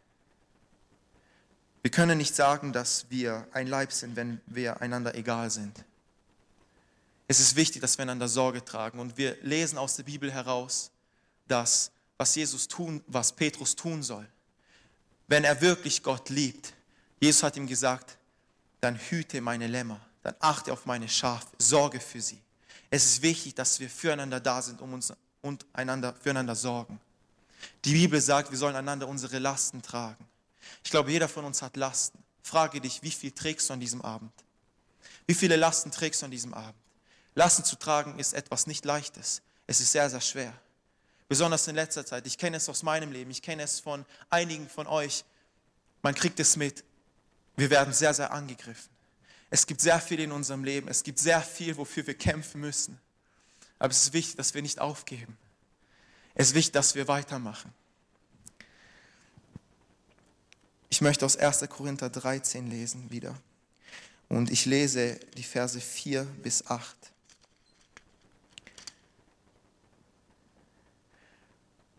Wir 1.84 1.90
können 1.90 2.16
nicht 2.16 2.34
sagen, 2.34 2.72
dass 2.72 3.04
wir 3.10 3.46
ein 3.52 3.66
Leib 3.66 3.92
sind, 3.92 4.16
wenn 4.16 4.40
wir 4.46 4.80
einander 4.80 5.14
egal 5.16 5.50
sind. 5.50 5.84
Es 7.28 7.40
ist 7.40 7.56
wichtig, 7.56 7.82
dass 7.82 7.98
wir 7.98 8.04
einander 8.04 8.26
Sorge 8.26 8.64
tragen. 8.64 8.98
Und 9.00 9.18
wir 9.18 9.36
lesen 9.42 9.76
aus 9.76 9.94
der 9.96 10.04
Bibel 10.04 10.32
heraus, 10.32 10.90
dass 11.46 11.90
was 12.16 12.34
Jesus 12.36 12.68
tun, 12.68 13.04
was 13.06 13.32
Petrus 13.32 13.76
tun 13.76 14.02
soll, 14.02 14.26
wenn 15.28 15.44
er 15.44 15.60
wirklich 15.60 16.02
Gott 16.02 16.30
liebt. 16.30 16.72
Jesus 17.20 17.42
hat 17.42 17.54
ihm 17.58 17.66
gesagt, 17.66 18.16
dann 18.80 18.96
hüte 18.96 19.42
meine 19.42 19.66
Lämmer, 19.66 20.00
dann 20.22 20.36
achte 20.40 20.72
auf 20.72 20.86
meine 20.86 21.10
Schafe, 21.10 21.48
sorge 21.58 22.00
für 22.00 22.22
sie. 22.22 22.40
Es 22.88 23.04
ist 23.04 23.20
wichtig, 23.20 23.56
dass 23.56 23.78
wir 23.78 23.90
füreinander 23.90 24.40
da 24.40 24.62
sind 24.62 24.80
um 24.80 24.94
uns, 24.94 25.12
und 25.42 25.66
einander, 25.74 26.14
füreinander 26.14 26.54
sorgen. 26.54 26.98
Die 27.84 27.92
Bibel 27.92 28.22
sagt, 28.22 28.50
wir 28.50 28.56
sollen 28.56 28.76
einander 28.76 29.06
unsere 29.06 29.38
Lasten 29.38 29.82
tragen. 29.82 30.26
Ich 30.84 30.90
glaube, 30.90 31.10
jeder 31.10 31.28
von 31.28 31.44
uns 31.44 31.62
hat 31.62 31.76
Lasten. 31.76 32.22
Frage 32.42 32.80
dich, 32.80 33.02
wie 33.02 33.10
viel 33.10 33.32
trägst 33.32 33.68
du 33.68 33.72
an 33.72 33.80
diesem 33.80 34.02
Abend? 34.02 34.32
Wie 35.26 35.34
viele 35.34 35.56
Lasten 35.56 35.90
trägst 35.90 36.20
du 36.22 36.26
an 36.26 36.30
diesem 36.30 36.52
Abend? 36.54 36.78
Lasten 37.34 37.64
zu 37.64 37.76
tragen 37.76 38.18
ist 38.18 38.34
etwas 38.34 38.66
nicht 38.66 38.84
Leichtes. 38.84 39.42
Es 39.66 39.80
ist 39.80 39.92
sehr, 39.92 40.08
sehr 40.10 40.20
schwer. 40.20 40.52
Besonders 41.26 41.66
in 41.68 41.74
letzter 41.74 42.04
Zeit. 42.04 42.26
Ich 42.26 42.36
kenne 42.36 42.58
es 42.58 42.68
aus 42.68 42.82
meinem 42.82 43.10
Leben. 43.10 43.30
Ich 43.30 43.40
kenne 43.40 43.62
es 43.62 43.80
von 43.80 44.04
einigen 44.28 44.68
von 44.68 44.86
euch. 44.86 45.24
Man 46.02 46.14
kriegt 46.14 46.38
es 46.38 46.56
mit. 46.56 46.84
Wir 47.56 47.70
werden 47.70 47.94
sehr, 47.94 48.12
sehr 48.12 48.30
angegriffen. 48.32 48.90
Es 49.48 49.66
gibt 49.66 49.80
sehr 49.80 50.00
viel 50.00 50.20
in 50.20 50.32
unserem 50.32 50.64
Leben. 50.64 50.88
Es 50.88 51.02
gibt 51.02 51.18
sehr 51.18 51.40
viel, 51.40 51.76
wofür 51.78 52.06
wir 52.06 52.14
kämpfen 52.14 52.60
müssen. 52.60 53.00
Aber 53.78 53.90
es 53.90 54.02
ist 54.04 54.12
wichtig, 54.12 54.36
dass 54.36 54.52
wir 54.52 54.62
nicht 54.62 54.80
aufgeben. 54.80 55.38
Es 56.34 56.48
ist 56.48 56.54
wichtig, 56.54 56.72
dass 56.72 56.94
wir 56.94 57.08
weitermachen. 57.08 57.72
Ich 60.94 61.00
möchte 61.00 61.26
aus 61.26 61.36
1. 61.36 61.68
Korinther 61.70 62.08
13 62.08 62.68
lesen 62.68 63.10
wieder. 63.10 63.36
Und 64.28 64.48
ich 64.48 64.64
lese 64.64 65.18
die 65.36 65.42
Verse 65.42 65.80
4 65.80 66.22
bis 66.22 66.68
8. 66.68 66.96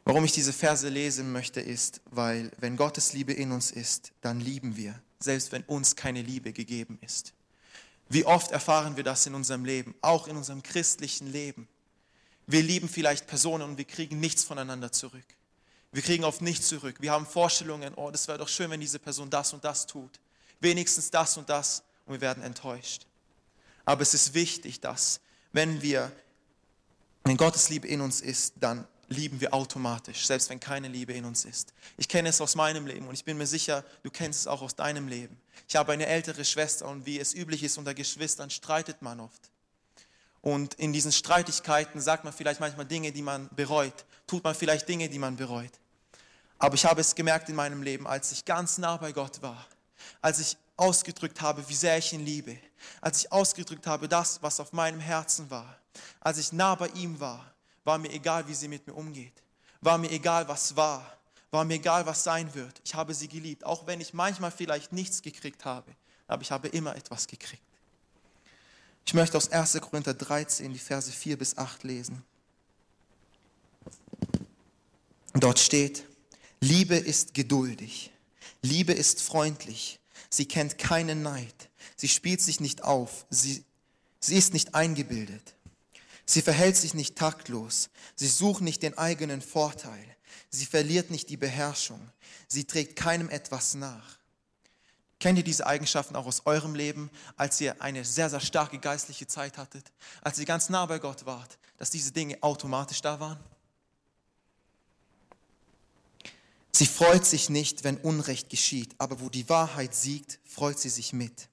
Warum 0.06 0.24
ich 0.24 0.32
diese 0.32 0.54
Verse 0.54 0.88
lesen 0.88 1.34
möchte, 1.34 1.60
ist, 1.60 2.00
weil 2.06 2.50
wenn 2.58 2.78
Gottes 2.78 3.12
Liebe 3.12 3.34
in 3.34 3.52
uns 3.52 3.70
ist, 3.70 4.14
dann 4.22 4.40
lieben 4.40 4.78
wir, 4.78 4.98
selbst 5.20 5.52
wenn 5.52 5.64
uns 5.64 5.98
keine 5.98 6.22
Liebe 6.22 6.54
gegeben 6.54 6.98
ist. 7.02 7.34
Wie 8.08 8.26
oft 8.26 8.52
erfahren 8.52 8.96
wir 8.96 9.04
das 9.04 9.26
in 9.26 9.36
unserem 9.36 9.66
Leben, 9.66 9.94
auch 10.00 10.30
in 10.30 10.38
unserem 10.38 10.64
christlichen 10.64 11.30
Leben. 11.34 11.68
Wir 12.48 12.64
lieben 12.64 12.88
vielleicht 12.88 13.28
Personen 13.28 13.72
und 13.72 13.78
wir 13.78 13.84
kriegen 13.84 14.22
nichts 14.22 14.46
voneinander 14.46 14.94
zurück. 14.94 15.26
Wir 15.96 16.02
kriegen 16.02 16.26
auf 16.26 16.42
nichts 16.42 16.68
zurück. 16.68 16.98
Wir 17.00 17.14
haben 17.14 17.26
Vorstellungen, 17.26 17.94
oh, 17.96 18.12
das 18.12 18.28
wäre 18.28 18.38
doch 18.38 18.50
schön, 18.50 18.70
wenn 18.70 18.82
diese 18.82 19.00
Person 19.00 19.30
das 19.30 19.54
und 19.54 19.64
das 19.64 19.88
tut. 19.88 20.20
Wenigstens 20.60 21.10
das 21.10 21.38
und 21.38 21.48
das 21.48 21.84
und 22.06 22.16
wir 22.16 22.20
werden 22.20 22.44
enttäuscht. 22.44 23.06
Aber 23.86 24.02
es 24.02 24.14
ist 24.14 24.34
wichtig, 24.34 24.82
dass 24.82 25.22
wenn 25.54 25.82
wir, 25.82 26.12
wenn 27.24 27.38
Gottes 27.38 27.70
Liebe 27.70 27.88
in 27.88 28.02
uns 28.02 28.20
ist, 28.20 28.56
dann 28.60 28.86
lieben 29.08 29.40
wir 29.40 29.54
automatisch, 29.54 30.26
selbst 30.26 30.50
wenn 30.50 30.60
keine 30.60 30.90
Liebe 30.90 31.14
in 31.14 31.24
uns 31.24 31.46
ist. 31.46 31.72
Ich 31.96 32.10
kenne 32.10 32.28
es 32.28 32.42
aus 32.42 32.56
meinem 32.56 32.88
Leben 32.88 33.08
und 33.08 33.14
ich 33.14 33.24
bin 33.24 33.38
mir 33.38 33.48
sicher, 33.48 33.86
du 34.04 34.12
kennst 34.12 34.42
es 34.42 34.48
auch 34.48 34.62
aus 34.62 34.76
deinem 34.76 35.08
Leben. 35.08 35.40
Ich 35.70 35.78
habe 35.78 35.94
eine 35.94 36.08
ältere 36.08 36.44
Schwester 36.44 36.90
und 36.90 37.06
wie 37.06 37.22
es 37.22 37.34
üblich 37.34 37.64
ist 37.64 37.78
unter 37.78 37.94
Geschwistern, 37.94 38.50
streitet 38.50 39.02
man 39.02 39.22
oft. 39.22 39.50
Und 40.42 40.74
in 40.74 40.92
diesen 40.92 41.14
Streitigkeiten 41.14 42.02
sagt 42.02 42.26
man 42.26 42.34
vielleicht 42.34 42.60
manchmal 42.60 42.86
Dinge, 42.86 43.14
die 43.14 43.22
man 43.22 43.50
bereut, 43.56 44.04
tut 44.28 44.44
man 44.44 44.56
vielleicht 44.56 44.90
Dinge, 44.90 45.08
die 45.08 45.20
man 45.20 45.38
bereut. 45.38 45.72
Aber 46.58 46.76
ich 46.76 46.86
habe 46.86 47.02
es 47.02 47.16
gemerkt 47.16 47.50
in 47.50 47.56
meinem 47.56 47.84
Leben, 47.84 48.08
als 48.08 48.32
ich 48.32 48.46
ganz 48.46 48.78
nah 48.78 48.98
bei 48.98 49.12
Gott 49.12 49.42
war, 49.42 49.66
als 50.22 50.40
ich 50.40 50.58
ausgedrückt 50.78 51.42
habe, 51.42 51.68
wie 51.70 51.76
sehr 51.76 51.98
ich 51.98 52.14
ihn 52.14 52.26
liebe, 52.26 52.58
als 53.02 53.20
ich 53.20 53.32
ausgedrückt 53.32 53.88
habe, 53.88 54.08
das, 54.08 54.42
was 54.42 54.60
auf 54.60 54.74
meinem 54.74 55.00
Herzen 55.00 55.50
war, 55.50 55.80
als 56.20 56.38
ich 56.38 56.52
nah 56.52 56.76
bei 56.76 56.88
ihm 56.90 57.20
war, 57.20 57.54
war 57.84 57.98
mir 57.98 58.12
egal, 58.12 58.48
wie 58.48 58.56
sie 58.56 58.68
mit 58.68 58.88
mir 58.88 58.94
umgeht, 58.94 59.34
war 59.82 59.98
mir 59.98 60.12
egal, 60.12 60.48
was 60.48 60.76
war, 60.76 61.18
war 61.52 61.64
mir 61.64 61.76
egal, 61.76 62.06
was 62.06 62.24
sein 62.24 62.54
wird. 62.54 62.82
Ich 62.84 62.96
habe 62.96 63.14
sie 63.14 63.28
geliebt, 63.28 63.66
auch 63.66 63.86
wenn 63.88 64.02
ich 64.02 64.14
manchmal 64.14 64.52
vielleicht 64.52 64.92
nichts 64.92 65.22
gekriegt 65.22 65.66
habe, 65.66 65.92
aber 66.28 66.42
ich 66.42 66.52
habe 66.52 66.68
immer 66.70 66.96
etwas 66.96 67.28
gekriegt. 67.28 67.62
Ich 69.06 69.14
möchte 69.14 69.38
aus 69.38 69.52
1. 69.52 69.80
Korinther 69.82 70.16
13 70.16 70.74
die 70.74 70.80
Verse 70.80 71.12
4 71.12 71.38
bis 71.38 71.58
8 71.58 71.84
lesen. 71.84 72.24
Dort 75.34 75.60
steht, 75.60 76.06
Liebe 76.60 76.96
ist 76.96 77.34
geduldig, 77.34 78.12
Liebe 78.62 78.94
ist 78.94 79.22
freundlich, 79.22 80.00
sie 80.30 80.48
kennt 80.48 80.78
keinen 80.78 81.22
Neid, 81.22 81.70
sie 81.96 82.08
spielt 82.08 82.42
sich 82.42 82.60
nicht 82.60 82.84
auf, 82.84 83.26
sie, 83.30 83.64
sie 84.20 84.36
ist 84.36 84.54
nicht 84.54 84.74
eingebildet. 84.76 85.56
Sie 86.26 86.42
verhält 86.42 86.76
sich 86.76 86.94
nicht 86.94 87.16
taktlos. 87.16 87.90
Sie 88.16 88.28
sucht 88.28 88.62
nicht 88.62 88.82
den 88.82 88.98
eigenen 88.98 89.42
Vorteil. 89.42 90.04
Sie 90.50 90.66
verliert 90.66 91.12
nicht 91.12 91.30
die 91.30 91.38
Beherrschung. 91.38 92.02
Sie 92.48 92.66
trägt 92.66 92.96
keinem 92.96 93.30
etwas 93.30 93.76
nach. 93.76 94.18
Kennt 95.20 95.38
ihr 95.38 95.44
diese 95.44 95.66
Eigenschaften 95.66 96.16
auch 96.16 96.26
aus 96.26 96.46
eurem 96.46 96.76
Leben, 96.76 97.10
als 97.38 97.62
ihr 97.62 97.82
eine 97.82 98.04
sehr, 98.04 98.30
sehr 98.30 98.42
starke 98.42 98.80
geistliche 98.80 99.28
Zeit 99.28 99.58
hattet, 99.58 99.92
als 100.22 100.38
ihr 100.40 100.46
ganz 100.46 100.70
nah 100.70 100.86
bei 100.86 101.00
Gott 101.00 101.26
wart, 101.26 101.58
dass 101.78 101.90
diese 101.90 102.12
Dinge 102.12 102.38
automatisch 102.42 103.02
da 103.02 103.20
waren? 103.20 103.40
Sie 106.78 106.88
freut 106.88 107.26
sich 107.26 107.50
nicht, 107.50 107.86
wenn 107.86 107.96
Unrecht 107.96 108.50
geschieht, 108.50 108.96
aber 108.98 109.22
wo 109.22 109.30
die 109.30 109.48
Wahrheit 109.48 109.96
siegt, 109.96 110.42
freut 110.44 110.78
sie 110.78 110.90
sich 110.90 111.14
mit. 111.14 111.48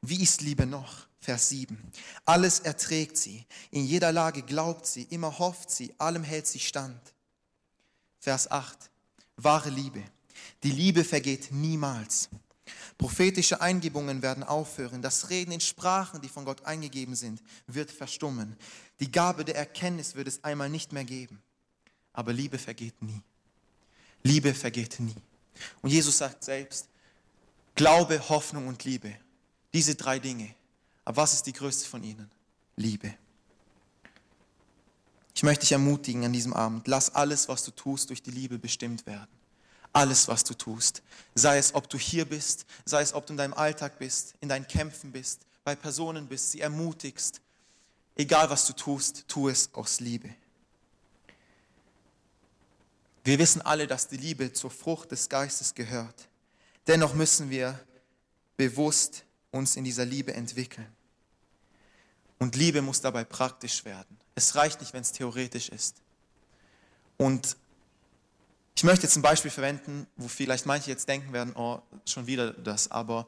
Wie 0.00 0.22
ist 0.22 0.40
Liebe 0.40 0.64
noch? 0.64 1.06
Vers 1.20 1.50
7. 1.50 1.78
Alles 2.24 2.60
erträgt 2.60 3.18
sie, 3.18 3.44
in 3.70 3.84
jeder 3.84 4.12
Lage 4.12 4.40
glaubt 4.40 4.86
sie, 4.86 5.02
immer 5.02 5.38
hofft 5.38 5.70
sie, 5.70 5.94
allem 5.98 6.24
hält 6.24 6.46
sie 6.46 6.60
stand. 6.60 6.98
Vers 8.18 8.50
8. 8.50 8.88
Wahre 9.36 9.68
Liebe. 9.68 10.02
Die 10.62 10.70
Liebe 10.70 11.04
vergeht 11.04 11.52
niemals. 11.52 12.30
Prophetische 12.96 13.60
Eingebungen 13.60 14.22
werden 14.22 14.42
aufhören. 14.42 15.02
Das 15.02 15.28
Reden 15.28 15.52
in 15.52 15.60
Sprachen, 15.60 16.22
die 16.22 16.30
von 16.30 16.46
Gott 16.46 16.64
eingegeben 16.64 17.14
sind, 17.14 17.42
wird 17.66 17.90
verstummen. 17.90 18.56
Die 19.00 19.12
Gabe 19.12 19.44
der 19.44 19.56
Erkenntnis 19.56 20.14
wird 20.14 20.28
es 20.28 20.42
einmal 20.44 20.70
nicht 20.70 20.94
mehr 20.94 21.04
geben. 21.04 21.42
Aber 22.14 22.32
Liebe 22.32 22.56
vergeht 22.56 23.02
nie. 23.02 23.20
Liebe 24.24 24.52
vergeht 24.54 24.98
nie. 24.98 25.14
Und 25.82 25.90
Jesus 25.90 26.18
sagt 26.18 26.42
selbst, 26.42 26.88
Glaube, 27.76 28.28
Hoffnung 28.28 28.66
und 28.66 28.84
Liebe. 28.84 29.14
Diese 29.72 29.94
drei 29.94 30.18
Dinge 30.18 30.54
aber 31.04 31.18
was 31.18 31.34
ist 31.34 31.46
die 31.46 31.52
größte 31.52 31.88
von 31.88 32.02
ihnen? 32.02 32.30
Liebe. 32.76 33.14
Ich 35.34 35.42
möchte 35.42 35.62
dich 35.62 35.72
ermutigen 35.72 36.24
an 36.24 36.32
diesem 36.32 36.52
Abend, 36.52 36.86
lass 36.86 37.14
alles, 37.14 37.48
was 37.48 37.64
du 37.64 37.72
tust, 37.72 38.10
durch 38.10 38.22
die 38.22 38.30
Liebe 38.30 38.58
bestimmt 38.58 39.04
werden. 39.06 39.28
Alles, 39.92 40.28
was 40.28 40.44
du 40.44 40.54
tust. 40.54 41.02
Sei 41.34 41.58
es, 41.58 41.74
ob 41.74 41.88
du 41.88 41.98
hier 41.98 42.24
bist, 42.24 42.66
sei 42.84 43.02
es, 43.02 43.12
ob 43.12 43.26
du 43.26 43.32
in 43.32 43.36
deinem 43.36 43.54
Alltag 43.54 43.98
bist, 43.98 44.34
in 44.40 44.48
deinen 44.48 44.66
Kämpfen 44.66 45.12
bist, 45.12 45.42
bei 45.62 45.74
Personen 45.76 46.26
bist, 46.26 46.52
sie 46.52 46.60
ermutigst. 46.60 47.40
Egal, 48.16 48.48
was 48.50 48.66
du 48.66 48.72
tust, 48.72 49.24
tu 49.28 49.48
es 49.48 49.72
aus 49.74 50.00
Liebe. 50.00 50.30
Wir 53.24 53.38
wissen 53.38 53.62
alle, 53.62 53.86
dass 53.86 54.06
die 54.08 54.18
Liebe 54.18 54.52
zur 54.52 54.70
Frucht 54.70 55.10
des 55.10 55.28
Geistes 55.28 55.74
gehört. 55.74 56.28
Dennoch 56.86 57.14
müssen 57.14 57.48
wir 57.50 57.80
bewusst 58.56 59.24
uns 59.50 59.76
in 59.76 59.84
dieser 59.84 60.04
Liebe 60.04 60.34
entwickeln. 60.34 60.86
Und 62.38 62.56
Liebe 62.56 62.82
muss 62.82 63.00
dabei 63.00 63.24
praktisch 63.24 63.84
werden. 63.86 64.18
Es 64.34 64.54
reicht 64.54 64.80
nicht, 64.80 64.92
wenn 64.92 65.00
es 65.00 65.12
theoretisch 65.12 65.70
ist. 65.70 65.96
Und 67.16 67.56
ich 68.76 68.84
möchte 68.84 69.04
jetzt 69.04 69.16
ein 69.16 69.22
Beispiel 69.22 69.50
verwenden, 69.50 70.06
wo 70.16 70.28
vielleicht 70.28 70.66
manche 70.66 70.90
jetzt 70.90 71.08
denken 71.08 71.32
werden, 71.32 71.54
oh, 71.56 71.80
schon 72.04 72.26
wieder 72.26 72.52
das, 72.52 72.90
aber 72.90 73.26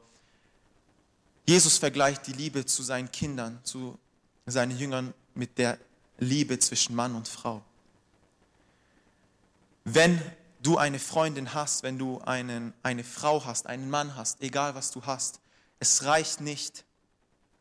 Jesus 1.45 1.77
vergleicht 1.77 2.27
die 2.27 2.33
Liebe 2.33 2.65
zu 2.65 2.83
seinen 2.83 3.09
Kindern, 3.09 3.59
zu 3.63 3.97
seinen 4.45 4.77
Jüngern 4.77 5.13
mit 5.33 5.57
der 5.57 5.79
Liebe 6.19 6.59
zwischen 6.59 6.93
Mann 6.95 7.15
und 7.15 7.27
Frau. 7.27 7.63
Wenn 9.89 10.21
du 10.61 10.77
eine 10.77 10.99
Freundin 10.99 11.53
hast, 11.53 11.81
wenn 11.81 11.97
du 11.97 12.19
einen, 12.19 12.73
eine 12.83 13.05
Frau 13.05 13.45
hast, 13.45 13.67
einen 13.67 13.89
Mann 13.89 14.17
hast, 14.17 14.41
egal 14.41 14.75
was 14.75 14.91
du 14.91 15.05
hast, 15.05 15.39
es 15.79 16.03
reicht 16.03 16.41
nicht, 16.41 16.83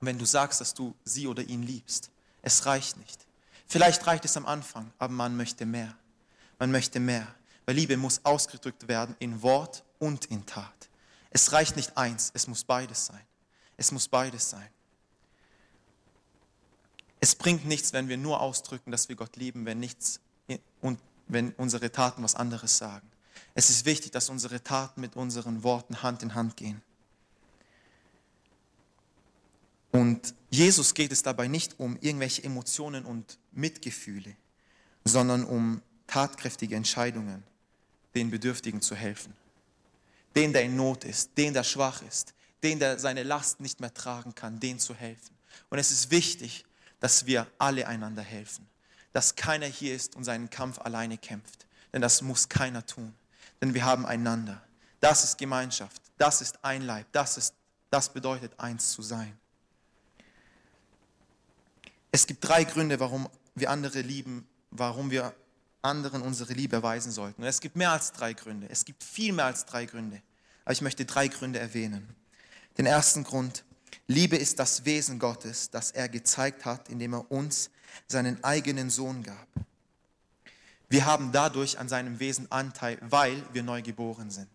wenn 0.01 0.19
du 0.19 0.25
sagst, 0.25 0.61
dass 0.61 0.75
du 0.75 0.97
sie 1.05 1.29
oder 1.29 1.45
ihn 1.45 1.63
liebst. 1.63 2.11
Es 2.43 2.67
reicht 2.67 2.97
nicht. 2.97 3.25
Vielleicht 3.69 4.05
reicht 4.09 4.25
es 4.25 4.37
am 4.37 4.45
Anfang, 4.45 4.93
aber 4.99 5.13
man 5.13 5.37
möchte 5.37 5.67
mehr. 5.67 5.95
Man 6.59 6.73
möchte 6.73 6.99
mehr. 6.99 7.33
Weil 7.65 7.77
Liebe 7.77 7.97
muss 7.97 8.25
ausgedrückt 8.25 8.89
werden 8.89 9.15
in 9.21 9.41
Wort 9.43 9.85
und 10.01 10.25
in 10.25 10.45
Tat. 10.47 10.89
Es 11.31 11.53
reicht 11.53 11.77
nicht 11.77 11.97
eins, 11.97 12.33
es 12.35 12.49
muss 12.49 12.65
beides 12.65 13.07
sein. 13.07 13.23
Es 13.77 13.93
muss 13.93 14.09
beides 14.09 14.51
sein. 14.51 14.69
Es 17.21 17.37
bringt 17.37 17.67
nichts, 17.67 17.93
wenn 17.93 18.09
wir 18.09 18.17
nur 18.17 18.41
ausdrücken, 18.41 18.91
dass 18.91 19.09
wir 19.09 19.15
Gott 19.15 19.37
lieben, 19.37 19.65
wenn 19.65 19.79
nichts 19.79 20.19
und 20.81 20.99
wenn 21.29 21.53
unsere 21.53 21.91
Taten 21.91 22.23
was 22.23 22.35
anderes 22.35 22.79
sagen. 22.79 23.09
Es 23.55 23.71
ist 23.71 23.85
wichtig, 23.85 24.13
dass 24.13 24.29
unsere 24.29 24.63
Taten 24.63 25.01
mit 25.01 25.17
unseren 25.17 25.63
Worten 25.63 26.03
Hand 26.03 26.23
in 26.23 26.35
Hand 26.35 26.57
gehen. 26.57 26.83
Und 29.93 30.35
Jesus 30.51 30.93
geht 30.93 31.11
es 31.11 31.23
dabei 31.23 31.49
nicht 31.49 31.81
um 31.81 31.97
irgendwelche 32.01 32.45
Emotionen 32.45 33.05
und 33.05 33.39
Mitgefühle, 33.53 34.37
sondern 35.05 35.45
um 35.45 35.81
tatkräftige 36.07 36.77
Entscheidungen, 36.77 37.43
den 38.15 38.31
Bedürftigen 38.31 38.83
zu 38.83 38.95
helfen. 38.95 39.33
Den, 40.35 40.53
der 40.53 40.65
in 40.65 40.77
Not 40.77 41.05
ist, 41.05 41.31
den, 41.39 41.55
der 41.55 41.65
schwach 41.65 42.03
ist, 42.03 42.35
den, 42.63 42.79
der 42.79 42.99
seine 42.99 43.23
Last 43.23 43.61
nicht 43.61 43.81
mehr 43.81 43.93
tragen 43.93 44.35
kann, 44.35 44.61
den 44.61 44.79
zu 44.79 44.95
helfen. 44.95 45.35
Und 45.71 45.79
es 45.79 45.91
ist 45.91 46.11
wichtig, 46.11 46.65
dass 47.01 47.27
wir 47.27 47.47
alle 47.59 47.87
einander 47.87 48.23
helfen. 48.23 48.67
Dass 49.17 49.35
keiner 49.35 49.65
hier 49.65 49.97
ist 49.97 50.15
und 50.15 50.25
seinen 50.25 50.51
Kampf 50.51 50.79
alleine 50.79 51.17
kämpft. 51.17 51.67
Denn 51.95 52.03
das 52.03 52.21
muss 52.21 52.51
keiner 52.51 52.85
tun. 52.85 53.15
Denn 53.63 53.73
wir 53.73 53.83
haben 53.83 54.05
einander. 54.05 54.63
Das 55.01 55.25
ist 55.25 55.39
Gemeinschaft. 55.39 56.03
Das 56.19 56.43
ist 56.43 56.63
ein 56.63 56.83
Leib. 56.83 57.07
Das, 57.13 57.39
ist, 57.39 57.55
das 57.89 58.13
bedeutet, 58.13 58.53
eins 58.61 58.93
zu 58.93 59.01
sein. 59.01 59.35
Es 62.13 62.27
gibt 62.27 62.47
drei 62.47 62.65
Gründe, 62.65 63.01
warum 63.01 63.27
wir 63.55 63.71
andere 63.71 64.03
lieben, 64.03 64.47
warum 64.71 65.11
wir 65.11 65.35
anderen 65.81 66.21
unsere 66.21 66.53
Liebe 66.53 66.77
erweisen 66.77 67.11
sollten. 67.11 67.41
Und 67.41 67.49
es 67.49 67.63
gibt 67.63 67.75
mehr 67.75 67.93
als 67.93 68.13
drei 68.13 68.35
Gründe. 68.35 68.69
Es 68.69 68.85
gibt 68.85 69.03
viel 69.03 69.33
mehr 69.33 69.47
als 69.47 69.65
drei 69.65 69.87
Gründe. 69.87 70.21
Aber 70.67 70.73
ich 70.73 70.83
möchte 70.83 71.07
drei 71.07 71.29
Gründe 71.29 71.59
erwähnen. 71.59 72.15
Den 72.77 72.85
ersten 72.85 73.25
Grund, 73.25 73.65
Liebe 74.09 74.37
ist 74.37 74.59
das 74.59 74.85
Wesen 74.85 75.19
Gottes, 75.19 75.71
das 75.71 75.91
er 75.91 76.09
gezeigt 76.09 76.65
hat, 76.65 76.89
indem 76.89 77.15
er 77.15 77.31
uns 77.31 77.71
seinen 78.07 78.43
eigenen 78.45 78.91
Sohn 78.91 79.23
gab. 79.23 79.49
Wir 80.89 81.05
haben 81.07 81.33
dadurch 81.33 81.79
an 81.79 81.89
seinem 81.89 82.21
Wesen 82.21 82.51
Anteil, 82.51 82.99
weil 83.01 83.43
wir 83.53 83.65
neu 83.65 83.83
geboren 83.83 84.31
sind. 84.31 84.49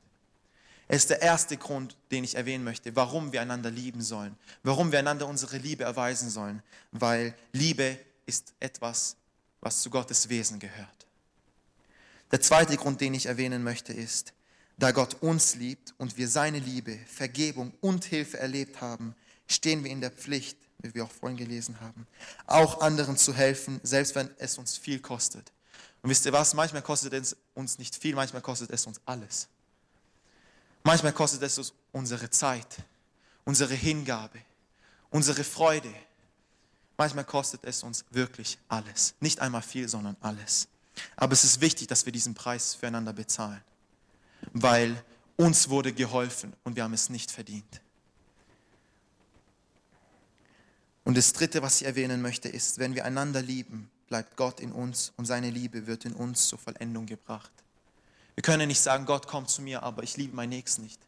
Es 0.88 1.04
ist 1.04 1.10
der 1.10 1.22
erste 1.22 1.58
Grund, 1.58 1.97
den 2.12 2.24
ich 2.24 2.36
erwähnen 2.36 2.64
möchte, 2.64 2.95
warum 2.95 3.32
wir 3.32 3.41
einander 3.41 3.72
lieben 3.72 4.02
sollen, 4.02 4.38
warum 4.64 4.91
wir 4.91 4.99
einander 4.99 5.28
unsere 5.28 5.58
Liebe 5.58 5.84
erweisen 5.84 6.30
sollen, 6.30 6.62
weil 6.91 7.34
Liebe 7.54 7.97
ist 8.26 8.54
etwas, 8.60 9.16
was 9.62 9.82
zu 9.82 9.89
Gottes 9.89 10.30
Wesen 10.30 10.60
gehört. 10.60 11.08
Der 12.32 12.41
zweite 12.41 12.78
Grund, 12.78 13.02
den 13.02 13.14
ich 13.14 13.26
erwähnen 13.26 13.64
möchte, 13.64 13.93
ist, 13.93 14.34
da 14.78 14.91
Gott 14.91 15.22
uns 15.22 15.56
liebt 15.56 15.93
und 15.97 16.18
wir 16.18 16.28
seine 16.28 16.60
Liebe, 16.60 16.97
Vergebung 17.06 17.74
und 17.82 18.06
Hilfe 18.06 18.39
erlebt 18.39 18.82
haben, 18.82 19.16
stehen 19.52 19.84
wir 19.84 19.91
in 19.91 20.02
der 20.02 20.12
Pflicht, 20.12 20.58
wie 20.80 20.93
wir 20.93 21.04
auch 21.04 21.12
vorhin 21.12 21.38
gelesen 21.38 21.80
haben, 21.80 22.08
auch 22.47 22.82
anderen 22.82 23.18
zu 23.18 23.34
helfen, 23.34 23.80
selbst 23.84 24.16
wenn 24.16 24.30
es 24.38 24.58
uns 24.58 24.78
viel 24.78 24.99
kostet. 24.99 25.52
Und 26.02 26.10
wisst 26.10 26.26
ihr 26.26 26.34
was? 26.34 26.54
Manchmal 26.54 26.82
kostet 26.82 27.14
es 27.14 27.36
uns 27.54 27.78
nicht 27.78 27.95
viel, 27.95 28.16
manchmal 28.16 28.41
kostet 28.41 28.72
es 28.72 28.88
uns 28.88 28.99
alles. 29.06 29.47
Manchmal 30.84 31.14
kostet 31.14 31.43
es 31.43 31.58
uns 31.58 31.74
unsere 31.91 32.30
Zeit, 32.30 32.78
unsere 33.45 33.76
Hingabe, 33.76 34.39
unsere 35.12 35.43
Freude. 35.43 35.93
Manchmal 36.97 37.26
kostet 37.26 37.64
es 37.64 37.84
uns 37.84 38.06
wirklich 38.10 38.58
alles. 38.68 39.14
Nicht 39.20 39.39
einmal 39.39 39.62
viel, 39.62 39.88
sondern 39.88 40.18
alles. 40.22 40.68
Aber 41.16 41.34
es 41.34 41.43
ist 41.43 41.62
wichtig, 41.62 41.88
dass 41.88 42.06
wir 42.06 42.12
diesen 42.12 42.34
Preis 42.34 42.74
füreinander 42.74 43.14
bezahlen, 43.14 43.62
weil 44.54 45.04
uns 45.38 45.70
wurde 45.70 45.93
geholfen 45.93 46.54
und 46.64 46.76
wir 46.76 46.84
haben 46.84 46.93
es 46.93 47.10
nicht 47.10 47.32
verdient. 47.32 47.82
Und 51.04 51.18
das 51.18 51.34
Dritte, 51.34 51.62
was 51.62 51.82
ich 51.82 51.88
erwähnen 51.88 52.22
möchte, 52.22 52.49
ist, 52.49 52.80
wenn 52.80 52.95
wir 52.95 53.06
einander 53.06 53.41
lieben, 53.41 53.89
bleibt 54.08 54.38
Gott 54.38 54.60
in 54.60 54.72
uns 54.72 55.14
und 55.18 55.26
seine 55.26 55.49
Liebe 55.49 55.88
wird 55.88 56.06
in 56.06 56.14
uns 56.14 56.47
zur 56.47 56.60
Vollendung 56.60 57.06
gebracht. 57.06 57.52
Wir 58.36 58.43
können 58.43 58.68
nicht 58.68 58.82
sagen, 58.82 59.06
Gott 59.06 59.28
kommt 59.28 59.49
zu 59.49 59.62
mir, 59.62 59.84
aber 59.84 60.04
ich 60.04 60.18
liebe 60.18 60.36
meinen 60.36 60.49
Nächsten 60.49 60.84
nicht. 60.84 60.99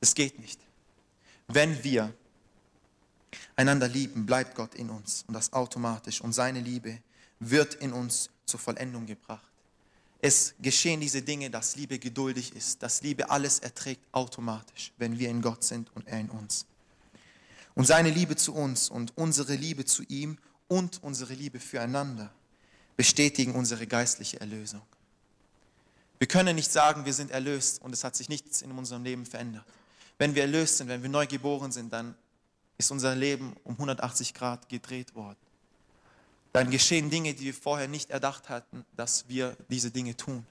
Das 0.00 0.14
geht 0.14 0.38
nicht. 0.38 0.60
Wenn 1.48 1.82
wir 1.84 2.12
einander 3.56 3.88
lieben, 3.88 4.26
bleibt 4.26 4.54
Gott 4.54 4.74
in 4.74 4.90
uns 4.90 5.24
und 5.26 5.34
das 5.34 5.52
automatisch 5.52 6.20
und 6.20 6.32
seine 6.32 6.60
Liebe 6.60 6.98
wird 7.40 7.74
in 7.74 7.92
uns 7.92 8.30
zur 8.46 8.60
Vollendung 8.60 9.06
gebracht. 9.06 9.46
Es 10.20 10.54
geschehen 10.60 11.00
diese 11.00 11.20
Dinge, 11.20 11.50
dass 11.50 11.76
Liebe 11.76 11.98
geduldig 11.98 12.54
ist, 12.54 12.82
dass 12.82 13.02
Liebe 13.02 13.28
alles 13.28 13.58
erträgt 13.58 14.02
automatisch, 14.12 14.92
wenn 14.96 15.18
wir 15.18 15.28
in 15.28 15.42
Gott 15.42 15.62
sind 15.62 15.94
und 15.94 16.06
er 16.06 16.20
in 16.20 16.30
uns. 16.30 16.66
Und 17.74 17.86
seine 17.86 18.10
Liebe 18.10 18.36
zu 18.36 18.54
uns 18.54 18.88
und 18.88 19.16
unsere 19.16 19.54
Liebe 19.54 19.84
zu 19.84 20.02
ihm 20.04 20.38
und 20.68 21.02
unsere 21.02 21.34
Liebe 21.34 21.60
füreinander 21.60 22.32
bestätigen 22.96 23.54
unsere 23.54 23.86
geistliche 23.86 24.40
Erlösung. 24.40 24.82
Wir 26.18 26.28
können 26.28 26.54
nicht 26.54 26.70
sagen, 26.70 27.04
wir 27.04 27.12
sind 27.12 27.30
erlöst 27.30 27.82
und 27.82 27.92
es 27.92 28.04
hat 28.04 28.14
sich 28.14 28.28
nichts 28.28 28.62
in 28.62 28.70
unserem 28.72 29.02
Leben 29.02 29.26
verändert. 29.26 29.64
Wenn 30.18 30.34
wir 30.34 30.42
erlöst 30.42 30.78
sind, 30.78 30.88
wenn 30.88 31.02
wir 31.02 31.10
neu 31.10 31.26
geboren 31.26 31.72
sind, 31.72 31.92
dann 31.92 32.14
ist 32.78 32.90
unser 32.90 33.14
Leben 33.14 33.54
um 33.64 33.74
180 33.74 34.34
Grad 34.34 34.68
gedreht 34.68 35.14
worden. 35.14 35.38
Dann 36.52 36.70
geschehen 36.70 37.10
Dinge, 37.10 37.34
die 37.34 37.46
wir 37.46 37.54
vorher 37.54 37.88
nicht 37.88 38.10
erdacht 38.10 38.48
hatten, 38.48 38.84
dass 38.96 39.28
wir 39.28 39.56
diese 39.68 39.90
Dinge 39.90 40.16
tun. 40.16 40.46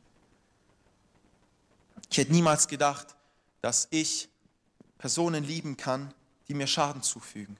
Ich 2.11 2.17
hätte 2.17 2.33
niemals 2.33 2.67
gedacht, 2.67 3.15
dass 3.61 3.87
ich 3.89 4.29
Personen 4.97 5.45
lieben 5.45 5.77
kann, 5.77 6.13
die 6.47 6.53
mir 6.53 6.67
Schaden 6.67 7.01
zufügen. 7.01 7.57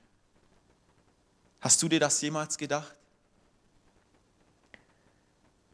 Hast 1.61 1.81
du 1.81 1.87
dir 1.87 1.99
das 1.99 2.19
jemals 2.21 2.57
gedacht? 2.57 2.93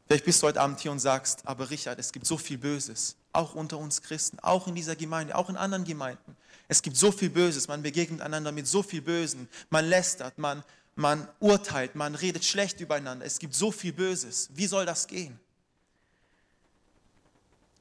Vielleicht 0.08 0.26
bist 0.26 0.42
du 0.42 0.48
heute 0.48 0.60
Abend 0.62 0.80
hier 0.80 0.92
und 0.92 1.00
sagst, 1.00 1.48
aber 1.48 1.70
Richard, 1.70 2.00
es 2.00 2.12
gibt 2.12 2.26
so 2.26 2.38
viel 2.38 2.58
Böses, 2.58 3.16
auch 3.32 3.54
unter 3.54 3.78
uns 3.78 4.02
Christen, 4.02 4.40
auch 4.40 4.68
in 4.68 4.74
dieser 4.74 4.96
Gemeinde, 4.96 5.36
auch 5.36 5.50
in 5.50 5.56
anderen 5.56 5.84
Gemeinden. 5.84 6.36
Es 6.68 6.82
gibt 6.82 6.98
so 6.98 7.12
viel 7.12 7.30
Böses, 7.30 7.68
man 7.68 7.84
begegnet 7.84 8.22
einander 8.22 8.52
mit 8.52 8.68
so 8.68 8.82
viel 8.84 9.02
Bösen, 9.02 9.48
man 9.70 9.86
lästert, 9.86 10.38
man, 10.38 10.64
man 10.96 11.28
urteilt, 11.40 11.96
man 11.96 12.16
redet 12.16 12.44
schlecht 12.44 12.80
übereinander. 12.80 13.26
Es 13.26 13.40
gibt 13.40 13.54
so 13.54 13.72
viel 13.72 13.94
Böses. 13.94 14.50
Wie 14.54 14.68
soll 14.68 14.86
das 14.86 15.08
gehen? 15.08 15.40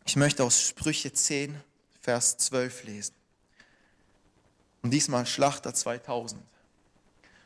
Ich 0.06 0.16
möchte 0.16 0.44
aus 0.44 0.60
Sprüche 0.60 1.12
10, 1.12 1.58
Vers 2.00 2.38
12 2.38 2.84
lesen. 2.84 3.17
Und 4.82 4.90
diesmal 4.90 5.26
Schlachter 5.26 5.74
2000. 5.74 6.40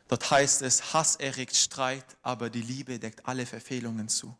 Dort 0.07 0.29
heißt 0.29 0.61
es, 0.61 0.93
Hass 0.93 1.15
erregt 1.15 1.55
Streit, 1.55 2.05
aber 2.21 2.49
die 2.49 2.61
Liebe 2.61 2.99
deckt 2.99 3.25
alle 3.25 3.45
Verfehlungen 3.45 4.09
zu. 4.09 4.35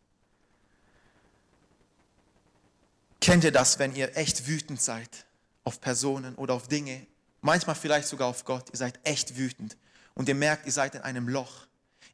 Kennt 3.22 3.44
ihr 3.44 3.52
das, 3.52 3.80
wenn 3.80 3.96
ihr 3.96 4.16
echt 4.18 4.48
wütend 4.48 4.82
seid 4.82 5.26
auf 5.64 5.80
Personen 5.80 6.36
oder 6.36 6.54
auf 6.54 6.68
Dinge, 6.68 7.08
manchmal 7.42 7.76
vielleicht 7.76 8.08
sogar 8.08 8.28
auf 8.28 8.44
Gott, 8.44 8.70
ihr 8.72 8.78
seid 8.78 9.00
echt 9.04 9.38
wütend 9.38 9.78
und 10.14 10.28
ihr 10.28 10.36
merkt, 10.36 10.66
ihr 10.66 10.74
seid 10.74 10.94
in 10.96 11.02
einem 11.02 11.30
Loch, 11.30 11.66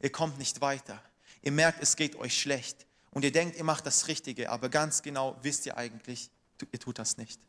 ihr 0.02 0.12
kommt 0.12 0.38
nicht 0.38 0.62
weiter, 0.62 1.02
ihr 1.42 1.52
merkt, 1.52 1.82
es 1.82 1.96
geht 1.96 2.16
euch 2.16 2.40
schlecht 2.40 2.86
und 3.12 3.24
ihr 3.24 3.32
denkt, 3.32 3.58
ihr 3.58 3.64
macht 3.64 3.88
das 3.88 4.08
Richtige, 4.08 4.52
aber 4.52 4.70
ganz 4.70 5.02
genau 5.02 5.36
wisst 5.42 5.66
ihr 5.66 5.78
eigentlich, 5.78 6.30
ihr 6.72 6.80
tut 6.80 7.00
das 7.00 7.18
nicht. 7.18 7.40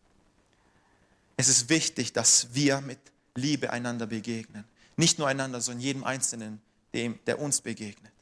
Es 1.37 1.49
ist 1.49 1.69
wichtig, 1.69 2.15
dass 2.15 2.55
wir 2.55 2.81
mit 2.81 2.99
Liebe 3.41 3.71
einander 3.71 4.07
begegnen. 4.07 4.65
Nicht 4.97 5.19
nur 5.19 5.29
einander, 5.29 5.61
sondern 5.61 5.83
jedem 5.83 6.05
Einzelnen, 6.05 6.61
dem, 6.93 7.19
der 7.27 7.41
uns 7.41 7.61
begegnet. 7.61 8.13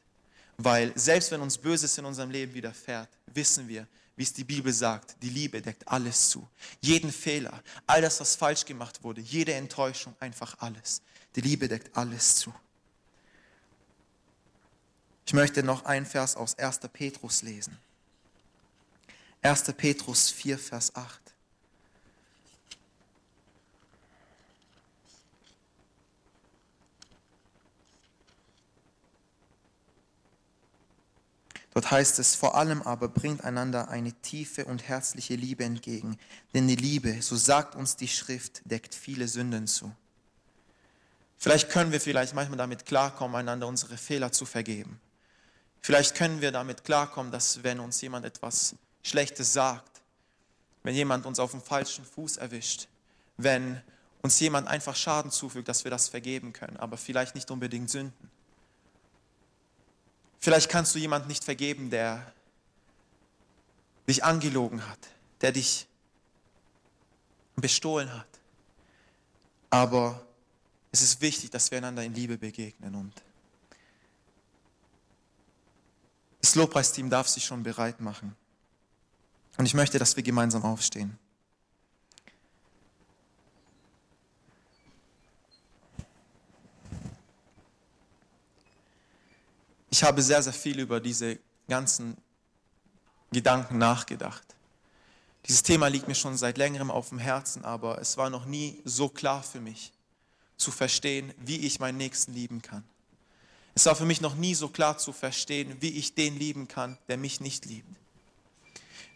Weil 0.57 0.91
selbst 0.97 1.31
wenn 1.31 1.41
uns 1.41 1.57
Böses 1.57 1.97
in 1.97 2.05
unserem 2.05 2.31
Leben 2.31 2.53
widerfährt, 2.53 3.09
wissen 3.33 3.67
wir, 3.67 3.87
wie 4.15 4.23
es 4.23 4.33
die 4.33 4.43
Bibel 4.43 4.73
sagt, 4.73 5.15
die 5.21 5.29
Liebe 5.29 5.61
deckt 5.61 5.87
alles 5.87 6.29
zu. 6.29 6.45
Jeden 6.81 7.11
Fehler, 7.11 7.63
all 7.87 8.01
das, 8.01 8.19
was 8.19 8.35
falsch 8.35 8.65
gemacht 8.65 9.01
wurde, 9.01 9.21
jede 9.21 9.53
Enttäuschung, 9.53 10.13
einfach 10.19 10.57
alles. 10.59 11.01
Die 11.35 11.41
Liebe 11.41 11.69
deckt 11.69 11.95
alles 11.95 12.35
zu. 12.35 12.53
Ich 15.25 15.33
möchte 15.33 15.63
noch 15.63 15.85
einen 15.85 16.05
Vers 16.05 16.35
aus 16.35 16.57
1. 16.57 16.79
Petrus 16.91 17.43
lesen. 17.43 17.77
1. 19.41 19.63
Petrus 19.77 20.29
4, 20.31 20.59
Vers 20.59 20.95
8. 20.95 21.28
Dort 31.79 31.91
heißt 31.91 32.19
es, 32.19 32.35
vor 32.35 32.55
allem 32.55 32.81
aber 32.81 33.07
bringt 33.07 33.45
einander 33.45 33.87
eine 33.87 34.11
tiefe 34.11 34.65
und 34.65 34.89
herzliche 34.89 35.35
Liebe 35.35 35.63
entgegen, 35.63 36.17
denn 36.53 36.67
die 36.67 36.75
Liebe, 36.75 37.21
so 37.21 37.37
sagt 37.37 37.73
uns 37.73 37.95
die 37.95 38.09
Schrift, 38.09 38.59
deckt 38.65 38.93
viele 38.93 39.29
Sünden 39.29 39.65
zu. 39.65 39.89
Vielleicht 41.37 41.69
können 41.69 41.93
wir 41.93 42.01
vielleicht 42.01 42.35
manchmal 42.35 42.57
damit 42.57 42.85
klarkommen, 42.85 43.37
einander 43.37 43.65
unsere 43.65 43.95
Fehler 43.95 44.33
zu 44.33 44.45
vergeben. 44.45 44.99
Vielleicht 45.79 46.15
können 46.15 46.41
wir 46.41 46.51
damit 46.51 46.83
klarkommen, 46.83 47.31
dass 47.31 47.63
wenn 47.63 47.79
uns 47.79 48.01
jemand 48.01 48.25
etwas 48.25 48.75
Schlechtes 49.01 49.53
sagt, 49.53 50.01
wenn 50.83 50.95
jemand 50.95 51.25
uns 51.25 51.39
auf 51.39 51.51
dem 51.51 51.61
falschen 51.61 52.03
Fuß 52.03 52.35
erwischt, 52.35 52.89
wenn 53.37 53.81
uns 54.21 54.37
jemand 54.41 54.67
einfach 54.67 54.97
Schaden 54.97 55.31
zufügt, 55.31 55.69
dass 55.69 55.85
wir 55.85 55.91
das 55.91 56.09
vergeben 56.09 56.51
können, 56.51 56.75
aber 56.75 56.97
vielleicht 56.97 57.35
nicht 57.35 57.49
unbedingt 57.49 57.89
Sünden. 57.89 58.28
Vielleicht 60.39 60.69
kannst 60.69 60.95
du 60.95 60.99
jemand 60.99 61.27
nicht 61.27 61.43
vergeben, 61.43 61.89
der 61.89 62.33
dich 64.07 64.23
angelogen 64.23 64.87
hat, 64.87 64.99
der 65.41 65.51
dich 65.51 65.87
bestohlen 67.55 68.11
hat. 68.13 68.27
Aber 69.69 70.25
es 70.91 71.01
ist 71.01 71.21
wichtig, 71.21 71.51
dass 71.51 71.69
wir 71.71 71.77
einander 71.77 72.03
in 72.03 72.13
Liebe 72.13 72.37
begegnen. 72.37 72.95
Und 72.95 73.13
das 76.41 76.55
Lobpreisteam 76.55 77.09
darf 77.09 77.27
sich 77.27 77.45
schon 77.45 77.61
bereit 77.61 77.99
machen. 77.99 78.35
Und 79.57 79.65
ich 79.65 79.73
möchte, 79.73 79.99
dass 79.99 80.15
wir 80.15 80.23
gemeinsam 80.23 80.63
aufstehen. 80.63 81.19
Ich 89.89 90.03
habe 90.03 90.21
sehr, 90.21 90.43
sehr 90.43 90.53
viel 90.53 90.79
über 90.79 90.99
diese 90.99 91.39
ganzen 91.67 92.17
Gedanken 93.31 93.77
nachgedacht. 93.77 94.43
Dieses 95.45 95.63
Thema 95.63 95.87
liegt 95.87 96.07
mir 96.07 96.15
schon 96.15 96.37
seit 96.37 96.57
längerem 96.57 96.91
auf 96.91 97.09
dem 97.09 97.19
Herzen, 97.19 97.65
aber 97.65 97.99
es 97.99 98.17
war 98.17 98.29
noch 98.29 98.45
nie 98.45 98.81
so 98.85 99.09
klar 99.09 99.41
für 99.41 99.61
mich 99.61 99.91
zu 100.57 100.71
verstehen, 100.71 101.33
wie 101.37 101.57
ich 101.65 101.79
meinen 101.79 101.97
Nächsten 101.97 102.33
lieben 102.33 102.61
kann. 102.61 102.83
Es 103.73 103.85
war 103.85 103.95
für 103.95 104.05
mich 104.05 104.19
noch 104.19 104.35
nie 104.35 104.55
so 104.55 104.67
klar 104.67 104.97
zu 104.97 105.13
verstehen, 105.13 105.77
wie 105.79 105.91
ich 105.91 106.13
den 106.13 106.37
lieben 106.37 106.67
kann, 106.67 106.97
der 107.07 107.17
mich 107.17 107.39
nicht 107.39 107.65
liebt. 107.65 107.87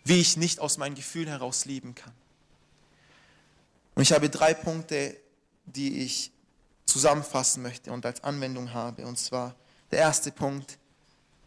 Wie 0.06 0.20
ich 0.20 0.38
nicht 0.38 0.60
aus 0.60 0.78
meinen 0.78 0.96
Gefühlen 0.96 1.28
heraus 1.28 1.66
lieben 1.66 1.96
kann. 1.96 2.14
Und 3.96 4.04
ich 4.04 4.14
habe 4.14 4.30
drei 4.30 4.54
Punkte, 4.54 5.18
die 5.66 6.02
ich 6.02 6.32
zusammenfassen 6.86 7.62
möchte 7.62 7.92
und 7.92 8.06
als 8.06 8.24
Anwendung 8.24 8.74
habe. 8.74 9.06
Und 9.06 9.18
zwar 9.20 9.56
der 9.94 10.02
erste 10.02 10.32
Punkt, 10.32 10.80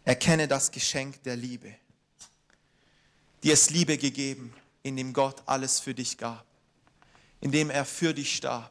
erkenne 0.04 0.46
das 0.46 0.70
Geschenk 0.70 1.20
der 1.24 1.34
Liebe. 1.34 1.74
Dir 3.42 3.54
ist 3.54 3.70
Liebe 3.70 3.98
gegeben, 3.98 4.54
indem 4.84 5.12
Gott 5.12 5.42
alles 5.46 5.80
für 5.80 5.94
dich 5.94 6.16
gab, 6.16 6.46
indem 7.40 7.70
er 7.70 7.84
für 7.84 8.14
dich 8.14 8.36
starb, 8.36 8.70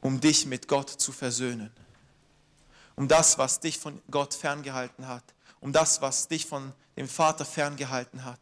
um 0.00 0.20
dich 0.20 0.46
mit 0.46 0.68
Gott 0.68 0.88
zu 0.88 1.12
versöhnen, 1.12 1.70
um 2.96 3.08
das, 3.08 3.36
was 3.36 3.60
dich 3.60 3.78
von 3.78 4.00
Gott 4.10 4.32
ferngehalten 4.32 5.06
hat, 5.06 5.24
um 5.60 5.70
das, 5.70 6.00
was 6.00 6.28
dich 6.28 6.46
von 6.46 6.72
dem 6.96 7.08
Vater 7.08 7.44
ferngehalten 7.44 8.24
hat, 8.24 8.40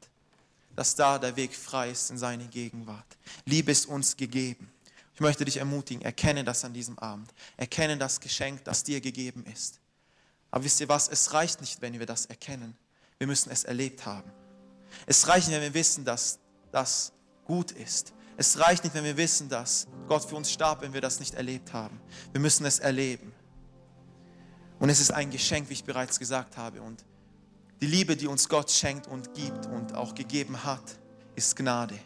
dass 0.76 0.94
da 0.94 1.18
der 1.18 1.34
Weg 1.34 1.56
frei 1.56 1.90
ist 1.90 2.08
in 2.10 2.18
seine 2.18 2.46
Gegenwart. 2.46 3.18
Liebe 3.46 3.72
ist 3.72 3.86
uns 3.86 4.16
gegeben. 4.16 4.72
Ich 5.12 5.20
möchte 5.20 5.44
dich 5.44 5.56
ermutigen, 5.56 6.02
erkenne 6.02 6.44
das 6.44 6.64
an 6.64 6.72
diesem 6.72 6.98
Abend. 7.00 7.34
Erkenne 7.56 7.98
das 7.98 8.20
Geschenk, 8.20 8.62
das 8.62 8.84
dir 8.84 9.00
gegeben 9.00 9.44
ist. 9.52 9.80
Aber 10.50 10.64
wisst 10.64 10.80
ihr 10.80 10.88
was, 10.88 11.08
es 11.08 11.32
reicht 11.32 11.60
nicht, 11.60 11.80
wenn 11.80 11.98
wir 11.98 12.06
das 12.06 12.26
erkennen. 12.26 12.76
Wir 13.18 13.26
müssen 13.26 13.50
es 13.50 13.64
erlebt 13.64 14.06
haben. 14.06 14.30
Es 15.06 15.28
reicht 15.28 15.48
nicht, 15.48 15.56
wenn 15.56 15.62
wir 15.62 15.74
wissen, 15.74 16.04
dass 16.04 16.38
das 16.72 17.12
gut 17.44 17.72
ist. 17.72 18.12
Es 18.36 18.58
reicht 18.58 18.84
nicht, 18.84 18.94
wenn 18.94 19.04
wir 19.04 19.16
wissen, 19.16 19.48
dass 19.48 19.86
Gott 20.08 20.24
für 20.24 20.36
uns 20.36 20.50
starb, 20.50 20.80
wenn 20.80 20.92
wir 20.92 21.00
das 21.00 21.20
nicht 21.20 21.34
erlebt 21.34 21.72
haben. 21.72 22.00
Wir 22.32 22.40
müssen 22.40 22.64
es 22.64 22.78
erleben. 22.78 23.32
Und 24.78 24.88
es 24.88 25.00
ist 25.00 25.10
ein 25.10 25.30
Geschenk, 25.30 25.68
wie 25.68 25.74
ich 25.74 25.84
bereits 25.84 26.18
gesagt 26.18 26.56
habe. 26.56 26.80
Und 26.80 27.04
die 27.82 27.86
Liebe, 27.86 28.16
die 28.16 28.26
uns 28.26 28.48
Gott 28.48 28.70
schenkt 28.70 29.06
und 29.06 29.34
gibt 29.34 29.66
und 29.66 29.94
auch 29.94 30.14
gegeben 30.14 30.64
hat, 30.64 30.82
ist 31.34 31.54
Gnade. 31.56 31.98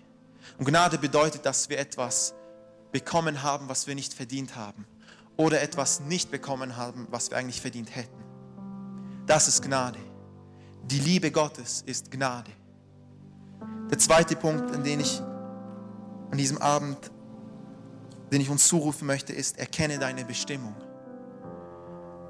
Und 0.59 0.67
Gnade 0.67 0.99
bedeutet, 0.99 1.47
dass 1.47 1.69
wir 1.69 1.79
etwas 1.79 2.35
bekommen 2.91 3.43
haben, 3.43 3.69
was 3.69 3.87
wir 3.87 3.95
nicht 3.95 4.13
verdient 4.13 4.57
haben. 4.57 4.87
Oder 5.37 5.63
etwas 5.63 6.01
nicht 6.01 6.31
bekommen 6.31 6.77
haben, 6.77 7.07
was 7.11 7.31
wir 7.31 7.39
eigentlich 7.39 7.61
verdient 7.61 7.95
hätten. 7.95 8.24
Das 9.27 9.49
ist 9.49 9.63
Gnade. 9.63 9.99
Die 10.85 10.99
Liebe 10.99 11.31
Gottes 11.31 11.83
ist 11.87 12.11
Gnade. 12.11 12.51
Der 13.91 13.99
zweite 13.99 14.37
Punkt, 14.37 14.71
an 14.75 14.85
den 14.85 15.01
ich 15.01 15.21
an 16.31 16.37
diesem 16.37 16.59
Abend, 16.59 17.11
den 18.31 18.41
ich 18.41 18.51
uns 18.51 18.69
zurufen 18.69 19.07
möchte, 19.07 19.33
ist, 19.33 19.59
erkenne 19.59 19.99
deine 19.99 20.25
Bestimmung. 20.25 20.75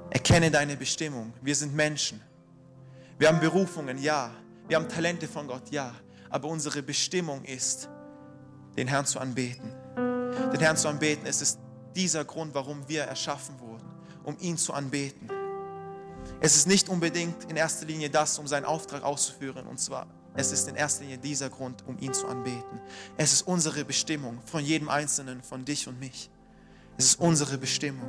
Erkenne 0.09 0.51
deine 0.51 0.77
Bestimmung. 0.77 1.33
Wir 1.41 1.55
sind 1.55 1.75
Menschen. 1.75 2.21
Wir 3.17 3.27
haben 3.27 3.39
Berufungen, 3.39 3.97
ja. 3.97 4.31
Wir 4.67 4.77
haben 4.77 4.87
Talente 4.87 5.27
von 5.27 5.47
Gott, 5.47 5.69
ja. 5.71 5.93
Aber 6.29 6.47
unsere 6.47 6.81
Bestimmung 6.81 7.43
ist, 7.43 7.89
den 8.77 8.87
Herrn 8.87 9.05
zu 9.05 9.19
anbeten. 9.19 9.69
Den 10.53 10.59
Herrn 10.59 10.77
zu 10.77 10.87
anbeten, 10.87 11.25
es 11.25 11.41
ist 11.41 11.59
dieser 11.95 12.23
Grund, 12.23 12.53
warum 12.53 12.87
wir 12.87 13.03
erschaffen 13.03 13.59
wurden, 13.59 13.89
um 14.23 14.37
ihn 14.39 14.57
zu 14.57 14.73
anbeten. 14.73 15.29
Es 16.45 16.55
ist 16.55 16.67
nicht 16.67 16.89
unbedingt 16.89 17.45
in 17.49 17.55
erster 17.55 17.87
Linie 17.87 18.07
das, 18.07 18.37
um 18.37 18.45
seinen 18.45 18.65
Auftrag 18.65 19.01
auszuführen. 19.01 19.65
Und 19.65 19.79
zwar, 19.79 20.05
es 20.35 20.51
ist 20.51 20.67
in 20.67 20.75
erster 20.75 21.01
Linie 21.01 21.17
dieser 21.17 21.49
Grund, 21.49 21.83
um 21.87 21.97
ihn 21.97 22.13
zu 22.13 22.27
anbeten. 22.27 22.79
Es 23.17 23.33
ist 23.33 23.47
unsere 23.47 23.83
Bestimmung 23.83 24.39
von 24.45 24.63
jedem 24.63 24.87
Einzelnen, 24.87 25.41
von 25.41 25.65
dich 25.65 25.87
und 25.87 25.99
mich. 25.99 26.29
Es 26.97 27.05
ist 27.05 27.19
unsere 27.19 27.57
Bestimmung. 27.57 28.07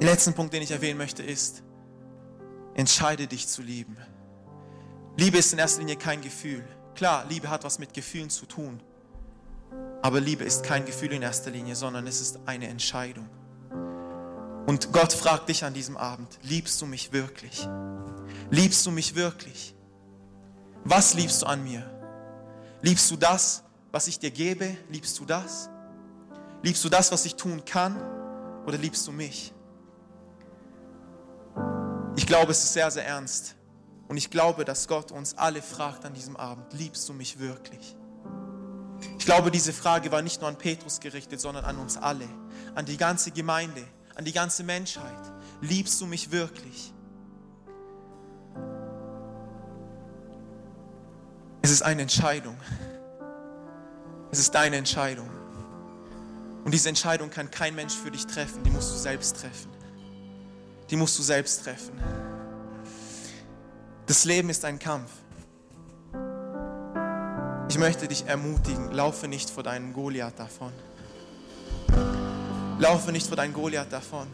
Der 0.00 0.08
letzte 0.08 0.32
Punkt, 0.32 0.54
den 0.54 0.60
ich 0.60 0.72
erwähnen 0.72 0.98
möchte, 0.98 1.22
ist, 1.22 1.62
entscheide 2.74 3.28
dich 3.28 3.46
zu 3.46 3.62
lieben. 3.62 3.96
Liebe 5.16 5.38
ist 5.38 5.52
in 5.52 5.60
erster 5.60 5.78
Linie 5.78 5.94
kein 5.94 6.20
Gefühl. 6.20 6.64
Klar, 6.96 7.26
Liebe 7.28 7.48
hat 7.48 7.62
was 7.62 7.78
mit 7.78 7.94
Gefühlen 7.94 8.28
zu 8.28 8.44
tun. 8.44 8.82
Aber 10.02 10.18
Liebe 10.18 10.42
ist 10.42 10.64
kein 10.64 10.84
Gefühl 10.84 11.12
in 11.12 11.22
erster 11.22 11.52
Linie, 11.52 11.76
sondern 11.76 12.08
es 12.08 12.20
ist 12.20 12.40
eine 12.44 12.66
Entscheidung. 12.66 13.28
Und 14.66 14.92
Gott 14.92 15.12
fragt 15.12 15.48
dich 15.48 15.64
an 15.64 15.74
diesem 15.74 15.96
Abend, 15.96 16.38
liebst 16.42 16.80
du 16.82 16.86
mich 16.86 17.12
wirklich? 17.12 17.68
Liebst 18.50 18.84
du 18.84 18.90
mich 18.90 19.14
wirklich? 19.14 19.74
Was 20.84 21.14
liebst 21.14 21.42
du 21.42 21.46
an 21.46 21.62
mir? 21.62 21.88
Liebst 22.82 23.10
du 23.10 23.16
das, 23.16 23.62
was 23.92 24.08
ich 24.08 24.18
dir 24.18 24.30
gebe? 24.30 24.76
Liebst 24.90 25.18
du 25.20 25.24
das? 25.24 25.70
Liebst 26.62 26.84
du 26.84 26.88
das, 26.88 27.12
was 27.12 27.24
ich 27.24 27.36
tun 27.36 27.64
kann? 27.64 27.96
Oder 28.66 28.76
liebst 28.76 29.06
du 29.06 29.12
mich? 29.12 29.52
Ich 32.16 32.26
glaube, 32.26 32.50
es 32.50 32.64
ist 32.64 32.72
sehr, 32.72 32.90
sehr 32.90 33.06
ernst. 33.06 33.54
Und 34.08 34.16
ich 34.16 34.30
glaube, 34.30 34.64
dass 34.64 34.88
Gott 34.88 35.12
uns 35.12 35.38
alle 35.38 35.62
fragt 35.62 36.04
an 36.04 36.14
diesem 36.14 36.36
Abend, 36.36 36.72
liebst 36.72 37.08
du 37.08 37.12
mich 37.12 37.38
wirklich? 37.38 37.96
Ich 39.18 39.24
glaube, 39.24 39.50
diese 39.50 39.72
Frage 39.72 40.10
war 40.10 40.22
nicht 40.22 40.40
nur 40.40 40.48
an 40.48 40.56
Petrus 40.56 41.00
gerichtet, 41.00 41.40
sondern 41.40 41.64
an 41.64 41.78
uns 41.78 41.96
alle, 41.96 42.28
an 42.74 42.84
die 42.84 42.96
ganze 42.96 43.30
Gemeinde, 43.30 43.82
an 44.16 44.24
die 44.24 44.32
ganze 44.32 44.64
Menschheit. 44.64 45.32
Liebst 45.60 46.00
du 46.00 46.06
mich 46.06 46.32
wirklich? 46.32 46.92
Es 51.62 51.70
ist 51.70 51.82
eine 51.82 52.02
Entscheidung. 52.02 52.56
Es 54.30 54.38
ist 54.38 54.54
deine 54.54 54.76
Entscheidung. 54.76 55.28
Und 56.64 56.72
diese 56.72 56.88
Entscheidung 56.88 57.30
kann 57.30 57.50
kein 57.50 57.74
Mensch 57.74 57.94
für 57.94 58.10
dich 58.10 58.26
treffen, 58.26 58.64
die 58.64 58.70
musst 58.70 58.90
du 58.92 58.96
selbst 58.96 59.40
treffen. 59.40 59.70
Die 60.90 60.96
musst 60.96 61.18
du 61.18 61.22
selbst 61.22 61.62
treffen. 61.62 62.00
Das 64.06 64.24
Leben 64.24 64.50
ist 64.50 64.64
ein 64.64 64.78
Kampf. 64.78 65.10
Ich 67.68 67.78
möchte 67.78 68.08
dich 68.08 68.26
ermutigen, 68.26 68.92
laufe 68.92 69.28
nicht 69.28 69.50
vor 69.50 69.62
deinem 69.62 69.92
Goliath 69.92 70.38
davon. 70.38 70.72
Laufe 72.78 73.10
nicht 73.10 73.26
vor 73.26 73.36
deinem 73.36 73.54
Goliath 73.54 73.90
davon. 73.90 74.26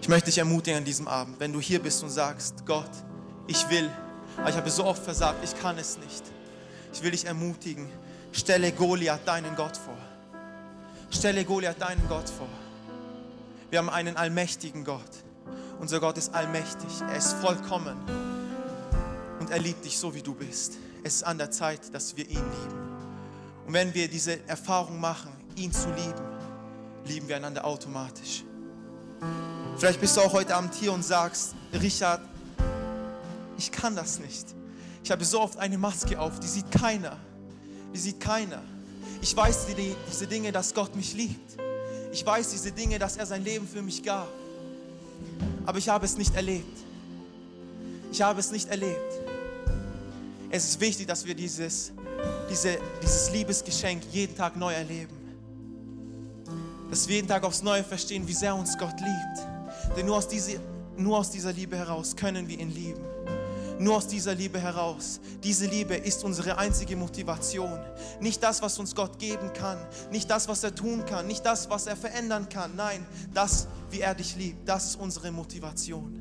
Ich 0.00 0.08
möchte 0.08 0.26
dich 0.26 0.38
ermutigen 0.38 0.78
an 0.78 0.84
diesem 0.84 1.06
Abend, 1.06 1.38
wenn 1.38 1.52
du 1.52 1.60
hier 1.60 1.78
bist 1.78 2.02
und 2.02 2.08
sagst, 2.08 2.64
Gott, 2.64 2.90
ich 3.46 3.68
will, 3.68 3.90
aber 4.38 4.48
ich 4.48 4.56
habe 4.56 4.70
so 4.70 4.86
oft 4.86 5.02
versagt, 5.02 5.44
ich 5.44 5.60
kann 5.60 5.76
es 5.76 5.98
nicht. 5.98 6.22
Ich 6.92 7.02
will 7.02 7.10
dich 7.10 7.26
ermutigen, 7.26 7.86
stelle 8.32 8.72
Goliath 8.72 9.26
deinen 9.26 9.54
Gott 9.56 9.76
vor. 9.76 9.96
Stelle 11.10 11.44
Goliath 11.44 11.80
deinen 11.80 12.08
Gott 12.08 12.30
vor. 12.30 12.48
Wir 13.68 13.78
haben 13.78 13.90
einen 13.90 14.16
allmächtigen 14.16 14.84
Gott. 14.84 15.10
Unser 15.80 16.00
Gott 16.00 16.16
ist 16.16 16.34
allmächtig. 16.34 16.88
Er 17.08 17.16
ist 17.16 17.34
vollkommen. 17.34 17.96
Und 19.38 19.50
er 19.50 19.58
liebt 19.58 19.84
dich 19.84 19.98
so, 19.98 20.14
wie 20.14 20.22
du 20.22 20.34
bist. 20.34 20.78
Es 21.02 21.16
ist 21.16 21.22
an 21.24 21.38
der 21.38 21.50
Zeit, 21.50 21.94
dass 21.94 22.16
wir 22.16 22.26
ihn 22.26 22.36
lieben. 22.36 22.80
Und 23.66 23.74
wenn 23.74 23.92
wir 23.94 24.08
diese 24.08 24.46
Erfahrung 24.48 24.98
machen, 24.98 25.39
ihn 25.60 25.72
zu 25.72 25.88
lieben, 25.90 26.24
lieben 27.04 27.28
wir 27.28 27.36
einander 27.36 27.64
automatisch. 27.64 28.44
Vielleicht 29.76 30.00
bist 30.00 30.16
du 30.16 30.22
auch 30.22 30.32
heute 30.32 30.54
Abend 30.54 30.74
hier 30.74 30.92
und 30.92 31.02
sagst, 31.02 31.54
Richard, 31.72 32.22
ich 33.58 33.70
kann 33.70 33.94
das 33.94 34.18
nicht. 34.18 34.46
Ich 35.04 35.10
habe 35.10 35.24
so 35.24 35.40
oft 35.40 35.58
eine 35.58 35.76
Maske 35.76 36.18
auf, 36.18 36.40
die 36.40 36.46
sieht 36.46 36.70
keiner. 36.70 37.16
Die 37.94 37.98
sieht 37.98 38.20
keiner. 38.20 38.62
Ich 39.20 39.36
weiß 39.36 39.66
die, 39.66 39.94
diese 40.10 40.26
Dinge, 40.26 40.50
dass 40.50 40.72
Gott 40.72 40.96
mich 40.96 41.14
liebt. 41.14 41.58
Ich 42.12 42.24
weiß 42.24 42.50
diese 42.50 42.72
Dinge, 42.72 42.98
dass 42.98 43.16
er 43.16 43.26
sein 43.26 43.44
Leben 43.44 43.68
für 43.68 43.82
mich 43.82 44.02
gab. 44.02 44.28
Aber 45.66 45.78
ich 45.78 45.88
habe 45.88 46.06
es 46.06 46.16
nicht 46.16 46.34
erlebt. 46.34 46.78
Ich 48.12 48.22
habe 48.22 48.40
es 48.40 48.50
nicht 48.50 48.68
erlebt. 48.68 49.12
Es 50.50 50.64
ist 50.64 50.80
wichtig, 50.80 51.06
dass 51.06 51.24
wir 51.26 51.34
dieses, 51.34 51.92
diese, 52.50 52.78
dieses 53.02 53.30
Liebesgeschenk 53.30 54.02
jeden 54.10 54.36
Tag 54.36 54.56
neu 54.56 54.72
erleben 54.72 55.19
dass 56.90 57.06
wir 57.08 57.16
jeden 57.16 57.28
Tag 57.28 57.44
aufs 57.44 57.62
Neue 57.62 57.84
verstehen, 57.84 58.26
wie 58.26 58.34
sehr 58.34 58.54
uns 58.54 58.76
Gott 58.76 59.00
liebt. 59.00 59.96
Denn 59.96 60.06
nur 60.06 60.16
aus, 60.16 60.28
diese, 60.28 60.60
nur 60.96 61.18
aus 61.18 61.30
dieser 61.30 61.52
Liebe 61.52 61.76
heraus 61.76 62.16
können 62.16 62.48
wir 62.48 62.58
ihn 62.58 62.70
lieben. 62.70 63.04
Nur 63.78 63.96
aus 63.96 64.06
dieser 64.06 64.34
Liebe 64.34 64.60
heraus. 64.60 65.20
Diese 65.42 65.64
Liebe 65.66 65.94
ist 65.94 66.22
unsere 66.22 66.58
einzige 66.58 66.96
Motivation. 66.96 67.78
Nicht 68.20 68.42
das, 68.42 68.60
was 68.60 68.78
uns 68.78 68.94
Gott 68.94 69.18
geben 69.18 69.52
kann, 69.54 69.78
nicht 70.10 70.28
das, 70.28 70.48
was 70.48 70.62
er 70.62 70.74
tun 70.74 71.06
kann, 71.06 71.26
nicht 71.26 71.46
das, 71.46 71.70
was 71.70 71.86
er 71.86 71.96
verändern 71.96 72.48
kann. 72.50 72.72
Nein, 72.76 73.06
das, 73.32 73.68
wie 73.90 74.00
er 74.00 74.14
dich 74.14 74.36
liebt, 74.36 74.68
das 74.68 74.90
ist 74.90 74.96
unsere 74.96 75.30
Motivation. 75.30 76.14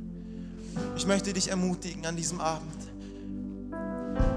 Ich 0.95 1.05
möchte 1.05 1.33
dich 1.33 1.49
ermutigen 1.49 2.05
an 2.05 2.15
diesem 2.15 2.39
Abend. 2.39 2.71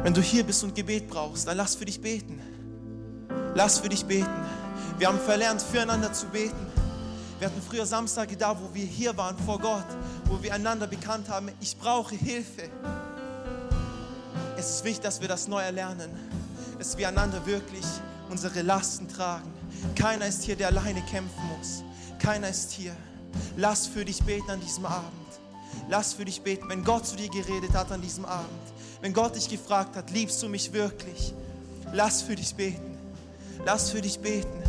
Wenn 0.03 0.14
du 0.14 0.20
hier 0.20 0.43
bist 0.43 0.64
und 0.64 0.74
Gebet 0.74 1.09
brauchst, 1.09 1.47
dann 1.47 1.57
lass 1.57 1.76
für 1.76 1.85
dich 1.85 2.01
beten. 2.01 2.41
Lass 3.55 3.78
für 3.78 3.89
dich 3.89 4.05
beten. 4.05 4.26
Wir 4.98 5.08
haben 5.08 5.18
verlernt, 5.18 5.62
füreinander 5.62 6.12
zu 6.12 6.26
beten. 6.26 6.66
Wir 7.38 7.48
hatten 7.48 7.60
früher 7.60 7.86
Samstage 7.86 8.36
da, 8.36 8.56
wo 8.58 8.72
wir 8.72 8.84
hier 8.84 9.16
waren 9.16 9.36
vor 9.38 9.58
Gott, 9.58 9.86
wo 10.26 10.40
wir 10.42 10.54
einander 10.54 10.86
bekannt 10.86 11.28
haben, 11.28 11.50
ich 11.60 11.76
brauche 11.76 12.14
Hilfe. 12.14 12.70
Es 14.56 14.76
ist 14.76 14.84
wichtig, 14.84 15.02
dass 15.02 15.20
wir 15.20 15.26
das 15.26 15.48
neu 15.48 15.60
erlernen, 15.60 16.10
dass 16.78 16.96
wir 16.96 17.08
einander 17.08 17.44
wirklich 17.46 17.84
unsere 18.30 18.62
Lasten 18.62 19.08
tragen. 19.08 19.52
Keiner 19.96 20.26
ist 20.26 20.44
hier, 20.44 20.54
der 20.54 20.68
alleine 20.68 21.02
kämpfen 21.02 21.42
muss. 21.58 21.82
Keiner 22.20 22.48
ist 22.48 22.70
hier. 22.70 22.94
Lass 23.56 23.88
für 23.88 24.04
dich 24.04 24.22
beten 24.22 24.50
an 24.50 24.60
diesem 24.60 24.86
Abend. 24.86 25.10
Lass 25.88 26.12
für 26.12 26.24
dich 26.24 26.42
beten, 26.42 26.68
wenn 26.68 26.84
Gott 26.84 27.06
zu 27.06 27.16
dir 27.16 27.28
geredet 27.28 27.72
hat 27.74 27.90
an 27.90 28.00
diesem 28.00 28.24
Abend. 28.24 28.48
Wenn 29.00 29.12
Gott 29.12 29.34
dich 29.34 29.48
gefragt 29.48 29.96
hat, 29.96 30.10
liebst 30.10 30.40
du 30.42 30.48
mich 30.48 30.72
wirklich? 30.72 31.34
Lass 31.92 32.22
für 32.22 32.36
dich 32.36 32.54
beten. 32.54 32.91
Lass 33.64 33.90
für 33.90 34.00
dich 34.00 34.18
beten. 34.18 34.62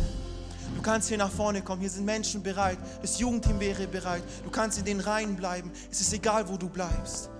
Du 0.74 0.82
kannst 0.82 1.08
hier 1.08 1.18
nach 1.18 1.30
vorne 1.30 1.62
kommen. 1.62 1.80
Hier 1.80 1.90
sind 1.90 2.04
Menschen 2.04 2.42
bereit. 2.42 2.78
Das 3.00 3.18
Jugendteam 3.18 3.60
wäre 3.60 3.86
bereit. 3.86 4.22
Du 4.44 4.50
kannst 4.50 4.78
in 4.78 4.84
den 4.84 5.00
Reihen 5.00 5.36
bleiben. 5.36 5.72
Es 5.90 6.00
ist 6.00 6.12
egal, 6.12 6.48
wo 6.48 6.56
du 6.56 6.68
bleibst 6.68 7.30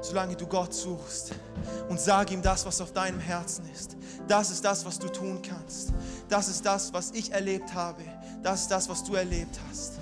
solange 0.00 0.36
du 0.36 0.46
Gott 0.46 0.72
suchst 0.74 1.32
und 1.88 2.00
sag 2.00 2.30
ihm 2.30 2.42
das, 2.42 2.64
was 2.64 2.80
auf 2.80 2.92
deinem 2.92 3.20
Herzen 3.20 3.64
ist. 3.72 3.96
Das 4.26 4.50
ist 4.50 4.64
das, 4.64 4.84
was 4.84 4.98
du 4.98 5.08
tun 5.08 5.40
kannst. 5.42 5.92
Das 6.28 6.48
ist 6.48 6.64
das, 6.64 6.92
was 6.92 7.10
ich 7.12 7.32
erlebt 7.32 7.74
habe. 7.74 8.02
Das 8.42 8.62
ist 8.62 8.70
das, 8.70 8.88
was 8.88 9.04
du 9.04 9.14
erlebt 9.14 9.58
hast. 9.68 9.94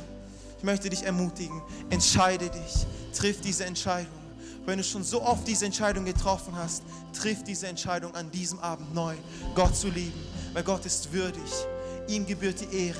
Ich 0.59 0.64
möchte 0.64 0.89
dich 0.89 1.05
ermutigen, 1.05 1.62
entscheide 1.91 2.49
dich, 2.49 2.87
triff 3.16 3.41
diese 3.41 3.64
Entscheidung. 3.64 4.12
Wenn 4.64 4.78
du 4.78 4.84
schon 4.84 5.05
so 5.05 5.22
oft 5.22 5.47
diese 5.47 5.64
Entscheidung 5.64 6.05
getroffen 6.05 6.57
hast, 6.57 6.82
triff 7.12 7.45
diese 7.45 7.68
Entscheidung 7.68 8.14
an 8.14 8.30
diesem 8.30 8.59
Abend 8.59 8.93
neu, 8.93 9.14
Gott 9.55 9.76
zu 9.76 9.89
lieben, 9.89 10.20
weil 10.57 10.64
Gott 10.64 10.86
ist 10.86 11.12
würdig. 11.12 11.52
Ihm 12.09 12.24
gebührt 12.24 12.61
die 12.61 12.88
Ehre, 12.88 12.98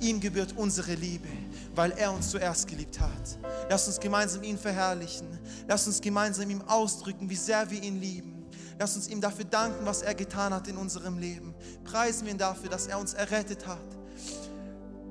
ihm 0.00 0.18
gebührt 0.18 0.54
unsere 0.56 0.94
Liebe 0.94 1.28
weil 1.74 1.92
er 1.92 2.12
uns 2.12 2.30
zuerst 2.30 2.66
geliebt 2.66 2.98
hat. 3.00 3.38
Lass 3.68 3.86
uns 3.86 4.00
gemeinsam 4.00 4.42
ihn 4.42 4.58
verherrlichen. 4.58 5.26
Lass 5.68 5.86
uns 5.86 6.00
gemeinsam 6.00 6.50
ihm 6.50 6.62
ausdrücken, 6.62 7.30
wie 7.30 7.36
sehr 7.36 7.70
wir 7.70 7.82
ihn 7.82 8.00
lieben. 8.00 8.44
Lass 8.78 8.96
uns 8.96 9.08
ihm 9.08 9.20
dafür 9.20 9.44
danken, 9.44 9.84
was 9.84 10.02
er 10.02 10.14
getan 10.14 10.52
hat 10.54 10.66
in 10.68 10.76
unserem 10.76 11.18
Leben. 11.18 11.54
Preisen 11.84 12.26
wir 12.26 12.32
ihn 12.32 12.38
dafür, 12.38 12.70
dass 12.70 12.86
er 12.86 12.98
uns 12.98 13.14
errettet 13.14 13.66
hat. 13.66 13.78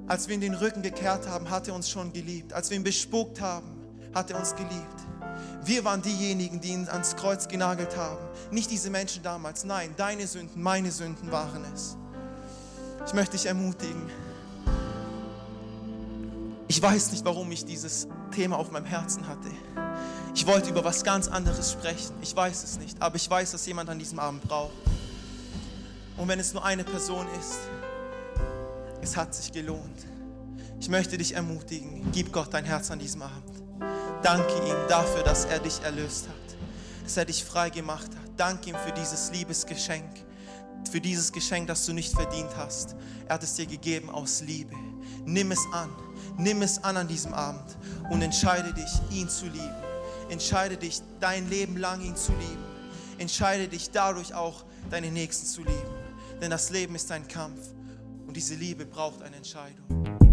Als 0.08 0.28
wir 0.28 0.36
ihn 0.36 0.42
den 0.42 0.56
Rücken 0.56 0.82
gekehrt 0.82 1.28
haben, 1.28 1.50
hat 1.50 1.68
er 1.68 1.76
uns 1.76 1.90
schon 1.90 2.12
geliebt. 2.12 2.52
Als 2.52 2.70
wir 2.70 2.78
ihn 2.78 2.84
bespuckt 2.84 3.40
haben, 3.40 3.80
hat 4.14 4.32
er 4.32 4.40
uns 4.40 4.56
geliebt. 4.56 5.00
Wir 5.64 5.84
waren 5.84 6.02
diejenigen, 6.02 6.62
die 6.62 6.70
ihn 6.70 6.88
ans 6.90 7.16
Kreuz 7.16 7.48
genagelt 7.48 7.96
haben. 7.98 8.20
Nicht 8.52 8.72
diese 8.72 8.90
Menschen 8.90 9.24
damals. 9.24 9.64
Nein, 9.64 9.94
deine 9.98 10.26
Sünden, 10.28 10.62
meine 10.62 10.92
Sünden 10.92 11.32
waren 11.32 11.64
es. 11.74 11.96
Ich 13.06 13.14
möchte 13.14 13.38
dich 13.38 13.46
ermutigen, 13.46 14.10
ich 16.68 16.80
weiß 16.80 17.12
nicht, 17.12 17.26
warum 17.26 17.52
ich 17.52 17.66
dieses 17.66 18.08
Thema 18.32 18.58
auf 18.58 18.70
meinem 18.70 18.86
Herzen 18.86 19.28
hatte. 19.28 19.50
Ich 20.36 20.46
wollte 20.46 20.70
über 20.70 20.84
was 20.84 21.04
ganz 21.04 21.28
anderes 21.28 21.72
sprechen. 21.72 22.14
Ich 22.22 22.36
weiß 22.36 22.64
es 22.64 22.78
nicht, 22.78 23.02
aber 23.02 23.16
ich 23.16 23.28
weiß, 23.28 23.52
dass 23.52 23.66
jemand 23.66 23.90
an 23.90 23.98
diesem 23.98 24.20
Abend 24.20 24.44
braucht. 24.44 24.74
Und 26.16 26.28
wenn 26.28 26.40
es 26.40 26.54
nur 26.54 26.64
eine 26.64 26.84
Person 26.84 27.26
ist, 27.40 27.58
es 29.02 29.18
hat 29.18 29.34
sich 29.34 29.52
gelohnt. 29.52 30.06
Ich 30.80 30.90
möchte 30.90 31.18
dich 31.18 31.34
ermutigen, 31.34 32.12
gib 32.12 32.32
Gott 32.32 32.54
dein 32.54 32.66
Herz 32.66 32.92
an 32.92 33.00
diesem 33.00 33.24
Abend. 33.24 33.49
Danke 34.22 34.54
ihm 34.68 34.76
dafür, 34.88 35.24
dass 35.24 35.46
er 35.46 35.60
dich 35.60 35.82
erlöst 35.82 36.28
hat, 36.28 36.58
dass 37.04 37.18
er 37.18 37.26
dich 37.26 37.44
frei 37.44 37.70
gemacht 37.70 38.10
hat. 38.12 38.32
Danke 38.38 38.70
ihm 38.70 38.76
für 38.76 38.92
dieses 38.92 39.32
Liebesgeschenk, 39.32 40.26
für 40.92 41.02
dieses 41.02 41.32
Geschenk, 41.32 41.68
das 41.68 41.86
du 41.86 41.94
nicht 41.94 42.14
verdient 42.14 42.50
hast. 42.58 42.96
Er 43.28 43.36
hat 43.36 43.44
es 43.44 43.56
dir 43.56 43.66
gegeben 43.66 44.10
aus 44.10 44.42
Liebe. 44.42 44.76
Nimm 45.26 45.52
es 45.52 45.66
an. 45.72 45.90
Nimm 46.38 46.62
es 46.62 46.84
an 46.84 46.98
an 46.98 47.08
diesem 47.08 47.34
Abend 47.34 47.78
und 48.10 48.22
entscheide 48.22 48.74
dich, 48.74 48.92
ihn 49.12 49.28
zu 49.28 49.46
lieben. 49.46 49.76
Entscheide 50.30 50.78
dich, 50.78 51.02
dein 51.20 51.50
Leben 51.50 51.78
lang 51.78 52.02
ihn 52.02 52.16
zu 52.16 52.32
lieben. 52.34 52.64
Entscheide 53.18 53.68
dich 53.68 53.92
dadurch 53.92 54.34
auch, 54.34 54.64
deine 54.90 55.12
Nächsten 55.12 55.46
zu 55.46 55.62
lieben. 55.62 55.94
Denn 56.42 56.52
das 56.52 56.70
Leben 56.70 56.96
ist 56.96 57.12
ein 57.12 57.28
Kampf 57.28 57.60
und 58.28 58.36
diese 58.38 58.56
Liebe 58.56 58.86
braucht 58.86 59.22
eine 59.22 59.36
Entscheidung. 59.36 60.29